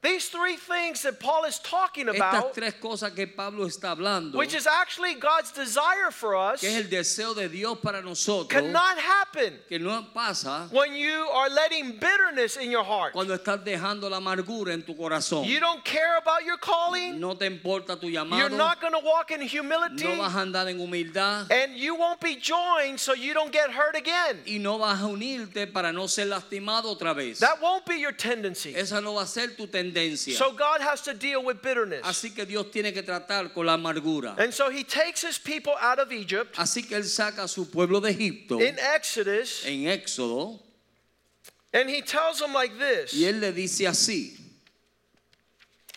These 0.02 0.30
three 0.30 0.56
things 0.56 1.02
that 1.02 1.20
Paul 1.20 1.44
is 1.44 1.60
talking 1.60 2.06
Estas 2.08 2.16
about, 2.16 2.54
tres 2.54 2.74
cosas 2.74 3.14
que 3.14 3.24
Pablo 3.28 3.66
está 3.66 3.92
hablando, 3.92 4.36
which 4.36 4.52
is 4.52 4.66
actually 4.66 5.14
God's 5.14 5.52
desire 5.52 6.10
for 6.10 6.34
us, 6.34 6.60
que 6.60 6.68
es 6.70 6.74
el 6.74 6.90
deseo 6.90 7.34
de 7.34 7.48
Dios 7.48 7.78
para 7.80 8.02
nosotros, 8.02 8.48
cannot 8.48 8.98
happen 8.98 9.60
que 9.68 9.78
no 9.78 10.04
pasa 10.12 10.68
when 10.72 10.92
you 10.96 11.28
are 11.32 11.48
letting 11.48 11.92
bitterness 12.00 12.56
in 12.56 12.72
your 12.72 12.82
heart. 12.82 13.12
cuando 13.12 13.32
estás 13.32 13.62
dejando 13.64 14.10
la 14.10 14.16
amargura 14.16 14.72
en 14.72 14.82
tu 14.82 14.96
corazón. 14.96 15.46
You 15.46 15.60
don't 15.60 15.84
care 15.84 16.18
about 16.18 16.44
your 16.44 16.56
calling, 16.56 17.20
No 17.20 17.34
te 17.34 17.46
importa 17.46 17.94
tu 17.94 18.08
you're 18.08 18.50
not 18.50 18.80
going 18.80 18.94
to 18.94 19.00
walk 19.04 19.30
in 19.30 19.40
humility, 19.40 20.02
no 20.02 20.16
vas 20.16 20.34
a 20.34 20.40
andar 20.40 20.66
en 20.66 20.80
humildad 20.80 21.48
and 21.52 21.76
you 21.76 21.94
won't 21.94 22.20
be 22.20 22.34
joined 22.34 22.98
so 22.98 23.14
you 23.14 23.34
don't 23.34 23.52
get 23.52 23.70
hurt 23.70 23.94
again. 23.94 24.40
y 24.48 24.58
no 24.58 24.78
vas 24.78 25.00
a 25.00 25.06
unirte 25.06 25.72
para 25.72 25.92
no 25.92 26.08
ser 26.08 26.26
lastimado 26.26 26.86
otra 26.86 27.14
vez. 27.14 27.38
That 27.38 27.62
won't 27.62 27.86
be 27.86 28.00
your 28.00 28.10
tendency. 28.10 28.74
Esa 28.74 29.00
no 29.00 29.14
va 29.14 29.22
a 29.22 29.26
ser 29.26 29.54
tu 29.56 29.68
tendencia. 29.68 29.91
So 30.37 30.52
God 30.52 30.81
has 30.81 31.02
to 31.02 31.14
deal 31.14 31.44
with 31.44 31.62
bitterness. 31.62 32.02
Así 32.05 32.35
que 32.35 32.44
Dios 32.44 32.66
tiene 32.72 32.92
que 32.92 33.02
tratar 33.02 33.52
con 33.52 33.66
la 33.66 33.76
amargura. 33.76 34.38
And 34.38 34.52
so 34.52 34.70
he 34.70 34.85
takes 34.85 35.22
his 35.22 35.38
people 35.38 35.74
out 35.81 35.98
of 35.98 36.12
Egypt 36.12 36.57
Así 36.57 36.87
que 36.87 36.96
Él 36.96 37.05
saca 37.05 37.44
a 37.44 37.48
su 37.48 37.66
pueblo 37.66 38.00
de 38.00 38.11
Egipto 38.11 38.61
in 38.61 38.76
Exodus 38.78 39.64
en 39.66 39.85
Éxodo 39.87 40.59
and 41.72 41.88
he 41.88 42.02
tells 42.02 42.38
them 42.38 42.52
like 42.52 42.78
this. 42.78 43.12
y 43.14 43.24
Él 43.24 43.40
le 43.40 43.52
dice 43.52 43.87
así. 43.87 44.41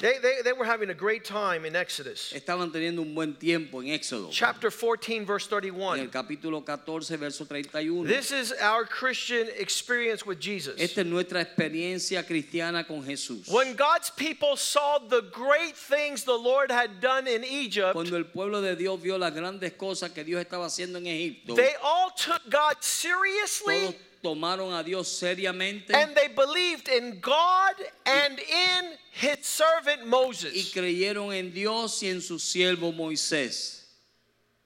They, 0.01 0.17
they, 0.21 0.41
they 0.43 0.51
were 0.51 0.65
having 0.65 0.89
a 0.89 0.93
great 0.93 1.23
time 1.23 1.63
in 1.63 1.73
Exodus. 1.73 2.33
Estaban 2.35 2.69
teniendo 2.69 2.99
un 3.01 3.15
buen 3.15 3.33
tiempo 3.33 3.79
en 3.79 3.97
Éxodo. 3.97 4.29
Chapter 4.29 4.69
14, 4.69 5.23
verse 5.23 5.47
31. 5.47 5.93
En 5.93 5.99
el 6.01 6.09
31. 6.09 6.11
capítulo 6.11 6.65
14, 6.65 7.15
verso 7.17 7.45
31. 7.45 8.05
This 8.05 8.31
is 8.31 8.53
our 8.61 8.83
Christian 8.83 9.47
experience 9.57 10.25
with 10.25 10.37
Jesus. 10.41 10.75
Esta 10.81 10.99
es 10.99 11.07
nuestra 11.07 11.39
experiencia 11.39 12.25
cristiana 12.27 12.85
con 12.85 13.03
Jesús. 13.05 13.49
When 13.49 13.73
God's 13.75 14.09
people 14.09 14.57
saw 14.57 14.99
the 14.99 15.21
great 15.31 15.77
things 15.77 16.25
the 16.25 16.37
Lord 16.37 16.71
had 16.71 16.99
done 16.99 17.25
in 17.27 17.45
Egypt, 17.45 17.93
Cuando 17.93 18.17
el 18.17 18.25
pueblo 18.25 18.61
de 18.61 18.75
Dios 18.75 19.01
vio 19.01 19.17
las 19.17 19.33
grandes 19.33 19.77
cosas 19.77 20.11
que 20.11 20.25
Dios 20.25 20.41
estaba 20.41 20.65
haciendo 20.65 20.97
en 20.97 21.07
Egipto, 21.07 21.55
they 21.55 21.73
all 21.81 22.09
took 22.09 22.41
God 22.49 22.75
seriously 22.81 23.79
todos 23.87 23.95
tomaron 24.25 24.73
a 24.73 24.83
Dios 24.83 25.07
seriamente 25.07 25.93
and 25.93 26.15
they 26.15 26.27
believed 26.27 26.89
in 26.89 27.19
God 27.19 27.75
and 28.05 28.39
in 28.39 28.97
his 29.11 29.45
servant 29.45 30.01
y 30.03 30.09
Moses. 30.09 30.73
creyeron 30.73 31.33
en 31.33 31.53
Dios 31.53 32.01
y 32.01 32.07
en 32.07 32.21
su 32.21 32.39
siervo 32.39 32.91
Moisés. 32.91 33.83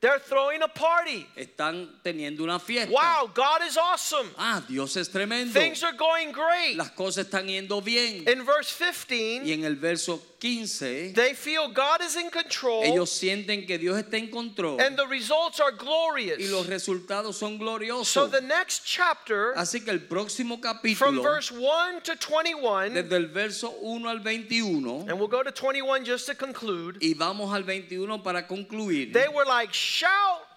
They're 0.01 0.19
throwing 0.19 0.61
a 0.61 0.69
party. 0.69 1.27
Están 1.35 2.01
teniendo 2.03 2.39
una 2.43 2.57
fiesta. 2.57 2.89
Wow, 2.89 3.31
God 3.33 3.63
is 3.67 3.75
awesome. 3.75 4.29
Ah, 4.37 4.63
Dios 4.65 4.95
es 4.95 5.09
tremendo. 5.09 5.53
Things 5.53 5.83
are 5.83 5.91
going 5.91 6.31
great. 6.31 6.77
Las 6.77 6.91
cosas 6.91 7.25
están 7.25 7.47
yendo 7.47 7.83
bien. 7.83 8.25
In 8.25 8.45
verse 8.45 8.73
Y 8.79 8.85
15, 9.09 9.53
en 9.53 9.65
el 9.65 9.75
verso 9.75 10.21
15, 10.39 11.13
they 11.13 11.33
feel 11.33 11.67
God 11.67 12.01
is 12.01 12.15
in 12.15 12.29
control 12.29 12.83
ellos 12.83 13.11
sienten 13.11 13.67
que 13.67 13.77
Dios 13.77 13.97
está 13.97 14.17
en 14.17 14.29
control 14.29 14.79
and 14.79 14.97
the 14.97 15.05
results 15.07 15.59
are 15.59 15.71
glorious. 15.71 16.39
y 16.39 16.47
los 16.47 16.67
resultados 16.67 17.35
son 17.35 17.57
gloriosos. 17.59 18.07
So 18.07 18.27
the 18.27 18.41
next 18.41 18.83
chapter, 18.85 19.53
Así 19.55 19.83
que 19.83 19.91
el 19.91 19.99
próximo 20.07 20.59
capítulo, 20.61 20.97
from 20.97 21.21
verse 21.21 21.51
1 21.51 22.01
to 22.03 22.15
21, 22.15 22.93
desde 22.93 23.15
el 23.15 23.27
verso 23.27 23.73
1 23.81 24.07
al 24.07 24.19
21, 24.19 25.09
and 25.09 25.19
we'll 25.19 25.27
go 25.27 25.43
to 25.43 25.51
21 25.51 26.05
just 26.05 26.25
to 26.27 26.35
conclude, 26.35 26.97
y 27.01 27.13
vamos 27.13 27.53
al 27.53 27.63
21 27.63 28.21
para 28.23 28.47
concluir, 28.47 29.11
they 29.13 29.27
were 29.27 29.45
like, 29.45 29.73
shout 29.73 30.48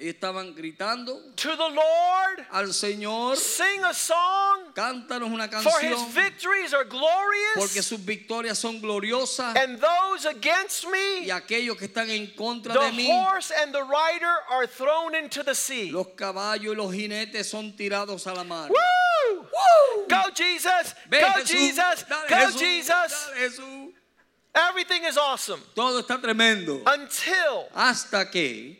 estaban 0.00 0.54
gritando 0.54 1.20
to 1.36 1.48
the 1.56 1.68
Lord, 1.68 2.46
al 2.52 2.66
Señor, 2.72 3.36
sing 3.36 3.82
a 3.84 3.92
song, 3.94 4.72
cántanos 4.74 5.30
una 5.30 5.48
for 5.48 5.80
his 5.80 6.02
victories 6.14 6.72
are 6.72 6.84
porque 6.84 6.90
glorious, 6.90 7.86
sus 7.86 8.00
victorias 8.00 8.58
son 8.58 8.80
gloriosas 8.80 9.56
and 9.56 9.78
those 9.80 10.24
against 10.26 10.86
me, 10.90 11.26
y 11.26 11.30
aquellos 11.30 11.76
que 11.76 11.86
están 11.88 12.08
en 12.10 12.28
contra 12.36 12.72
the 12.72 12.80
de 12.80 12.92
mí, 12.92 13.08
horse 13.08 13.50
and 13.60 13.72
the 13.74 13.82
rider 13.82 14.34
are 14.50 14.66
thrown 14.66 15.14
into 15.14 15.42
the 15.42 15.54
sea. 15.54 15.90
los 15.92 16.08
caballos 16.16 16.72
y 16.72 16.76
los 16.76 16.92
jinetes 16.92 17.48
son 17.48 17.72
tirados 17.76 18.26
a 18.26 18.34
la 18.34 18.44
mar. 18.44 18.70
Woo! 18.70 19.40
Woo! 19.42 20.06
Go 20.08 20.22
Jesus! 20.34 20.94
Ven, 21.08 21.20
Go 21.20 21.28
Jesús, 21.40 21.50
Jesus! 21.50 22.04
dale, 22.08 22.28
Go 22.28 22.36
Jesús, 22.36 22.58
Jesus! 22.58 23.28
dale, 23.34 23.48
Jesús. 23.50 23.92
Everything 24.52 25.04
is 25.04 25.16
awesome 25.16 25.60
Todo 25.76 26.00
está 26.02 26.20
tremendo. 26.20 26.82
until 26.86 27.68
Hasta 27.72 28.28
que, 28.30 28.76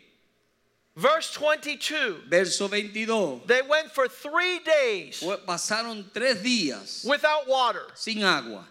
verse 0.95 1.31
22. 1.33 2.23
verso 2.29 2.67
22, 2.67 3.41
They 3.47 3.61
went 3.61 3.91
for 3.91 4.07
three 4.07 4.59
days 4.59 5.21
pasaron 5.47 6.11
tres 6.13 6.41
días 6.43 7.05
without 7.07 7.47
water. 7.47 7.83
sin 7.95 8.23
agua. 8.23 8.65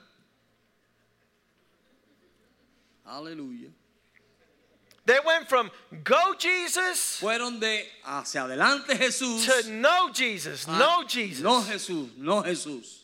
Aleluya. 3.06 3.70
They 5.06 5.18
went 5.26 5.48
from 5.48 5.70
go 6.04 6.34
Jesus 6.38 7.18
Fueron 7.20 7.58
de 7.58 7.82
hacia 8.06 8.42
adelante 8.42 8.94
Jesús. 8.96 9.44
to 9.64 9.70
no 9.72 10.12
Jesus, 10.12 10.68
no 10.68 11.02
Jesus. 11.08 11.42
No 11.42 11.60
Jesús, 11.62 12.08
no 12.16 12.42
Jesús. 12.42 12.99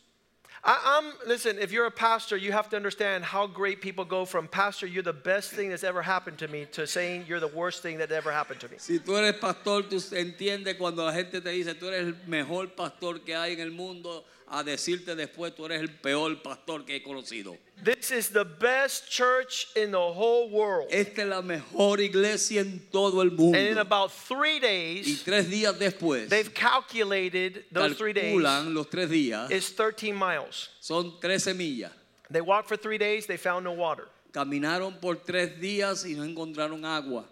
I, 0.66 0.98
am 0.98 1.12
listen. 1.28 1.58
If 1.60 1.70
you're 1.70 1.86
a 1.86 1.92
pastor, 1.92 2.36
you 2.36 2.50
have 2.50 2.68
to 2.70 2.76
understand 2.76 3.22
how 3.22 3.46
great 3.46 3.80
people 3.80 4.04
go 4.04 4.24
from 4.24 4.48
pastor. 4.48 4.88
You're 4.88 5.04
the 5.04 5.12
best 5.12 5.52
thing 5.52 5.70
that's 5.70 5.84
ever 5.84 6.02
happened 6.02 6.38
to 6.38 6.48
me 6.48 6.66
to 6.72 6.88
saying 6.88 7.26
you're 7.28 7.38
the 7.38 7.46
worst 7.46 7.82
thing 7.82 7.98
that 7.98 8.10
ever 8.10 8.32
happened 8.32 8.58
to 8.60 8.68
me. 8.68 8.76
Si 8.78 8.98
tú 8.98 9.16
eres 9.16 9.38
pastor, 9.38 9.82
tú 9.82 9.96
entiendes 10.12 10.76
cuando 10.76 11.04
la 11.04 11.12
gente 11.12 11.40
te 11.40 11.50
dice 11.50 11.74
tú 11.74 11.86
eres 11.86 12.08
el 12.08 12.16
mejor 12.26 12.66
pastor 12.74 13.20
que 13.20 13.36
hay 13.36 13.52
en 13.52 13.60
el 13.60 13.70
mundo, 13.70 14.24
a 14.48 14.62
decirte 14.62 15.14
después 15.16 15.54
tú 15.54 15.66
eres 15.66 15.80
el 15.80 15.90
peor 15.90 16.40
pastor 16.42 16.84
que 16.84 16.96
he 16.96 17.02
conocido. 17.02 17.56
This 17.82 18.10
is 18.10 18.28
the 18.30 18.44
best 18.44 19.10
church 19.10 19.68
in 19.74 19.90
the 19.90 19.98
whole 19.98 20.48
world. 20.50 20.88
Esta 20.90 21.22
es 21.22 21.28
la 21.28 21.42
mejor 21.42 22.00
iglesia 22.00 22.60
en 22.60 22.80
todo 22.90 23.20
el 23.20 23.30
mundo. 23.30 23.58
And 23.58 23.68
in 23.68 23.78
about 23.78 24.12
three 24.12 24.56
Y 24.56 24.60
days, 24.60 25.22
tres 25.24 25.48
días 25.50 25.78
después, 25.78 26.28
they've 26.28 26.52
calculated 26.54 27.64
those 27.72 27.96
three 27.96 28.12
days 28.12 28.34
calculan 28.34 28.72
los 28.72 28.86
tres 28.86 29.10
días, 29.10 29.50
is 29.50 29.70
13 29.70 30.14
miles. 30.14 30.68
son 30.80 31.12
13 31.20 31.56
millas. 31.56 31.90
They 32.30 32.40
walked 32.40 32.68
for 32.68 32.76
three 32.76 32.98
days, 32.98 33.26
they 33.26 33.36
found 33.36 33.64
no 33.64 33.72
water. 33.72 34.08
Caminaron 34.32 35.00
por 35.00 35.16
tres 35.16 35.58
días 35.60 36.04
y 36.04 36.14
no 36.14 36.22
encontraron 36.24 36.84
agua. 36.84 37.24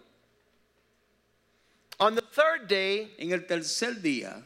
On 1.99 2.13
the 2.13 2.21
third 2.21 2.67
day, 2.67 3.13
En 3.17 3.31
el 3.31 3.41
tercer 3.47 4.01
día, 4.01 4.43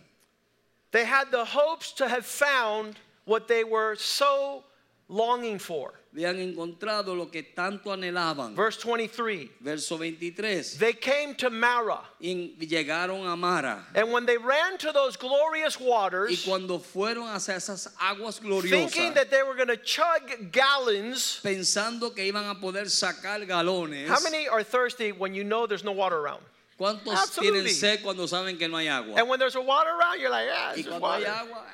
they 0.91 1.05
had 1.05 1.31
the 1.31 1.45
hopes 1.45 1.91
to 1.93 2.07
have 2.07 2.25
found 2.25 2.97
what 3.25 3.47
they 3.47 3.63
were 3.63 3.95
so 3.95 4.63
longing 5.07 5.59
for. 5.59 5.93
habían 6.13 6.39
encontrado 6.39 7.15
lo 7.15 7.27
que 7.27 7.43
tanto 7.55 7.91
anhelaban. 7.91 8.55
Verse 8.55 8.77
23 8.77 9.51
Verso 9.61 9.97
23. 9.97 10.77
They 10.79 10.93
came 10.93 11.35
to 11.35 11.49
Marah, 11.49 12.01
Y 12.19 12.55
llegaron 12.59 13.31
a 13.31 13.35
Mara. 13.37 13.85
and 13.95 14.11
when 14.11 14.25
they 14.25 14.37
ran 14.37 14.77
to 14.79 14.91
those 14.91 15.15
glorious 15.15 15.79
Y 15.79 15.85
waters, 15.87 16.43
cuando 16.45 16.79
fueron 16.79 17.27
hacia 17.33 17.55
esas 17.55 17.93
aguas 18.01 18.39
thinking 18.39 19.13
that 19.13 19.29
they 19.29 19.43
were 19.43 19.55
going 19.55 19.67
to 19.67 19.77
chug 19.77 20.51
gallons. 20.51 21.39
pensando 21.43 22.15
que 22.15 22.31
iban 22.31 22.49
a 22.49 22.55
poder 22.55 22.85
sacar 22.85 23.45
galones. 23.47 24.07
How 24.07 24.19
many 24.23 24.47
are 24.47 24.63
thirsty 24.63 25.11
when 25.11 25.33
you 25.33 25.43
know 25.43 25.67
there's 25.67 25.83
no 25.83 25.91
water 25.91 26.17
around? 26.17 26.41
¿Cuántos 26.79 27.13
Absolutely. 27.13 27.61
tienen 27.61 27.73
sed 27.73 28.01
cuando 28.01 28.25
saben 28.25 28.57
que 28.57 28.67
no 28.69 28.77
hay 28.77 28.87
agua? 28.87 29.15
And 29.17 29.27
when 29.27 29.37
there's 29.39 29.55
a 29.55 29.61
water 29.61 29.89
around, 29.89 30.19
you're 30.21 30.29
like, 30.29 30.47
yeah, 30.47 30.71
it's 30.71 30.83
just 30.87 31.01
water. 31.01 31.27
agua, 31.27 31.57
ah. 31.57 31.71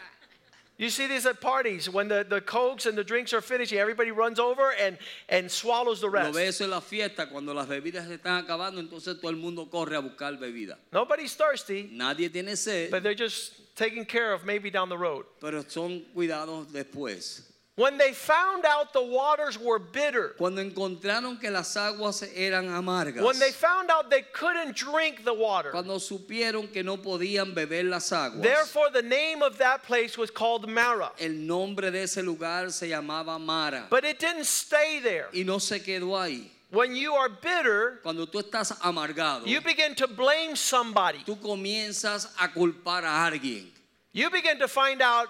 You 0.77 0.89
see 0.89 1.07
these 1.07 1.25
at 1.25 1.39
parties 1.39 1.89
when 1.89 2.09
the, 2.09 2.25
the 2.27 2.41
cokes 2.41 2.85
and 2.85 2.97
the 2.97 3.03
drinks 3.03 3.31
are 3.33 3.39
finished, 3.39 3.71
everybody 3.71 4.11
runs 4.11 4.39
over 4.39 4.73
and, 4.73 4.97
and 5.29 5.49
swallows 5.49 6.01
the 6.01 6.07
lo 6.07 6.11
rest. 6.11 6.33
ves 6.35 6.59
en 6.59 6.69
la 6.69 6.81
fiesta, 6.81 7.27
cuando 7.31 7.53
las 7.53 7.67
bebidas 7.67 8.05
se 8.07 8.17
están 8.17 8.45
acabando, 8.45 8.79
entonces 8.81 9.21
todo 9.21 9.29
el 9.29 9.37
mundo 9.37 9.67
corre 9.71 9.95
a 9.95 10.01
buscar 10.01 10.37
bebida. 10.37 10.75
Nobody's 10.91 11.33
thirsty, 11.33 11.89
Nadie 11.93 12.29
tiene 12.29 12.57
sed, 12.57 12.91
but 12.91 13.03
they're 13.03 13.13
just 13.13 13.53
taken 13.77 14.03
care 14.03 14.33
of 14.33 14.43
maybe 14.43 14.69
down 14.69 14.89
the 14.89 14.97
road. 14.97 15.23
pero 15.39 15.63
son 15.65 16.03
cuidados 16.13 16.67
después. 16.73 17.43
When 17.77 17.97
they 17.97 18.13
found 18.13 18.63
out 18.65 18.93
the 18.93 19.03
waters 19.03 19.59
were 19.59 19.79
bitter, 19.79 20.33
Cuando 20.37 20.61
encontraron 20.63 21.37
que 21.37 21.51
las 21.51 21.75
aguas 21.75 22.23
eran 22.33 22.67
amargas, 22.69 23.21
when 23.21 23.37
they 23.37 23.51
found 23.51 23.91
out 23.91 24.09
they 24.09 24.21
couldn't 24.31 24.77
drink 24.77 25.25
the 25.25 25.33
water, 25.33 25.71
cuando 25.71 25.97
supieron 25.97 26.71
que 26.71 26.83
no 26.83 26.95
podían 26.95 27.53
beber 27.53 27.83
las 27.83 28.11
aguas, 28.13 28.41
therefore 28.41 28.89
the 28.91 29.01
name 29.01 29.41
of 29.43 29.57
that 29.57 29.83
place 29.83 30.17
was 30.17 30.31
called 30.31 30.69
Mara. 30.69 31.11
el 31.19 31.33
nombre 31.33 31.91
de 31.91 32.03
ese 32.03 32.23
lugar 32.23 32.71
se 32.71 32.87
llamaba 32.87 33.37
Mara. 33.37 33.87
But 33.89 34.05
it 34.05 34.19
didn't 34.19 34.45
stay 34.45 35.01
there. 35.01 35.27
Y 35.33 35.43
no 35.43 35.57
se 35.59 35.79
quedó 35.79 36.17
ahí. 36.17 36.51
When 36.71 36.95
you 36.95 37.13
are 37.13 37.27
bitter, 37.27 37.99
Cuando 38.03 38.25
tú 38.25 38.41
estás 38.41 38.71
amargado, 38.79 39.45
you 39.45 39.59
begin 39.59 39.95
to 39.95 40.07
blame 40.07 40.55
somebody. 40.55 41.19
tú 41.25 41.37
comienzas 41.41 42.29
a 42.39 42.47
culpar 42.53 43.03
a 43.03 43.29
alguien. 43.29 43.65
You 44.13 44.29
begin 44.29 44.59
to 44.59 44.69
find 44.69 45.01
out, 45.01 45.27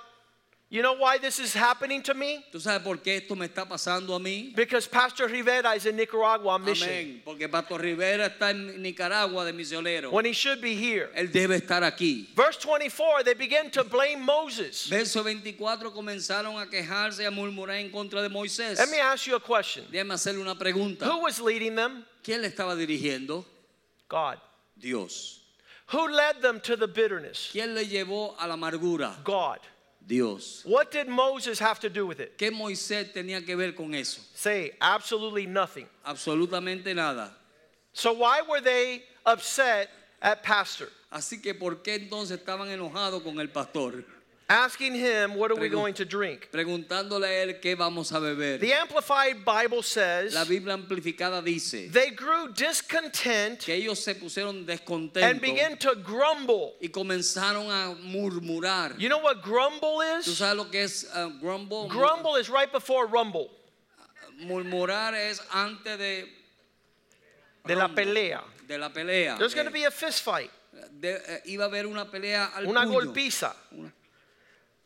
you 0.69 0.81
know 0.81 0.93
why 0.95 1.17
this 1.17 1.39
is 1.39 1.53
happening 1.53 2.01
to 2.01 2.13
me? 2.13 2.43
¿Tú 2.51 2.59
sabes 2.59 2.83
por 2.83 2.97
qué 2.97 3.17
esto 3.17 3.35
me 3.35 3.47
está 3.47 3.67
pasando 3.67 4.15
a 4.15 4.19
mí? 4.19 4.53
Because 4.55 4.87
Pastor 4.87 5.27
Rivera 5.27 5.75
is 5.75 5.85
in 5.85 5.95
Nicaragua 5.95 6.53
on 6.53 6.65
mission 6.65 6.89
Amén. 6.89 7.21
Porque 7.23 7.47
Pastor 7.49 7.79
Rivera 7.79 8.29
está 8.29 8.49
en 8.49 8.81
Nicaragua 8.81 9.45
de 9.45 9.53
misionero. 9.53 10.11
when 10.11 10.25
he 10.25 10.33
should 10.33 10.59
be 10.61 10.75
here. 10.75 11.09
Él 11.15 11.31
debe 11.31 11.61
estar 11.61 11.83
aquí. 11.83 12.27
Verse 12.35 12.57
24, 12.57 13.23
they 13.23 13.35
begin 13.35 13.69
to 13.69 13.83
blame 13.83 14.21
Moses. 14.25 14.87
Verso 14.87 15.23
24 15.23 15.91
comenzaron 15.91 16.59
a 16.61 16.65
quejarse 16.65 17.19
y 17.19 17.25
a 17.25 17.31
murmurar 17.31 17.79
en 17.79 17.91
contra 17.91 18.21
de 18.21 18.29
Moisés. 18.29 18.77
Let 18.79 18.89
me 18.89 18.99
ask 18.99 19.27
you 19.27 19.35
a 19.35 19.39
question. 19.39 19.85
Déjame 19.91 20.13
hacerle 20.13 20.41
una 20.41 20.55
pregunta. 20.55 21.05
Who 21.05 21.21
was 21.21 21.39
leading 21.39 21.75
them? 21.75 22.05
¿Quién 22.23 22.41
le 22.41 22.49
estaba 22.49 22.75
dirigiendo? 22.75 23.45
God. 24.09 24.39
Dios. 24.77 25.41
Who 25.87 26.09
led 26.09 26.41
them 26.41 26.59
to 26.61 26.75
the 26.75 26.87
bitterness? 26.87 27.49
¿Quién 27.51 27.75
le 27.75 27.85
llevó 27.85 28.33
a 28.39 28.47
la 28.47 28.55
amargura? 28.55 29.23
God. 29.23 29.59
Dios. 30.07 30.61
What 30.65 30.91
did 30.91 31.07
Moses 31.07 31.59
have 31.59 31.79
to 31.79 31.89
do 31.89 32.05
with 32.05 32.19
it? 32.19 32.37
¿Qué 32.37 32.51
Moisés 32.51 33.13
tenía 33.13 33.45
que 33.45 33.55
ver 33.55 33.73
con 33.73 33.93
eso? 33.93 34.21
Say 34.35 34.71
absolutely 34.79 35.45
nothing. 35.45 35.87
Absolutamente 36.05 36.93
nada. 36.95 37.31
So 37.93 38.13
why 38.13 38.41
were 38.47 38.61
they 38.61 39.03
upset 39.25 39.89
at 40.21 40.43
Pastor? 40.43 40.89
Así 41.11 41.41
que 41.41 41.53
¿por 41.53 41.75
qué 41.77 41.95
entonces 41.95 42.39
estaban 42.39 42.69
enojados 42.69 43.23
con 43.23 43.39
el 43.39 43.47
pastor? 43.47 44.03
Asking 44.47 44.93
him, 44.93 45.33
what 45.33 45.49
are 45.49 45.55
we 45.59 45.69
going 45.69 45.95
to 45.95 46.05
drink? 46.05 46.49
Preguntándole 46.51 47.23
a 47.25 47.43
él 47.47 47.59
qué 47.59 47.75
vamos 47.75 48.11
a 48.11 48.19
beber. 48.19 48.59
The 48.59 48.73
Amplified 48.73 49.43
Bible 49.43 49.81
says 49.81 50.35
La 50.35 50.43
Biblia 50.43 50.77
amplificada 50.77 51.43
dice 51.43 51.89
they 51.91 52.11
grew 52.11 52.49
discontent 52.53 53.61
que 53.61 53.73
ellos 53.73 54.03
se 54.03 54.13
pusieron 54.13 54.57
and 54.59 54.67
descontentos 54.67 55.41
began 55.41 55.77
to 55.77 55.95
grumble. 55.95 56.73
y 56.79 56.89
comenzaron 56.89 57.71
a 57.71 57.95
murmurar. 58.03 58.93
You 58.99 59.09
know 59.09 59.17
what 59.17 59.41
grumble 59.41 59.97
¿Tú 59.97 60.19
is? 60.19 60.37
sabes 60.37 60.57
lo 60.57 60.65
que 60.69 60.83
es 60.83 61.05
uh, 61.15 61.29
grumble? 61.41 61.87
Grumble 61.89 62.35
is 62.35 62.47
right 62.47 62.71
before 62.71 63.07
rumble, 63.07 63.49
Murmurar 64.43 65.15
es 65.15 65.41
antes 65.51 65.97
de, 65.97 66.25
de 67.65 67.75
la 67.75 67.87
rumble, 67.87 67.95
pelea. 68.05 68.43
de 68.67 68.77
la 68.77 68.89
pelea. 68.89 69.37
There's 69.39 69.55
going 69.55 69.65
to 69.65 69.71
Eh, 69.71 69.81
be 69.81 69.85
a 69.85 69.91
fist 69.91 70.21
fight, 70.23 70.51
de- 70.99 71.15
eh, 71.17 71.41
iba 71.47 71.63
a 71.63 71.67
haber 71.67 71.87
una 71.87 72.05
pelea 72.05 72.51
al 72.55 72.67
una 72.67 72.81
puño. 72.83 72.93
golpiza. 72.93 73.55
Una- 73.71 73.91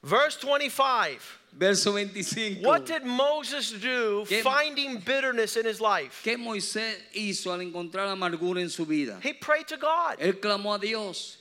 Verse 0.04 0.38
25. 0.38 1.39
Verso 1.52 1.91
25. 1.93 2.64
What 2.66 2.86
did 2.86 3.04
Moses 3.04 3.72
do 3.72 4.24
¿Qué- 4.28 4.41
finding 4.41 5.00
bitterness 5.00 5.58
in 5.58 5.66
his 5.66 5.82
life? 5.82 6.22
¿Qué 6.24 6.38
Moisés 6.38 6.95
hizo 7.14 7.52
al 7.52 7.60
encontrar 7.60 8.08
amargura 8.08 8.62
en 8.62 8.70
su 8.70 8.86
vida? 8.86 9.20
He 9.22 9.34
prayed 9.34 9.68
to 9.68 9.78
God. 9.78 10.18
Él 10.20 10.39
clamó 10.39 10.76
a 10.76 10.80
Dios. 10.80 11.38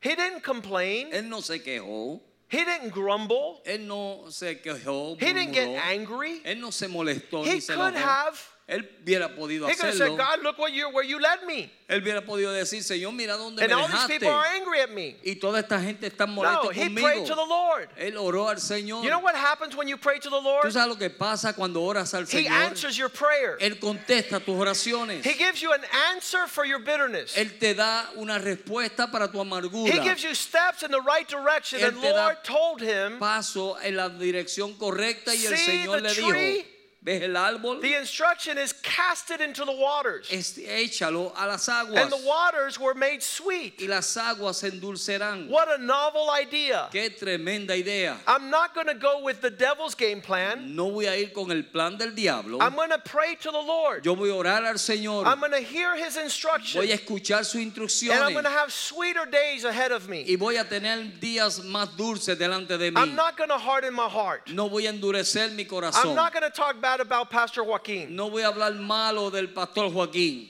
He 0.00 0.14
didn't 0.14 0.42
complain. 0.42 1.12
Él 1.12 1.24
no 1.28 1.40
se 1.40 1.60
quejó. 1.60 2.20
He 2.48 2.64
didn't 2.64 2.90
grumble. 2.90 3.60
Él 3.66 3.80
no 3.86 4.26
se 4.30 4.56
quejó. 4.56 5.18
He 5.20 5.32
didn't 5.32 5.52
get 5.52 5.68
angry. 5.86 6.40
Él 6.44 6.60
no 6.60 6.70
se 6.70 6.88
molestó 6.88 7.44
He 7.44 7.54
ni 7.54 7.60
se 7.60 7.74
could 7.74 7.94
have. 7.94 8.42
Él 8.68 8.86
hubiera 9.02 9.34
podido 9.34 9.66
He 9.66 9.74
could 9.74 9.86
have 9.86 9.94
said, 9.94 10.10
hacerlo. 10.10 10.16
God, 10.18 10.42
look 10.42 10.58
what 10.58 10.74
you 10.74 10.90
where 10.90 11.02
you 11.02 11.18
led 11.18 11.42
me. 11.46 11.72
Él 11.88 12.02
hubiera 12.02 12.20
podido 12.20 12.52
decir, 12.52 12.82
Señor, 12.82 13.14
mira 13.14 13.34
dónde 13.38 13.62
And 13.62 13.68
me 13.68 13.72
all 13.72 13.88
these 13.88 14.04
people 14.06 14.28
are 14.28 14.44
dejaste. 14.44 14.60
angry 14.60 14.80
at 14.82 14.90
me. 14.92 15.16
Y 15.24 15.36
toda 15.36 15.60
esta 15.60 15.80
gente 15.80 16.06
está 16.06 16.26
molesta 16.26 16.64
No, 16.64 16.68
he 16.68 16.90
prayed 16.90 17.24
to 17.24 17.34
the 17.34 17.40
conmigo. 17.40 17.48
Lord. 17.48 17.88
Él 17.96 18.18
oró 18.18 18.50
al 18.50 18.56
Señor. 18.56 19.02
You 19.02 19.08
know 19.08 19.20
what 19.20 19.34
happens 19.34 19.74
when 19.74 19.88
you 19.88 19.96
pray 19.96 20.18
to 20.18 20.28
the 20.28 20.36
¿Tú 20.36 20.44
Lord? 20.44 20.70
sabes 20.70 20.86
lo 20.88 20.96
que 20.96 21.08
pasa 21.08 21.54
cuando 21.54 21.80
oras 21.80 22.12
al 22.12 22.24
He 22.24 22.44
Señor? 22.44 22.50
answers 22.52 22.98
your 22.98 23.08
prayer. 23.08 23.56
Él 23.58 23.80
contesta 23.80 24.38
tus 24.38 24.54
oraciones. 24.54 25.24
He 25.24 25.32
gives 25.32 25.62
you 25.62 25.72
an 25.72 25.80
answer 26.12 26.46
for 26.46 26.66
your 26.66 26.80
bitterness. 26.80 27.34
Él 27.38 27.58
te 27.58 27.72
da 27.72 28.04
una 28.18 28.38
respuesta 28.38 29.10
para 29.10 29.28
tu 29.32 29.38
amargura. 29.40 29.90
He 29.94 30.00
gives 30.00 30.22
you 30.22 30.34
steps 30.34 30.82
in 30.82 30.90
the 30.90 31.00
right 31.00 31.26
direction. 31.26 31.80
Él 31.80 31.88
And 31.88 32.02
te 32.02 32.12
da 32.12 32.26
Lord 32.26 32.44
told 32.44 32.82
him, 32.82 33.18
paso 33.18 33.76
en 33.82 33.96
la 33.96 34.10
dirección 34.10 34.74
correcta 34.76 35.28
y 35.34 35.46
el 35.46 35.56
See 35.56 35.84
Señor 35.86 36.02
the 36.02 36.08
le 36.08 36.14
tree? 36.14 36.66
¿Ves 37.04 37.22
el 37.22 37.36
árbol? 37.36 37.80
the 37.80 37.94
instruction 37.94 38.58
is 38.58 38.72
cast 38.82 39.30
it 39.30 39.40
into 39.40 39.64
the 39.64 39.72
waters. 39.72 40.28
Es- 40.30 40.58
échalo 40.58 41.32
a 41.36 41.46
las 41.46 41.68
aguas 41.68 42.02
And 42.02 42.10
the 42.12 42.26
waters 42.26 42.78
were 42.78 42.94
made 42.94 43.22
sweet. 43.22 43.80
y 43.80 43.86
las 43.86 44.16
aguas 44.16 44.58
se 44.58 44.70
endulcerán. 44.70 45.48
What 45.48 45.68
a 45.72 45.78
novel 45.78 46.28
idea. 46.30 46.88
Qué 46.92 47.10
tremenda 47.10 47.70
idea. 47.76 48.18
I'm 48.26 48.50
not 48.50 48.74
going 48.74 48.88
to 48.88 48.94
go 48.94 49.20
with 49.22 49.40
the 49.40 49.50
devil's 49.50 49.94
game 49.94 50.20
plan. 50.20 50.74
No 50.74 50.90
voy 50.90 51.06
a 51.06 51.14
ir 51.16 51.32
con 51.32 51.50
el 51.52 51.62
plan 51.62 51.96
del 51.96 52.10
diablo. 52.14 52.58
I'm 52.60 52.74
going 52.74 52.90
to 52.90 52.98
pray 52.98 53.36
to 53.36 53.50
the 53.50 53.58
Lord. 53.62 54.04
Yo 54.04 54.14
voy 54.14 54.30
a 54.30 54.34
orar 54.34 54.64
al 54.66 54.74
Señor. 54.74 55.26
I'm 55.26 55.40
going 55.40 55.52
to 55.52 55.60
hear 55.60 55.96
his 55.96 56.14
Voy 56.14 56.20
a 56.20 56.24
instructions. 56.24 56.84
escuchar 56.90 57.44
sus 57.44 58.02
And 58.02 58.12
I'm 58.24 58.32
going 58.32 58.44
to 58.44 58.50
have 58.50 58.72
sweeter 58.72 59.24
days 59.26 59.64
ahead 59.64 59.92
of 59.92 60.08
me. 60.08 60.24
y 60.28 60.36
voy 60.36 60.56
a 60.56 60.64
tener 60.64 61.18
días 61.20 61.60
más 61.64 61.96
dulces 61.96 62.36
delante 62.38 62.76
de 62.78 62.90
mí. 62.90 62.96
I'm 62.96 63.14
not 63.14 63.36
going 63.36 63.50
to 63.50 63.58
harden 63.58 63.94
my 63.94 64.08
heart. 64.08 64.50
No 64.50 64.68
voy 64.68 64.86
a 64.86 64.92
endurecer 64.92 65.52
mi 65.54 65.64
corazón. 65.64 66.06
I'm 66.10 66.14
not 66.14 66.32
going 66.32 66.42
to 66.44 66.50
talk 66.50 66.80
bad 66.88 67.00
about 67.00 67.30
Pastor 67.30 67.62
Joaquin. 67.64 68.16
No 68.16 68.30
voy 68.30 68.42
a 68.42 68.48
hablar 68.50 68.74
malo 68.74 69.30
del 69.30 69.48
pastor 69.48 69.90
Joaquín. 69.90 70.48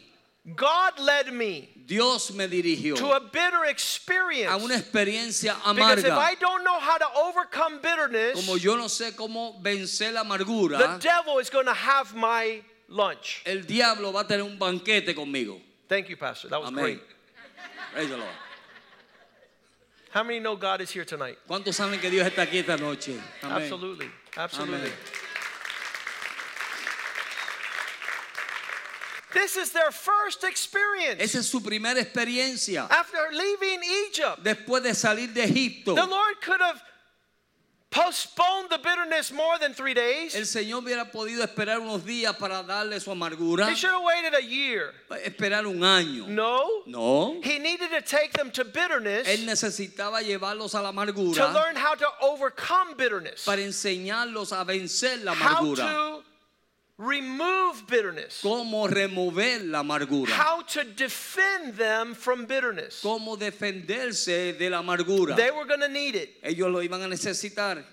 God 0.55 0.99
led 1.01 1.33
me 1.33 1.69
Dios 1.85 2.33
me 2.33 2.47
dirigió 2.47 2.97
to 2.97 3.13
a 3.13 3.21
bitter 3.21 3.65
experience. 3.67 4.51
a 4.51 4.57
una 4.57 4.75
experiencia 4.77 5.55
Because 5.75 6.05
if. 6.05 6.13
I 6.13 6.37
don't 6.37 6.65
know 6.65 6.79
how 6.79 6.97
to 6.97 7.07
overcome 7.17 7.81
bitterness, 7.83 8.35
Como 8.35 8.57
yo 8.57 8.77
no 8.77 8.87
sé 8.87 9.15
cómo 9.15 9.61
vencer 9.63 10.13
la 10.13 10.23
the 10.23 10.99
devil 11.01 11.39
is 11.39 11.51
going 11.51 11.67
to 11.67 11.75
have 11.75 12.15
my 12.15 12.63
lunch. 12.89 13.43
el 13.45 13.63
diablo 13.63 14.13
va 14.13 14.21
a 14.21 14.25
tener 14.25 14.45
un 14.45 14.59
banquete 14.59 15.15
conmigo. 15.15 15.61
Thank 15.89 16.09
you, 16.09 16.17
Pastor. 16.17 16.49
That 16.49 16.61
was 16.61 16.71
Amén. 16.71 16.85
great. 16.85 17.01
Praise 17.93 18.09
the 18.09 18.17
Lord. 18.17 18.29
How 20.11 20.23
many 20.23 20.39
know 20.41 20.57
God 20.57 20.81
is 20.81 20.91
here 20.91 21.05
tonight? 21.05 21.37
¿Cuántos 21.49 21.75
saben 21.75 22.01
que 22.01 22.11
Dios 22.11 22.27
está 22.27 22.43
aquí 22.47 22.59
esta 22.59 22.77
noche? 22.77 23.19
Amén. 23.43 23.63
Absolutely. 23.63 24.11
Absolutely. 24.37 24.89
Amén. 24.89 25.28
This 29.33 29.57
is 29.57 29.71
their 29.73 29.91
first 29.91 30.43
experience 30.45 31.21
Esa 31.21 31.39
es 31.41 31.47
su 31.49 31.61
primera 31.61 32.01
experiencia. 32.01 32.87
after 32.91 33.19
leaving 33.33 33.81
Egypt. 34.09 34.43
Después 34.43 34.83
de 34.83 34.95
salir 34.95 35.33
de 35.35 35.43
Egipto, 35.45 35.95
The 35.95 36.07
Lord 36.07 36.41
could 36.41 36.61
have 36.61 36.81
postponed 37.91 38.69
the 38.71 38.77
bitterness 38.79 39.33
more 39.33 39.59
than 39.59 39.73
three 39.73 39.95
days. 39.95 40.35
El 40.35 40.43
Señor 40.45 40.83
hubiera 40.83 41.11
podido 41.11 41.43
esperar 41.43 41.81
unos 41.81 42.05
días 42.05 42.37
para 42.39 42.63
darle 42.63 43.01
su 43.01 43.11
amargura, 43.11 43.67
He 43.71 43.75
should 43.75 43.93
have 43.95 44.03
waited 44.05 44.35
a 44.35 44.43
year. 44.43 44.93
esperar 45.25 45.67
un 45.67 45.81
año. 45.83 46.27
No. 46.29 46.83
No. 46.87 47.41
He 47.43 47.59
needed 47.59 47.91
to 47.91 48.03
take 48.03 48.33
them 48.35 48.51
to 48.53 48.65
bitterness 48.65 49.27
Él 49.27 49.47
necesitaba 49.47 50.21
llevarlos 50.23 50.75
a 50.75 50.83
la 50.83 50.93
amargura. 50.93 51.35
to 51.35 51.49
learn 51.53 51.77
how 51.77 51.95
to 51.95 52.07
overcome 52.21 52.95
bitterness, 52.95 53.45
para 53.47 53.63
enseñarlos 53.63 54.53
a 54.53 54.65
vencer 54.67 55.25
la 55.25 55.33
how 55.35 55.57
amargura. 55.65 55.77
to 55.77 56.25
remove 56.99 57.87
bitterness, 57.87 58.41
Cómo 58.43 58.89
remover 58.89 59.65
la 59.65 59.83
amargura. 59.83 60.29
how 60.31 60.63
to 60.63 60.83
defend 60.85 61.75
them 61.77 62.15
from 62.15 62.45
bitterness. 62.45 63.01
Cómo 63.03 63.37
defenderse 63.39 64.59
de 64.59 64.69
la 64.69 64.83
amargura. 64.83 65.37
They 65.37 65.51
were 65.51 65.65
going 65.65 65.81
to 65.81 65.89
need 65.89 66.17
it. 66.17 66.31
Ellos 66.43 66.69
lo 66.71 66.81
iban 66.81 67.03
a 67.05 67.09
necesitar. 67.09 67.85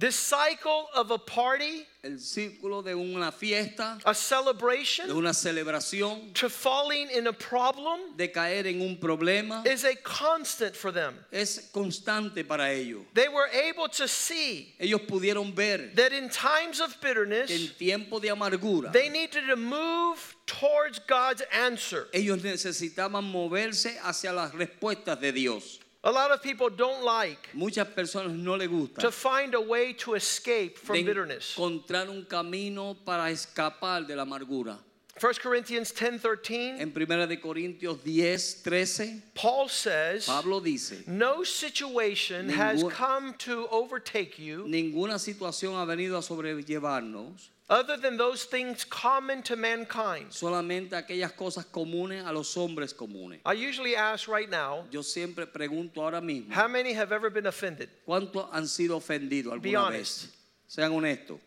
This 0.00 0.16
cycle 0.16 0.88
of 0.94 1.10
a 1.10 1.18
party, 1.18 1.86
El 2.02 2.12
círculo 2.12 2.82
de 2.82 2.94
una 2.94 3.30
fiesta, 3.30 4.00
a 4.06 4.14
celebration, 4.14 5.06
de 5.08 5.12
una 5.12 5.34
celebración, 5.34 6.32
to 6.32 6.48
falling 6.48 7.10
in 7.10 7.26
a 7.26 7.34
problem 7.34 8.16
de 8.16 8.28
caer 8.28 8.64
en 8.64 8.80
un 8.80 8.96
problema, 8.96 9.62
is 9.66 9.84
a 9.84 9.94
constant 9.96 10.74
for 10.74 10.90
them. 10.90 11.14
es 11.30 11.68
constante 11.70 12.48
para 12.48 12.72
ellos. 12.72 13.02
They 13.12 13.28
were 13.28 13.48
able 13.48 13.88
to 13.88 14.08
see 14.08 14.74
Ellos 14.80 15.02
pudieron 15.02 15.54
ver 15.54 15.90
that 15.94 16.14
in 16.14 16.30
times 16.30 16.80
of 16.80 16.98
bitterness, 17.02 17.50
en 17.50 17.68
tiempo 17.78 18.20
de 18.20 18.28
amargura, 18.28 18.90
they 18.94 19.10
needed 19.10 19.46
to 19.48 19.56
move 19.56 20.34
towards 20.46 20.98
God's 21.00 21.42
answer. 21.52 22.08
ellos 22.14 22.42
necesitaban 22.42 23.30
moverse 23.30 23.98
hacia 24.02 24.32
las 24.32 24.52
respuestas 24.52 25.20
de 25.20 25.30
Dios. 25.32 25.79
A 26.02 26.10
lot 26.10 26.30
of 26.30 26.42
people 26.42 26.70
don't 26.70 27.04
like 27.04 27.50
Muchas 27.52 27.86
personas 27.88 28.32
no 28.32 28.54
les 28.56 28.68
gusta 28.68 29.02
to 29.02 29.10
find 29.10 29.54
a 29.54 29.60
way 29.60 29.92
to 29.92 30.14
escape 30.14 30.78
from 30.78 31.04
bitterness. 31.04 31.54
encontrar 31.56 32.08
un 32.08 32.24
camino 32.24 32.94
para 33.04 33.30
escapar 33.30 34.06
de 34.06 34.16
la 34.16 34.24
amargura. 34.24 34.78
1 35.20 35.34
Corinthians 35.42 35.92
10:13, 35.92 36.80
En 36.80 36.90
1 36.94 37.26
de 37.28 37.36
Corintios 37.36 38.02
10, 38.02 38.62
13, 38.62 39.22
Paul 39.34 39.68
says, 39.68 40.24
Pablo 40.24 40.60
dice, 40.60 41.04
"No 41.06 41.44
situation 41.44 42.48
has 42.48 42.82
come 42.84 43.34
to 43.34 43.68
overtake 43.70 44.38
you 44.38 44.64
ninguna 44.66 45.18
situación 45.18 45.74
ha 45.74 45.84
venido 45.84 46.16
a 46.16 46.22
sobrellevarnos, 46.22 47.50
other 47.70 47.96
than 47.96 48.16
those 48.18 48.44
things 48.44 48.84
common 48.84 49.42
to 49.42 49.56
mankind." 49.56 50.30
solamente 50.32 50.94
aquellas 50.96 51.32
cosas 51.32 51.64
comunes 51.64 52.24
a 52.26 52.32
los 52.32 52.54
hombres 52.56 52.92
comunes. 52.92 53.40
I 53.46 53.52
usually 53.54 53.94
ask 53.96 54.28
right 54.28 54.50
now, 54.50 54.86
Yo 54.90 55.02
siempre 55.02 55.46
pregunto 55.46 56.02
ahora 56.02 56.20
mismo, 56.20 56.52
how 56.52 56.68
many 56.68 56.92
have 56.92 57.12
ever 57.12 57.30
been 57.30 57.46
offended? 57.46 57.88
¿cuántos 58.06 58.48
han 58.52 58.66
sido 58.66 58.96
ofendidos 58.96 59.52
alguna 59.52 59.62
Be 59.62 59.76
honest. 59.76 60.26
vez? 60.26 60.34
Sean 60.68 60.92
honestos. 60.92 61.38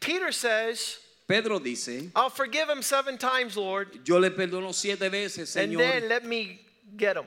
Peter 0.00 0.32
says, 0.32 0.98
Pedro 1.26 1.58
dice, 1.58 2.10
"I'll 2.14 2.28
forgive 2.30 2.68
him 2.68 2.82
7 2.82 3.16
times, 3.16 3.56
Lord, 3.56 4.00
yo 4.04 4.18
le 4.18 4.30
perdono 4.30 4.74
siete 4.74 5.08
veces, 5.10 5.48
Señor. 5.54 5.80
and 5.82 6.02
then 6.02 6.08
let 6.08 6.24
me 6.24 6.60
get 6.96 7.16
him." 7.16 7.24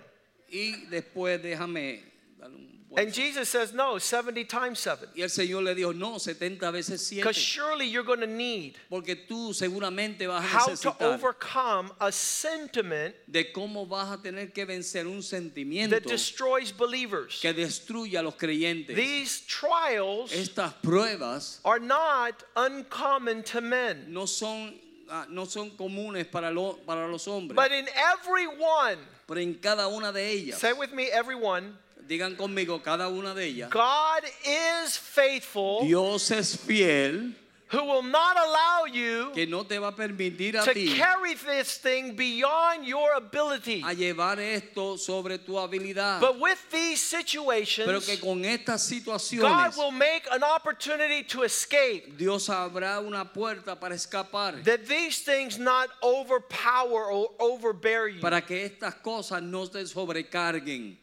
y 0.50 0.86
después 0.90 1.42
déjame 1.42 2.04
darle 2.38 2.56
un 2.56 2.77
And 2.96 3.14
Jesus 3.14 3.50
says, 3.50 3.74
"No, 3.74 3.98
70 4.00 4.46
times 4.46 4.80
7." 4.80 5.10
Y 5.14 5.22
el 5.22 5.30
Señor 5.30 5.62
le 5.64 5.76
dijo, 5.76 5.92
no, 5.94 6.18
70 6.18 6.72
veces 6.72 7.02
siete, 7.06 7.22
Because 7.22 7.38
surely 7.38 7.86
you're 7.86 8.06
going 8.06 8.22
to 8.22 8.28
need 8.28 8.76
porque 8.90 9.28
tú 9.28 9.54
seguramente 9.54 10.26
vas 10.26 10.42
a 10.44 10.48
how 10.48 10.66
to 10.66 10.72
necesitar 10.72 11.14
overcome 11.14 11.92
a 12.00 12.12
sentiment 12.12 13.14
de 13.30 13.52
cómo 13.52 13.86
vas 13.86 14.12
a 14.12 14.22
tener 14.22 14.54
que 14.54 14.66
vencer 14.66 15.06
un 15.06 15.22
sentimiento 15.22 15.90
that 15.92 16.04
destroys 16.08 16.72
believers. 16.72 17.40
que 17.42 17.54
destruya 17.54 18.20
a 18.20 18.24
los 18.24 18.36
creyentes. 18.36 18.96
These 18.96 19.42
trials 19.48 20.32
Estas 20.32 20.74
pruebas 20.82 21.60
are 21.66 21.80
not 21.80 22.44
uncommon 22.56 23.44
to 23.44 23.60
men, 23.62 24.06
no 24.08 24.26
son, 24.26 24.74
ah, 25.10 25.26
no 25.30 25.46
son 25.46 25.72
comunes 25.72 26.26
para, 26.26 26.50
lo- 26.52 26.80
para 26.86 27.08
los 27.08 27.26
hombres, 27.28 27.56
but 27.56 27.72
in 27.72 27.86
every 27.96 28.48
one, 28.48 28.98
pero 29.28 29.40
en 29.42 29.56
cada 29.56 29.88
una 29.90 30.12
de 30.14 30.22
ellas, 30.32 30.58
say 30.58 30.72
with 30.74 30.94
me, 30.94 31.06
everyone, 31.12 31.78
digan 32.08 32.36
conmigo, 32.36 32.82
cada 32.82 33.10
una 33.10 33.34
de 33.34 33.46
ellas, 33.46 33.70
God 33.70 34.24
is 34.46 34.98
faithful, 34.98 35.84
Dios 35.86 36.32
es 36.32 36.56
fiel, 36.56 37.34
who 37.70 37.84
will 37.84 38.02
not 38.04 38.38
allow 38.38 38.86
you 38.86 39.30
que 39.34 39.46
no 39.46 39.64
te 39.64 39.78
va 39.78 39.90
a 39.90 39.92
permitir 39.92 40.56
a 40.56 40.64
to 40.64 40.74
ti 40.74 40.96
carry 40.96 41.34
this 41.34 41.78
thing 41.80 42.16
beyond 42.16 42.86
your 42.86 43.14
ability. 43.18 43.82
a 43.82 43.94
llevar 43.94 44.40
esto 44.40 44.96
sobre 44.96 45.38
tu 45.38 45.52
habilidad. 45.58 46.22
But 46.22 46.40
with 46.40 46.58
these 46.72 47.04
Pero 47.12 47.22
situations, 47.22 48.06
que 48.06 48.18
con 48.22 48.46
estas 48.46 48.90
God 49.38 49.76
will 49.76 49.92
make 49.92 50.26
an 50.32 50.44
opportunity 50.44 51.24
to 51.24 51.44
escape. 51.44 52.18
Dios 52.18 52.48
habrá 52.48 53.06
una 53.06 53.26
puerta 53.26 53.78
para 53.78 53.96
escapar, 53.96 54.64
That 54.64 54.88
these 54.88 55.20
things 55.20 55.60
not 55.60 55.90
overpower 56.02 57.12
or 57.12 57.32
overbear 57.38 58.08
you. 58.08 58.22
para 58.22 58.40
que 58.42 58.64
estas 58.64 58.94
cosas 59.04 59.44
no 59.44 59.66
te 59.66 59.80
sobrecarguen, 59.86 60.96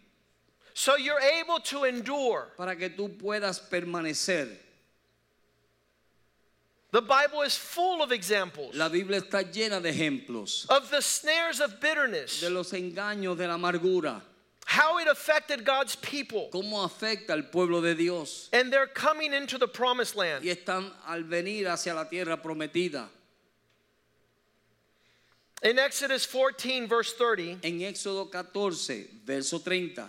So 0.75 0.97
you're 0.97 1.20
able 1.20 1.61
to 1.61 1.85
endure. 1.85 2.49
para 2.57 2.75
que 2.77 2.91
tú 2.91 3.16
puedas 3.16 3.61
permanecer. 3.61 4.49
The 6.91 7.03
Bible 7.03 7.43
is 7.43 7.57
full 7.57 8.03
of 8.03 8.12
examples 8.12 8.77
La 8.77 8.89
Biblia 8.89 9.20
está 9.20 9.43
llena 9.43 9.81
de 9.83 9.91
ejemplos 9.91 10.66
of 10.68 10.91
the 10.91 11.01
snares 11.03 11.61
of 11.61 11.81
bitterness, 11.81 12.41
de 12.41 12.51
los 12.51 12.70
engaños 12.72 13.37
de 13.37 13.49
la 13.49 13.57
amargura, 13.57 14.20
how 14.64 14.99
it 14.99 15.09
affected 15.09 15.64
God's 15.64 15.97
people, 15.97 16.51
cómo 16.53 16.89
afecta 16.89 17.31
al 17.31 17.43
pueblo 17.51 17.81
de 17.81 17.97
Dios 17.97 18.49
and 18.53 18.72
they're 18.72 18.87
coming 18.87 19.33
into 19.33 19.59
the 19.59 19.66
promised 19.66 20.14
land. 20.14 20.45
y 20.45 20.51
están 20.51 20.89
al 21.09 21.22
venir 21.25 21.66
hacia 21.66 21.95
la 21.95 22.05
tierra 22.05 22.37
prometida. 22.37 23.09
In 25.64 25.79
Exodus 25.79 26.27
14, 26.27 26.87
verse 26.87 27.12
30, 27.14 27.59
En 27.66 27.81
Éxodo 27.81 28.31
14, 28.31 29.09
verso 29.25 29.59
30, 29.59 30.09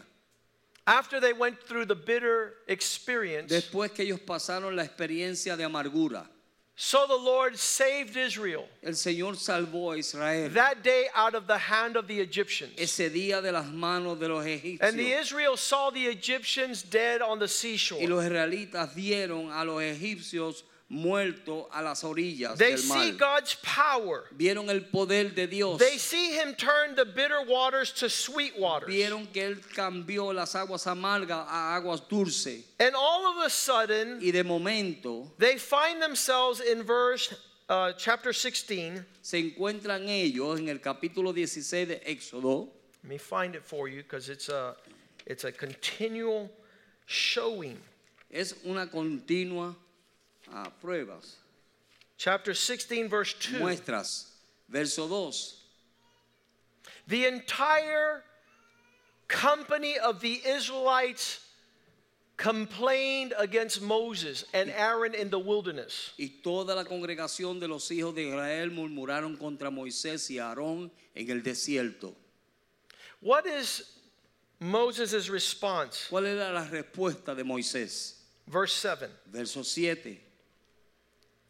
after 0.87 1.19
they 1.19 1.33
went 1.33 1.61
through 1.63 1.85
the 1.85 1.95
bitter 1.95 2.53
experience, 2.67 3.51
después 3.51 3.93
que 3.93 4.05
ellos 4.05 4.19
pasaron 4.19 4.75
la 4.75 4.83
experiencia 4.83 5.57
de 5.57 5.63
amargura, 5.63 6.27
so 6.75 7.05
the 7.07 7.15
Lord 7.15 7.57
saved 7.57 8.17
Israel 8.17 8.67
el 8.83 8.93
Señor 8.93 9.35
salvó 9.37 9.93
a 9.93 9.97
Israel 9.97 10.49
that 10.49 10.83
day 10.83 11.05
out 11.15 11.33
of 11.33 11.47
the 11.47 11.57
hand 11.57 11.95
of 11.95 12.07
the 12.07 12.19
Egyptians. 12.19 12.73
ese 12.77 13.09
día 13.09 13.41
de 13.41 13.51
las 13.51 13.65
manos 13.67 14.19
de 14.19 14.27
los 14.27 14.45
egipcios. 14.45 14.81
And 14.81 14.99
the. 14.99 15.13
Israel 15.13 15.55
saw 15.57 15.89
the 15.89 16.05
Egyptians 16.05 16.83
dead 16.83 17.21
on 17.21 17.39
the 17.39 17.47
seashore. 17.47 18.01
Y 18.01 18.07
los 18.07 18.23
israelitas 18.23 18.93
vieron 18.93 19.51
a 19.51 19.63
los 19.63 19.81
egipcios 19.81 20.63
muertos 20.87 21.65
a 21.71 21.81
las 21.81 22.03
orillas 22.03 22.57
They 22.57 22.71
del 22.71 22.77
see 22.77 23.11
mar. 23.11 23.17
God's 23.17 23.55
power. 23.63 24.25
Vieron 24.37 24.69
el 24.69 24.81
poder 24.81 25.33
de 25.33 25.47
Dios. 25.47 25.79
They 25.79 25.97
see 25.97 26.33
him 26.37 26.53
turn 26.55 26.95
the 26.95 27.05
bitter 27.05 27.41
waters 27.47 27.91
to 27.93 28.09
sweet 28.09 28.57
waters. 28.59 28.89
Vieron 28.89 29.27
que 29.31 29.43
él 29.43 29.61
cambió 29.73 30.33
las 30.33 30.53
aguas 30.53 30.85
amargas 30.85 31.47
a 31.49 31.75
aguas 31.75 32.01
dulces. 32.07 32.63
And 32.79 32.95
all 32.95 33.25
of 33.25 33.45
a 33.45 33.49
sudden, 33.49 34.19
Y 34.21 34.31
de 34.31 34.43
momento 34.43 35.31
they 35.37 35.57
find 35.57 36.01
themselves 36.01 36.59
in 36.61 36.83
verse 36.83 37.33
uh, 37.69 37.91
chapter 37.93 38.31
16. 38.31 39.03
se 39.21 39.37
encuentran 39.39 40.07
ellos 40.07 40.59
en 40.59 40.69
el 40.69 40.79
capítulo 40.79 41.33
16 41.33 41.87
de 41.87 41.99
Éxodo. 42.05 42.69
Let 43.03 43.09
me 43.09 43.17
find 43.17 43.55
it 43.55 43.63
for 43.63 43.87
you 43.87 44.03
because 44.03 44.29
it's 44.29 44.49
a, 44.49 44.75
it's 45.25 45.43
a 45.45 45.51
continual 45.51 46.51
showing. 47.07 47.79
Es 48.29 48.53
una 48.65 48.87
continua 48.87 49.75
ah, 50.53 50.71
pruebas, 50.81 51.35
Chapter 52.17 52.53
16, 52.53 53.09
verse 53.09 53.33
2. 53.33 53.59
muestras. 53.59 54.25
Verso 54.69 55.07
2. 55.07 55.31
The 57.07 57.25
entire 57.25 58.23
company 59.27 59.97
of 59.97 60.21
the 60.21 60.41
Israelites 60.45 61.41
complained 62.37 63.33
against 63.37 63.81
Moses 63.81 64.45
and 64.53 64.69
Aaron 64.71 65.13
in 65.13 65.29
the 65.29 65.39
wilderness. 65.39 66.13
Y 66.17 66.41
toda 66.43 66.75
la 66.75 66.83
congregación 66.83 67.59
de 67.59 67.67
los 67.67 67.89
hijos 67.89 68.15
de 68.15 68.29
Israel 68.29 68.71
murmuraron 68.71 69.37
contra 69.37 69.69
Moisés 69.69 70.29
y 70.29 70.37
Aarón 70.37 70.89
en 71.15 71.29
el 71.29 71.41
desierto. 71.41 72.13
What 73.21 73.45
is 73.45 73.83
Moses' 74.59 75.29
response? 75.29 76.07
¿Cuál 76.09 76.25
era 76.25 76.51
la 76.51 76.65
respuesta 76.65 77.35
de 77.35 77.43
Moisés? 77.43 78.15
Verse 78.47 78.73
7. 78.73 79.09
Verso 79.31 79.63
7. 79.63 80.21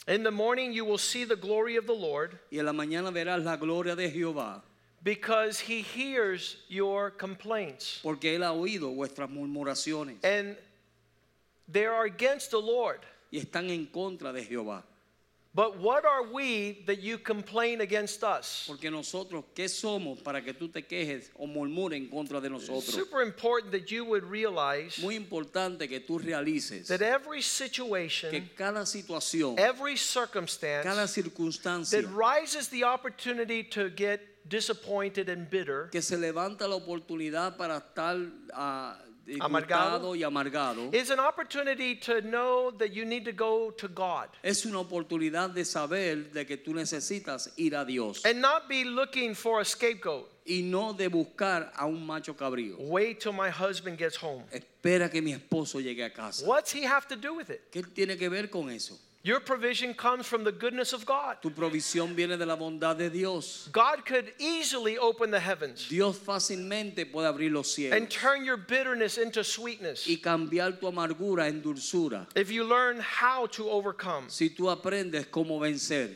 In 0.07 0.21
the 0.23 0.31
morning 0.31 0.71
you 0.71 0.85
will 0.85 0.99
see 0.99 1.23
the 1.25 1.35
glory 1.35 1.77
of 1.77 1.87
the 1.87 1.93
Lord 1.93 2.37
Y 2.51 2.59
en 2.59 2.65
la 2.65 2.73
mañana 2.73 3.11
verás 3.11 3.43
la 3.43 3.55
gloria 3.57 3.95
de 3.95 4.09
Jehová, 4.11 4.61
because 5.03 5.59
he 5.59 5.81
hears 5.81 6.57
your 6.69 7.09
complaints. 7.11 7.99
porque 8.03 8.35
él 8.35 8.43
ha 8.43 8.51
oído 8.53 8.93
vuestras 8.95 9.29
murmuraciones 9.29 10.23
And 10.23 10.55
they 11.67 11.85
are 11.85 12.05
against 12.05 12.51
the 12.51 12.59
Lord. 12.61 12.99
y 13.31 13.39
están 13.39 13.69
en 13.71 13.87
contra 13.87 14.31
de 14.31 14.43
Jehová. 14.43 14.83
But 15.55 15.79
what 15.79 16.03
are 16.03 16.33
we 16.33 16.83
that 16.85 17.01
you 17.01 17.17
complain 17.17 17.79
against 17.79 18.25
us? 18.25 18.65
Porque 18.67 18.91
nosotros, 18.91 19.45
¿qué 19.55 19.69
somos 19.69 20.21
para 20.21 20.41
que 20.41 20.51
tú 20.53 20.67
te 20.67 20.81
quejes 20.81 21.29
o 21.39 21.47
murmures 21.47 21.97
en 21.97 22.09
contra 22.09 22.41
de 22.41 22.49
nosotros? 22.49 22.93
Super 22.93 23.21
important 23.21 23.71
that 23.71 23.89
you 23.89 24.03
would 24.03 24.25
realize 24.25 25.01
Muy 25.01 25.15
importante 25.15 25.87
que 25.87 26.01
tú 26.01 26.19
realices 26.21 26.89
that 26.89 27.01
every 27.01 27.41
situation, 27.41 28.31
que 28.31 28.49
cada 28.57 28.85
situación, 28.85 29.57
every 29.57 29.95
circumstance 29.95 30.83
cada 30.83 31.07
circunstancia 31.07 32.01
that 32.01 32.09
rises 32.09 32.67
the 32.67 32.83
opportunity 32.83 33.63
to 33.63 33.89
get 33.89 34.19
disappointed 34.49 35.29
and 35.29 35.49
bitter 35.49 35.87
que 35.89 36.01
se 36.01 36.17
levanta 36.17 36.67
la 36.67 36.75
oportunidad 36.75 37.55
para 37.55 37.77
estar 37.77 38.17
ah, 38.53 38.97
Eh, 39.27 39.37
amargado. 39.39 40.15
y 40.15 40.23
amargado 40.23 40.93
is 40.93 41.09
an 41.09 41.19
opportunity 41.19 41.95
to 41.95 42.21
know 42.21 42.71
that 42.71 42.93
you 42.93 43.05
need 43.05 43.25
to 43.25 43.31
go 43.31 43.71
to 43.71 43.87
God 43.87 44.29
es 44.43 44.65
una 44.65 44.79
oportunidad 44.79 45.53
de 45.53 45.65
saber 45.65 46.31
de 46.31 46.45
que 46.45 46.57
tú 46.57 46.73
necesitas 46.73 47.51
ir 47.57 47.75
a 47.75 47.83
Dios 47.83 48.23
and 48.25 48.39
not 48.39 48.67
be 48.69 48.83
looking 48.83 49.33
for 49.33 49.61
a 49.61 49.65
scapegoat. 49.65 50.27
y 50.45 50.61
no 50.61 50.93
de 50.93 51.07
buscar 51.07 51.71
a 51.75 51.85
un 51.87 52.05
macho 52.05 52.35
cabrío. 52.35 52.77
Wait 52.77 53.19
till 53.19 53.33
my 53.33 53.49
husband 53.49 53.97
gets 53.97 54.15
home. 54.15 54.43
Espera 54.51 55.09
que 55.09 55.21
mi 55.21 55.33
esposo 55.33 55.79
llegue 55.79 56.05
a 56.05 56.11
casa. 56.11 56.45
What's 56.45 56.71
he 56.71 56.83
have 56.83 57.07
to 57.07 57.15
do 57.15 57.33
with 57.33 57.49
it? 57.49 57.71
¿Qué 57.71 57.81
tiene 57.81 58.15
que 58.15 58.29
ver 58.29 58.49
con 58.49 58.69
eso? 58.69 58.95
Your 59.25 59.39
provision 59.39 59.95
comes 59.95 60.27
from 60.27 60.43
the 60.43 60.51
goodness 60.51 60.93
of 60.93 61.03
God. 61.03 61.37
Tu 61.41 61.49
provisión 61.49 62.13
viene 62.13 62.37
de 62.37 62.45
la 62.45 62.55
bondad 62.55 62.99
de 62.99 63.09
Dios. 63.09 63.67
God 63.71 64.05
could 64.05 64.31
easily 64.37 64.99
open 64.99 65.31
the 65.31 65.39
heavens 65.39 65.89
Dios 65.89 66.19
fácilmente 66.19 67.11
puede 67.11 67.25
abrir 67.25 67.51
los 67.51 67.75
cielos 67.75 67.97
and 67.97 68.07
turn 68.07 68.45
your 68.45 68.55
bitterness 68.55 69.17
into 69.17 69.43
sweetness 69.43 70.07
y 70.07 70.17
cambiar 70.17 70.79
tu 70.79 70.85
amargura 70.85 71.47
en 71.47 71.59
dulzura. 71.63 72.27
if 72.35 72.51
you 72.51 72.63
learn 72.63 72.99
how 72.99 73.47
to 73.47 73.67
overcome. 73.67 74.29
Si 74.29 74.49
tú 74.49 74.65
aprendes 74.69 75.25
cómo 75.25 75.59
vencer. 75.59 76.13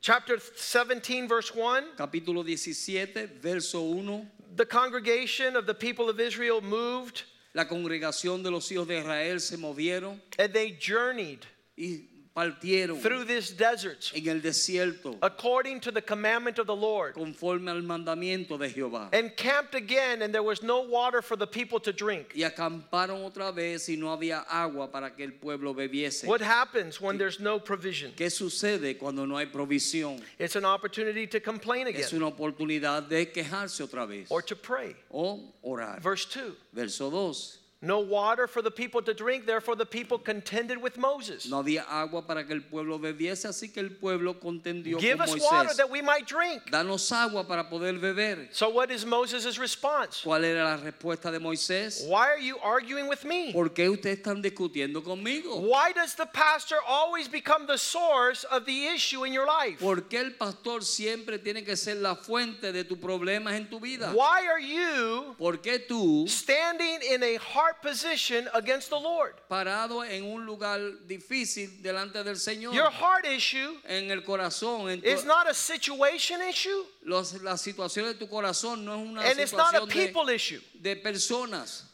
Chapter 0.00 0.38
17, 0.38 1.26
verse 1.26 1.52
1 1.52 1.96
Capítulo 1.96 2.44
17, 2.44 3.40
verso 3.40 3.82
1. 3.82 4.30
The 4.54 4.66
congregation 4.66 5.56
of 5.56 5.66
the 5.66 5.74
people 5.74 6.08
of 6.08 6.20
Israel 6.20 6.60
moved 6.60 7.24
La 7.52 7.64
congregación 7.64 8.44
de 8.44 8.50
los 8.52 8.70
hijos 8.70 8.86
de 8.86 9.00
Israel 9.00 9.40
se 9.40 9.56
movieron 9.56 10.20
and 10.38 10.52
they 10.52 10.70
journeyed 10.70 11.44
y 11.76 12.11
partieron 12.34 13.00
through 13.00 13.24
this 13.24 13.50
desert 13.50 14.10
en 14.14 14.26
el 14.28 14.40
desierto 14.40 15.16
according 15.22 15.80
to 15.80 15.90
the 15.90 16.00
commandment 16.00 16.58
of 16.58 16.66
the 16.66 16.74
Lord 16.74 17.14
conforme 17.14 17.68
al 17.68 17.82
mandamiento 17.82 18.58
de 18.58 18.68
Jehová. 18.68 19.08
and 19.12 19.36
camped 19.36 19.74
again, 19.74 20.22
and 20.22 20.32
there 20.34 20.42
was 20.42 20.62
no 20.62 20.80
water 20.80 21.20
for 21.22 21.36
the 21.36 21.46
people 21.46 21.78
to 21.80 21.92
drink. 21.92 22.32
Y 22.34 22.42
acamparon 22.48 23.22
otra 23.24 23.52
vez 23.54 23.88
y 23.88 23.96
no 23.96 24.08
había 24.16 24.44
agua 24.48 24.88
para 24.90 25.10
que 25.10 25.24
el 25.24 25.32
pueblo 25.32 25.74
bebiese. 25.74 26.26
What 26.26 26.40
happens 26.40 27.00
when 27.00 27.18
there's 27.18 27.40
no 27.40 27.58
provision? 27.58 28.12
¿Qué 28.16 28.30
sucede 28.30 28.98
cuando 28.98 29.26
no 29.26 29.36
hay 29.36 29.46
provisión? 29.46 30.20
It's 30.38 30.56
an 30.56 30.64
opportunity 30.64 31.26
to 31.26 31.40
complain 31.40 31.86
Es 31.88 32.12
again 32.12 32.22
una 32.22 32.30
oportunidad 32.30 33.08
de 33.08 33.26
quejarse 33.26 33.82
otra 33.86 34.06
vez 34.08 34.26
or 34.30 34.42
to 34.42 34.56
pray. 34.56 34.94
o 35.12 35.40
orar. 35.64 36.00
Verse 36.00 36.24
2 36.26 36.54
Verso 36.72 37.10
2. 37.10 37.58
No 37.84 37.98
water 37.98 38.46
for 38.46 38.62
the 38.62 38.70
people 38.70 39.02
to 39.02 39.12
drink, 39.12 39.44
therefore 39.44 39.74
the 39.74 39.84
people 39.84 40.16
contended 40.16 40.80
with 40.80 40.96
Moses. 40.96 41.50
No 41.50 41.60
había 41.60 41.84
agua 41.88 42.22
para 42.22 42.44
que 42.44 42.54
el 42.54 42.60
pueblo 42.60 42.96
bebiese, 42.96 43.48
así 43.48 43.74
que 43.74 43.82
el 43.82 43.90
pueblo 43.90 44.34
contendió 44.34 45.00
Give 45.00 45.18
con 45.18 45.28
us 45.28 45.42
water 45.42 45.74
that 45.74 45.90
we 45.90 46.00
might 46.00 46.24
drink. 46.24 46.70
Danos 46.70 47.10
agua 47.10 47.42
para 47.42 47.64
poder 47.64 47.94
beber. 47.94 48.46
So, 48.52 48.68
what 48.68 48.92
is 48.92 49.04
Moses' 49.04 49.58
response? 49.58 50.22
¿Cuál 50.22 50.44
era 50.44 50.62
la 50.62 50.76
respuesta 50.76 51.32
de 51.32 51.40
Moisés? 51.40 52.06
Why 52.06 52.28
are 52.28 52.38
you 52.40 52.56
arguing 52.62 53.08
with 53.08 53.24
me? 53.24 53.52
¿Por 53.52 53.70
qué 53.70 53.90
ustedes 53.90 54.20
están 54.20 54.40
discutiendo 54.40 55.02
conmigo? 55.02 55.68
Why 55.68 55.92
does 55.92 56.14
the 56.14 56.26
pastor 56.26 56.76
always 56.86 57.26
become 57.26 57.66
the 57.66 57.78
source 57.78 58.44
of 58.44 58.64
the 58.64 58.86
issue 58.86 59.24
in 59.24 59.32
your 59.32 59.46
life? 59.46 59.80
¿Por 59.80 60.02
qué 60.02 60.20
el 60.20 60.30
pastor 60.34 60.84
siempre 60.84 61.38
tiene 61.38 61.64
que 61.64 61.76
ser 61.76 61.96
la 61.96 62.14
fuente 62.14 62.70
de 62.72 62.84
tus 62.84 62.98
problemas 62.98 63.54
en 63.54 63.66
tu 63.66 63.80
vida? 63.80 64.12
Why 64.14 64.46
are 64.46 64.60
you 64.60 65.34
¿Por 65.36 65.56
qué 65.56 65.80
tú, 65.80 66.28
standing 66.28 67.00
in 67.10 67.24
a 67.24 67.36
hard 67.38 67.71
position 67.80 68.48
against 68.54 68.90
the 68.90 68.98
Lord? 68.98 69.34
parado 69.48 70.04
en 70.04 70.24
un 70.24 70.44
lugar 70.44 70.78
difícil 71.06 71.80
delante 71.82 72.22
del 72.22 72.36
Señor, 72.36 72.74
Your 72.74 72.90
heart 72.90 73.24
issue 73.24 73.78
en 73.88 74.10
el 74.10 74.22
corazón, 74.22 74.90
en 74.90 75.02
is 75.04 75.24
not 75.24 75.46
a 75.48 75.54
situation 75.54 76.40
issue, 76.42 76.84
los- 77.04 77.34
la 77.42 77.56
situación 77.56 78.06
de 78.06 78.14
tu 78.14 78.26
corazón 78.26 78.84
no 78.84 78.94
es 78.94 79.08
una 79.08 79.20
and 79.22 79.38
it's 79.40 79.52
not 79.52 79.74
a 79.74 79.86
people 79.86 80.26
de, 80.26 80.34
issue. 80.34 80.60
de 80.80 80.96
personas. 80.96 81.84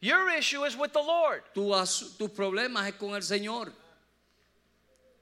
Your 0.00 0.28
issue 0.30 0.64
is 0.64 0.76
with 0.76 0.92
the 0.92 1.02
Lord. 1.02 1.42
Tu 1.54 1.70
tus 2.18 2.30
problemas 2.30 2.86
es 2.88 2.94
con 2.96 3.14
el 3.14 3.22
Señor. 3.22 3.72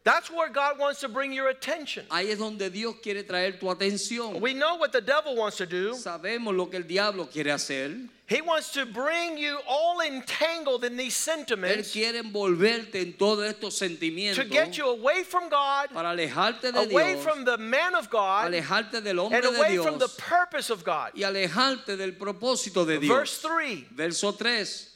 That's 0.05 0.31
where 0.31 0.51
God 0.51 0.79
wants 0.79 1.01
to 1.01 1.09
bring 1.09 1.33
your 1.33 1.49
attention. 1.49 2.05
Ahí 2.11 2.29
es 2.31 2.39
donde 2.39 2.71
Dios 2.71 2.97
quiere 3.03 3.23
traer 3.23 3.59
tu 3.59 3.67
atención. 3.67 4.39
We 4.39 4.53
know 4.53 4.77
what 4.77 4.93
the 4.93 5.01
devil 5.01 5.35
wants 5.35 5.57
to 5.57 5.67
do. 5.67 5.95
Sabemos 5.95 6.55
lo 6.55 6.67
que 6.67 6.79
el 6.79 6.85
diablo 6.85 7.25
quiere 7.25 7.51
hacer. 7.51 8.07
He 8.27 8.43
wants 8.43 8.73
to 8.73 8.85
bring 8.85 9.39
you 9.39 9.59
all 9.67 10.01
entangled 10.01 10.85
in 10.85 10.99
these 10.99 11.17
sentiments. 11.17 11.89
Él 11.89 11.93
quiere 11.93 12.23
envolverte 12.23 12.97
en 12.97 13.15
todos 13.15 13.51
estos 13.51 13.79
sentimientos 13.79 14.37
to 14.37 14.45
get 14.45 14.77
you 14.77 14.89
away 14.89 15.25
from 15.25 15.49
God, 15.49 15.89
para 15.95 16.11
alejarte 16.11 16.71
de 16.71 16.79
away 16.81 17.15
Dios, 17.15 17.25
from 17.25 17.47
the 17.47 17.57
man 17.57 17.95
of 17.95 18.11
God, 18.11 18.53
alejarte 18.53 19.03
del 19.03 19.21
hombre 19.21 19.39
and 19.39 19.43
de 19.43 19.57
away 19.57 19.79
from 19.79 19.99
the 19.99 20.09
purpose 20.19 20.69
of 20.69 20.85
God. 20.85 21.13
y 21.15 21.23
alejarte 21.23 21.97
del 21.97 22.13
propósito 22.13 22.87
de 22.87 22.99
Dios. 22.99 23.09
Verse 23.09 23.39
3 23.41 23.87
Verso 23.91 24.33
3. 24.33 24.91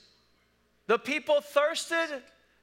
The 0.87 0.99
people 0.99 1.41
thirsted 1.41 2.23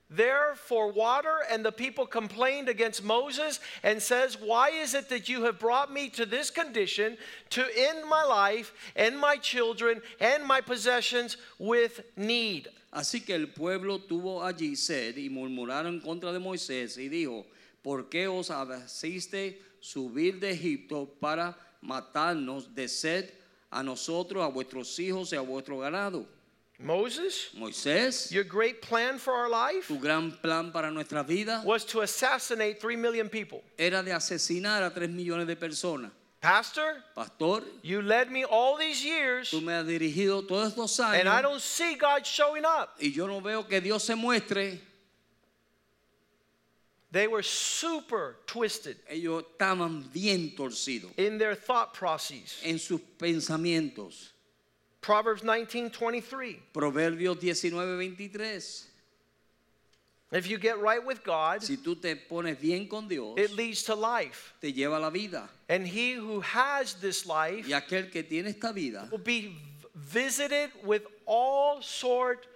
there 0.10 0.56
for 0.56 0.92
water, 0.92 1.38
and 1.52 1.66
the 1.66 1.72
people 1.72 2.06
complained 2.06 2.70
against 2.70 3.04
Moses 3.04 3.60
and 3.84 4.02
says, 4.02 4.38
Why 4.40 4.70
is 4.70 4.94
it 4.94 5.10
that 5.10 5.28
you 5.30 5.44
have 5.44 5.60
brought 5.60 5.92
me 5.92 6.10
to 6.10 6.26
this 6.26 6.50
condition 6.50 7.18
to 7.52 7.66
end 7.76 8.08
my 8.08 8.24
life 8.24 8.74
and 8.96 9.20
my 9.20 9.38
children 9.38 10.02
and 10.20 10.46
my 10.46 10.62
possessions 10.62 11.38
with 11.58 12.02
need? 12.16 12.70
Así 12.94 13.26
que 13.26 13.36
el 13.36 13.48
pueblo 13.48 14.00
tuvo 14.00 14.42
allí 14.42 14.78
sed 14.78 15.18
y 15.18 15.30
murmuraron 15.30 16.02
contra 16.02 16.32
de 16.32 16.40
Moisés 16.40 16.98
y 16.98 17.10
dijo, 17.10 17.46
¿por 17.84 18.04
qué 18.04 18.28
os 18.28 18.50
hiciste 18.50 19.60
subir 19.82 20.40
de 20.40 20.52
Egipto 20.52 21.06
para 21.20 21.58
matarnos 21.82 22.74
de 22.74 22.88
sed 22.88 23.32
a 23.70 23.84
nosotros, 23.84 24.44
a 24.44 24.48
vuestros 24.48 24.98
hijos 25.00 25.34
y 25.34 25.36
a 25.36 25.42
vuestro 25.42 25.80
ganado? 25.80 26.26
Moses, 26.78 27.52
Moisés, 27.58 28.32
your 28.32 28.44
great 28.44 28.82
plan 28.82 29.18
for 29.18 29.34
our 29.34 29.50
life 29.50 29.88
tu 29.88 29.98
gran 29.98 30.32
plan 30.42 30.72
para 30.72 30.92
nuestra 30.92 31.24
vida 31.24 31.62
was 31.66 31.86
to 31.86 32.02
assassinate 32.02 32.82
three 32.82 32.98
million 32.98 33.30
people. 33.30 33.64
era 33.78 34.04
de 34.04 34.12
asesinar 34.12 34.86
a 34.86 34.90
tres 34.90 35.10
millones 35.10 35.48
de 35.48 35.56
personas. 35.56 36.12
Pastor, 36.42 36.98
Pastor, 37.16 37.64
you 37.82 38.02
led 38.02 38.30
me 38.30 38.44
all 38.44 38.78
these 38.78 39.04
years, 39.04 39.50
tú 39.50 39.64
me 39.64 39.74
has 39.74 39.86
dirigido 39.88 40.46
todos 40.48 40.74
estos 40.74 41.00
and 41.00 41.30
I 41.30 41.42
don't 41.42 41.62
see 41.62 41.96
God 41.96 42.26
showing 42.26 42.66
up. 42.66 42.98
y 43.02 43.08
yo 43.08 43.26
no 43.26 43.40
veo 43.40 43.64
que 43.64 43.80
Dios 43.80 44.04
se 44.04 44.14
muestre. 44.14 44.78
They 47.12 47.28
were 47.28 47.44
super 47.44 48.36
twisted 48.46 48.98
Ellos 49.10 49.44
estaban 49.58 50.12
bien 50.12 50.52
torcidos 50.58 51.18
in 51.18 51.38
their 51.38 51.56
thought 51.56 51.94
processes. 51.94 52.60
en 52.66 52.78
sus 52.80 53.00
pensamientos. 53.18 54.32
Proverbs 55.06 55.44
19 55.44 55.92
23. 55.92 56.60
Proverbios 56.74 57.40
19, 57.40 57.96
23. 57.98 58.88
If 60.32 60.50
you 60.50 60.58
get 60.58 60.80
right 60.80 61.06
with 61.06 61.24
God, 61.24 61.62
Si 61.62 61.78
tú 61.78 62.02
te 62.02 62.16
pones 62.16 62.60
bien 62.60 62.88
con 62.88 63.08
Dios, 63.08 63.38
it 63.38 63.52
leads 63.52 63.84
to 63.84 63.94
life. 63.94 64.56
te 64.60 64.74
lleva 64.74 64.98
a 64.98 65.00
la 65.00 65.12
vida. 65.12 65.48
And 65.70 65.86
he 65.86 66.14
who 66.14 66.42
has 66.42 66.96
this 66.96 67.28
life 67.28 67.68
Y 67.68 67.80
aquel 67.80 68.12
que 68.12 68.24
tiene 68.24 68.48
esta 68.48 68.74
vida 68.74 69.08
will 69.12 69.20
be 69.20 69.56
visited 69.94 70.72
with 70.84 71.04
all 71.28 71.84
sort 71.84 72.48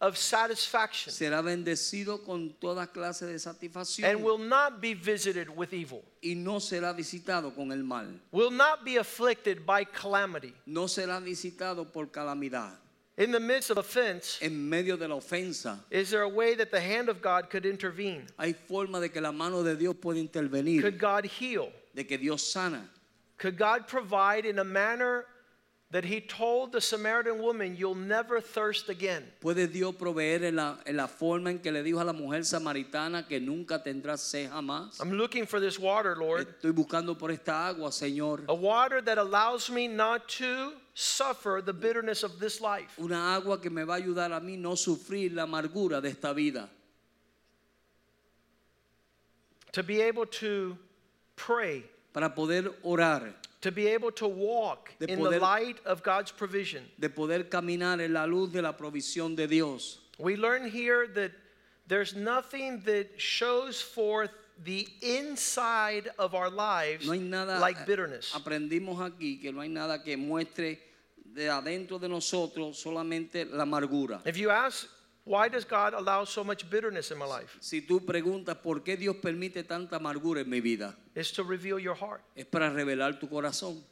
of 0.00 0.16
satisfaction 0.18 1.10
será 1.12 1.42
bendecido 1.42 2.22
con 2.24 2.54
toda 2.60 2.86
clase 2.86 3.26
de 3.26 3.38
satisfacción. 3.38 4.04
and 4.10 4.22
will 4.22 4.38
not 4.38 4.80
be 4.80 4.92
visited 4.94 5.48
with 5.56 5.72
evil, 5.72 6.02
y 6.22 6.34
no 6.34 6.56
será 6.58 6.94
visitado 6.94 7.54
con 7.54 7.72
el 7.72 7.82
mal. 7.82 8.06
will 8.30 8.50
not 8.50 8.84
be 8.84 8.96
afflicted 8.96 9.64
by 9.64 9.84
calamity. 9.84 10.52
No 10.66 10.84
será 10.86 11.20
visitado 11.22 11.90
por 11.90 12.06
calamidad. 12.06 12.72
In 13.18 13.32
the 13.32 13.40
midst 13.40 13.70
of 13.70 13.78
offense, 13.78 14.38
En 14.42 14.68
medio 14.68 14.98
de 14.98 15.08
la 15.08 15.16
ofensa, 15.16 15.78
is 15.90 16.10
there 16.10 16.20
a 16.22 16.28
way 16.28 16.54
that 16.54 16.70
the 16.70 16.80
hand 16.80 17.08
of 17.08 17.22
God 17.22 17.48
could 17.48 17.64
intervene? 17.64 18.26
hay 18.38 18.52
forma 18.52 19.00
de 19.00 19.08
que 19.08 19.22
la 19.22 19.32
mano 19.32 19.62
de 19.62 19.74
Dios 19.74 19.94
puede 19.98 20.18
intervenir, 20.18 20.82
Could 20.82 20.98
God 20.98 21.24
heal? 21.24 21.72
de 21.94 22.04
que 22.04 22.18
Dios 22.18 22.42
sana. 22.46 22.86
Could 23.38 23.56
God 23.56 23.88
provide 23.88 24.44
in 24.44 24.58
a 24.58 24.64
manner 24.64 25.24
that 25.90 26.04
He 26.04 26.20
told 26.20 26.72
the 26.72 26.80
Samaritan 26.80 27.40
woman, 27.40 27.76
You'll 27.76 27.94
never 27.94 28.40
thirst 28.40 28.88
again? 28.88 29.24
Puede 29.40 29.72
Dios 29.72 29.94
proveer 29.94 30.44
en 30.44 30.56
la, 30.56 30.76
en 30.86 30.96
la 30.96 31.06
forma 31.06 31.50
en 31.50 31.58
que 31.58 31.70
le 31.70 31.82
dijo 31.82 32.00
a 32.00 32.04
la 32.04 32.12
mujer 32.12 32.40
samaritana 32.40 33.26
que 33.28 33.40
nunca 33.40 33.82
tendrá 33.82 34.18
sed 34.18 34.50
jamás. 34.50 35.00
I'm 35.00 35.12
looking 35.12 35.46
for 35.46 35.60
this 35.60 35.78
water, 35.78 36.16
Lord. 36.16 36.48
Estoy 36.60 36.72
buscando 36.72 37.18
por 37.18 37.30
esta 37.30 37.68
agua, 37.68 37.90
Señor. 37.90 38.44
A 38.48 38.54
water 38.54 39.00
that 39.00 39.18
allows 39.18 39.70
me 39.70 39.88
not 39.88 40.28
to 40.28 40.72
suffer 40.94 41.62
the 41.64 41.72
bitterness 41.72 42.22
of 42.22 42.38
this 42.40 42.60
life. 42.60 42.98
Una 42.98 43.34
agua 43.34 43.58
que 43.58 43.70
me 43.70 43.84
va 43.84 43.94
a 43.94 44.00
ayudar 44.00 44.32
a 44.32 44.40
mí 44.40 44.58
no 44.58 44.72
sufrir 44.74 45.34
la 45.34 45.44
amargura 45.44 46.00
de 46.00 46.08
esta 46.08 46.32
vida. 46.32 46.68
to 49.76 49.82
be 49.82 50.00
able 50.00 50.24
to 50.24 50.74
pray, 51.36 51.84
para 52.16 52.30
poder 52.34 52.72
orar, 52.82 53.34
to 53.60 53.70
be 53.70 53.88
able 53.88 54.10
to 54.10 54.26
walk 54.26 54.90
De 54.98 55.12
in 55.12 55.22
the 55.22 55.38
light 55.38 55.76
of 55.84 56.02
God's 56.02 56.30
provision. 56.32 56.82
de 56.98 57.10
poder 57.10 57.44
caminar 57.50 58.00
en 58.00 58.14
la 58.14 58.24
luz 58.24 58.50
de 58.50 58.62
la 58.62 58.72
provisión 58.72 59.36
de 59.36 59.46
Dios. 59.46 59.98
We 60.18 60.34
learn 60.36 60.66
here 60.66 61.06
that 61.08 61.32
there's 61.86 62.14
nothing 62.16 62.80
that 62.86 63.20
shows 63.20 63.82
forth 63.82 64.30
the 64.64 64.88
inside 65.02 66.08
of 66.18 66.34
our 66.34 66.48
lives 66.48 67.04
No 67.06 67.12
hay 67.12 67.18
nada, 67.18 67.60
like 67.60 67.84
bitterness. 67.84 68.32
aprendimos 68.32 68.98
aquí 68.98 69.38
que 69.38 69.52
no 69.52 69.60
hay 69.60 69.68
nada 69.68 70.02
que 70.02 70.16
muestre 70.16 70.78
de 71.34 71.50
adentro 71.50 71.98
de 72.00 72.08
nosotros 72.08 72.82
solamente 72.82 73.44
la 73.44 73.64
amargura. 73.64 74.22
If 74.24 74.38
you 74.38 74.48
ask, 74.48 74.86
why 75.26 75.48
does 75.48 75.64
God 75.64 75.92
allow 75.92 76.24
so 76.24 76.42
much 76.42 76.70
bitterness 76.70 77.10
in 77.10 77.18
my 77.18 77.26
life? 77.26 77.58
Si 77.60 77.82
tú 77.82 78.00
preguntas 78.06 78.56
por 78.62 78.80
qué 78.84 78.96
Dios 78.96 79.16
permite 79.20 79.64
tanta 79.66 79.96
amargura 79.98 80.40
en 80.40 80.48
mi 80.48 80.60
vida, 80.60 80.94
It's 81.14 81.32
to 81.32 81.42
reveal 81.44 81.78
your 81.78 81.94
heart. 81.96 82.22
es 82.36 82.46
para 82.46 82.70
revelar 82.70 83.18
tu 83.20 83.26
corazón. 83.28 83.82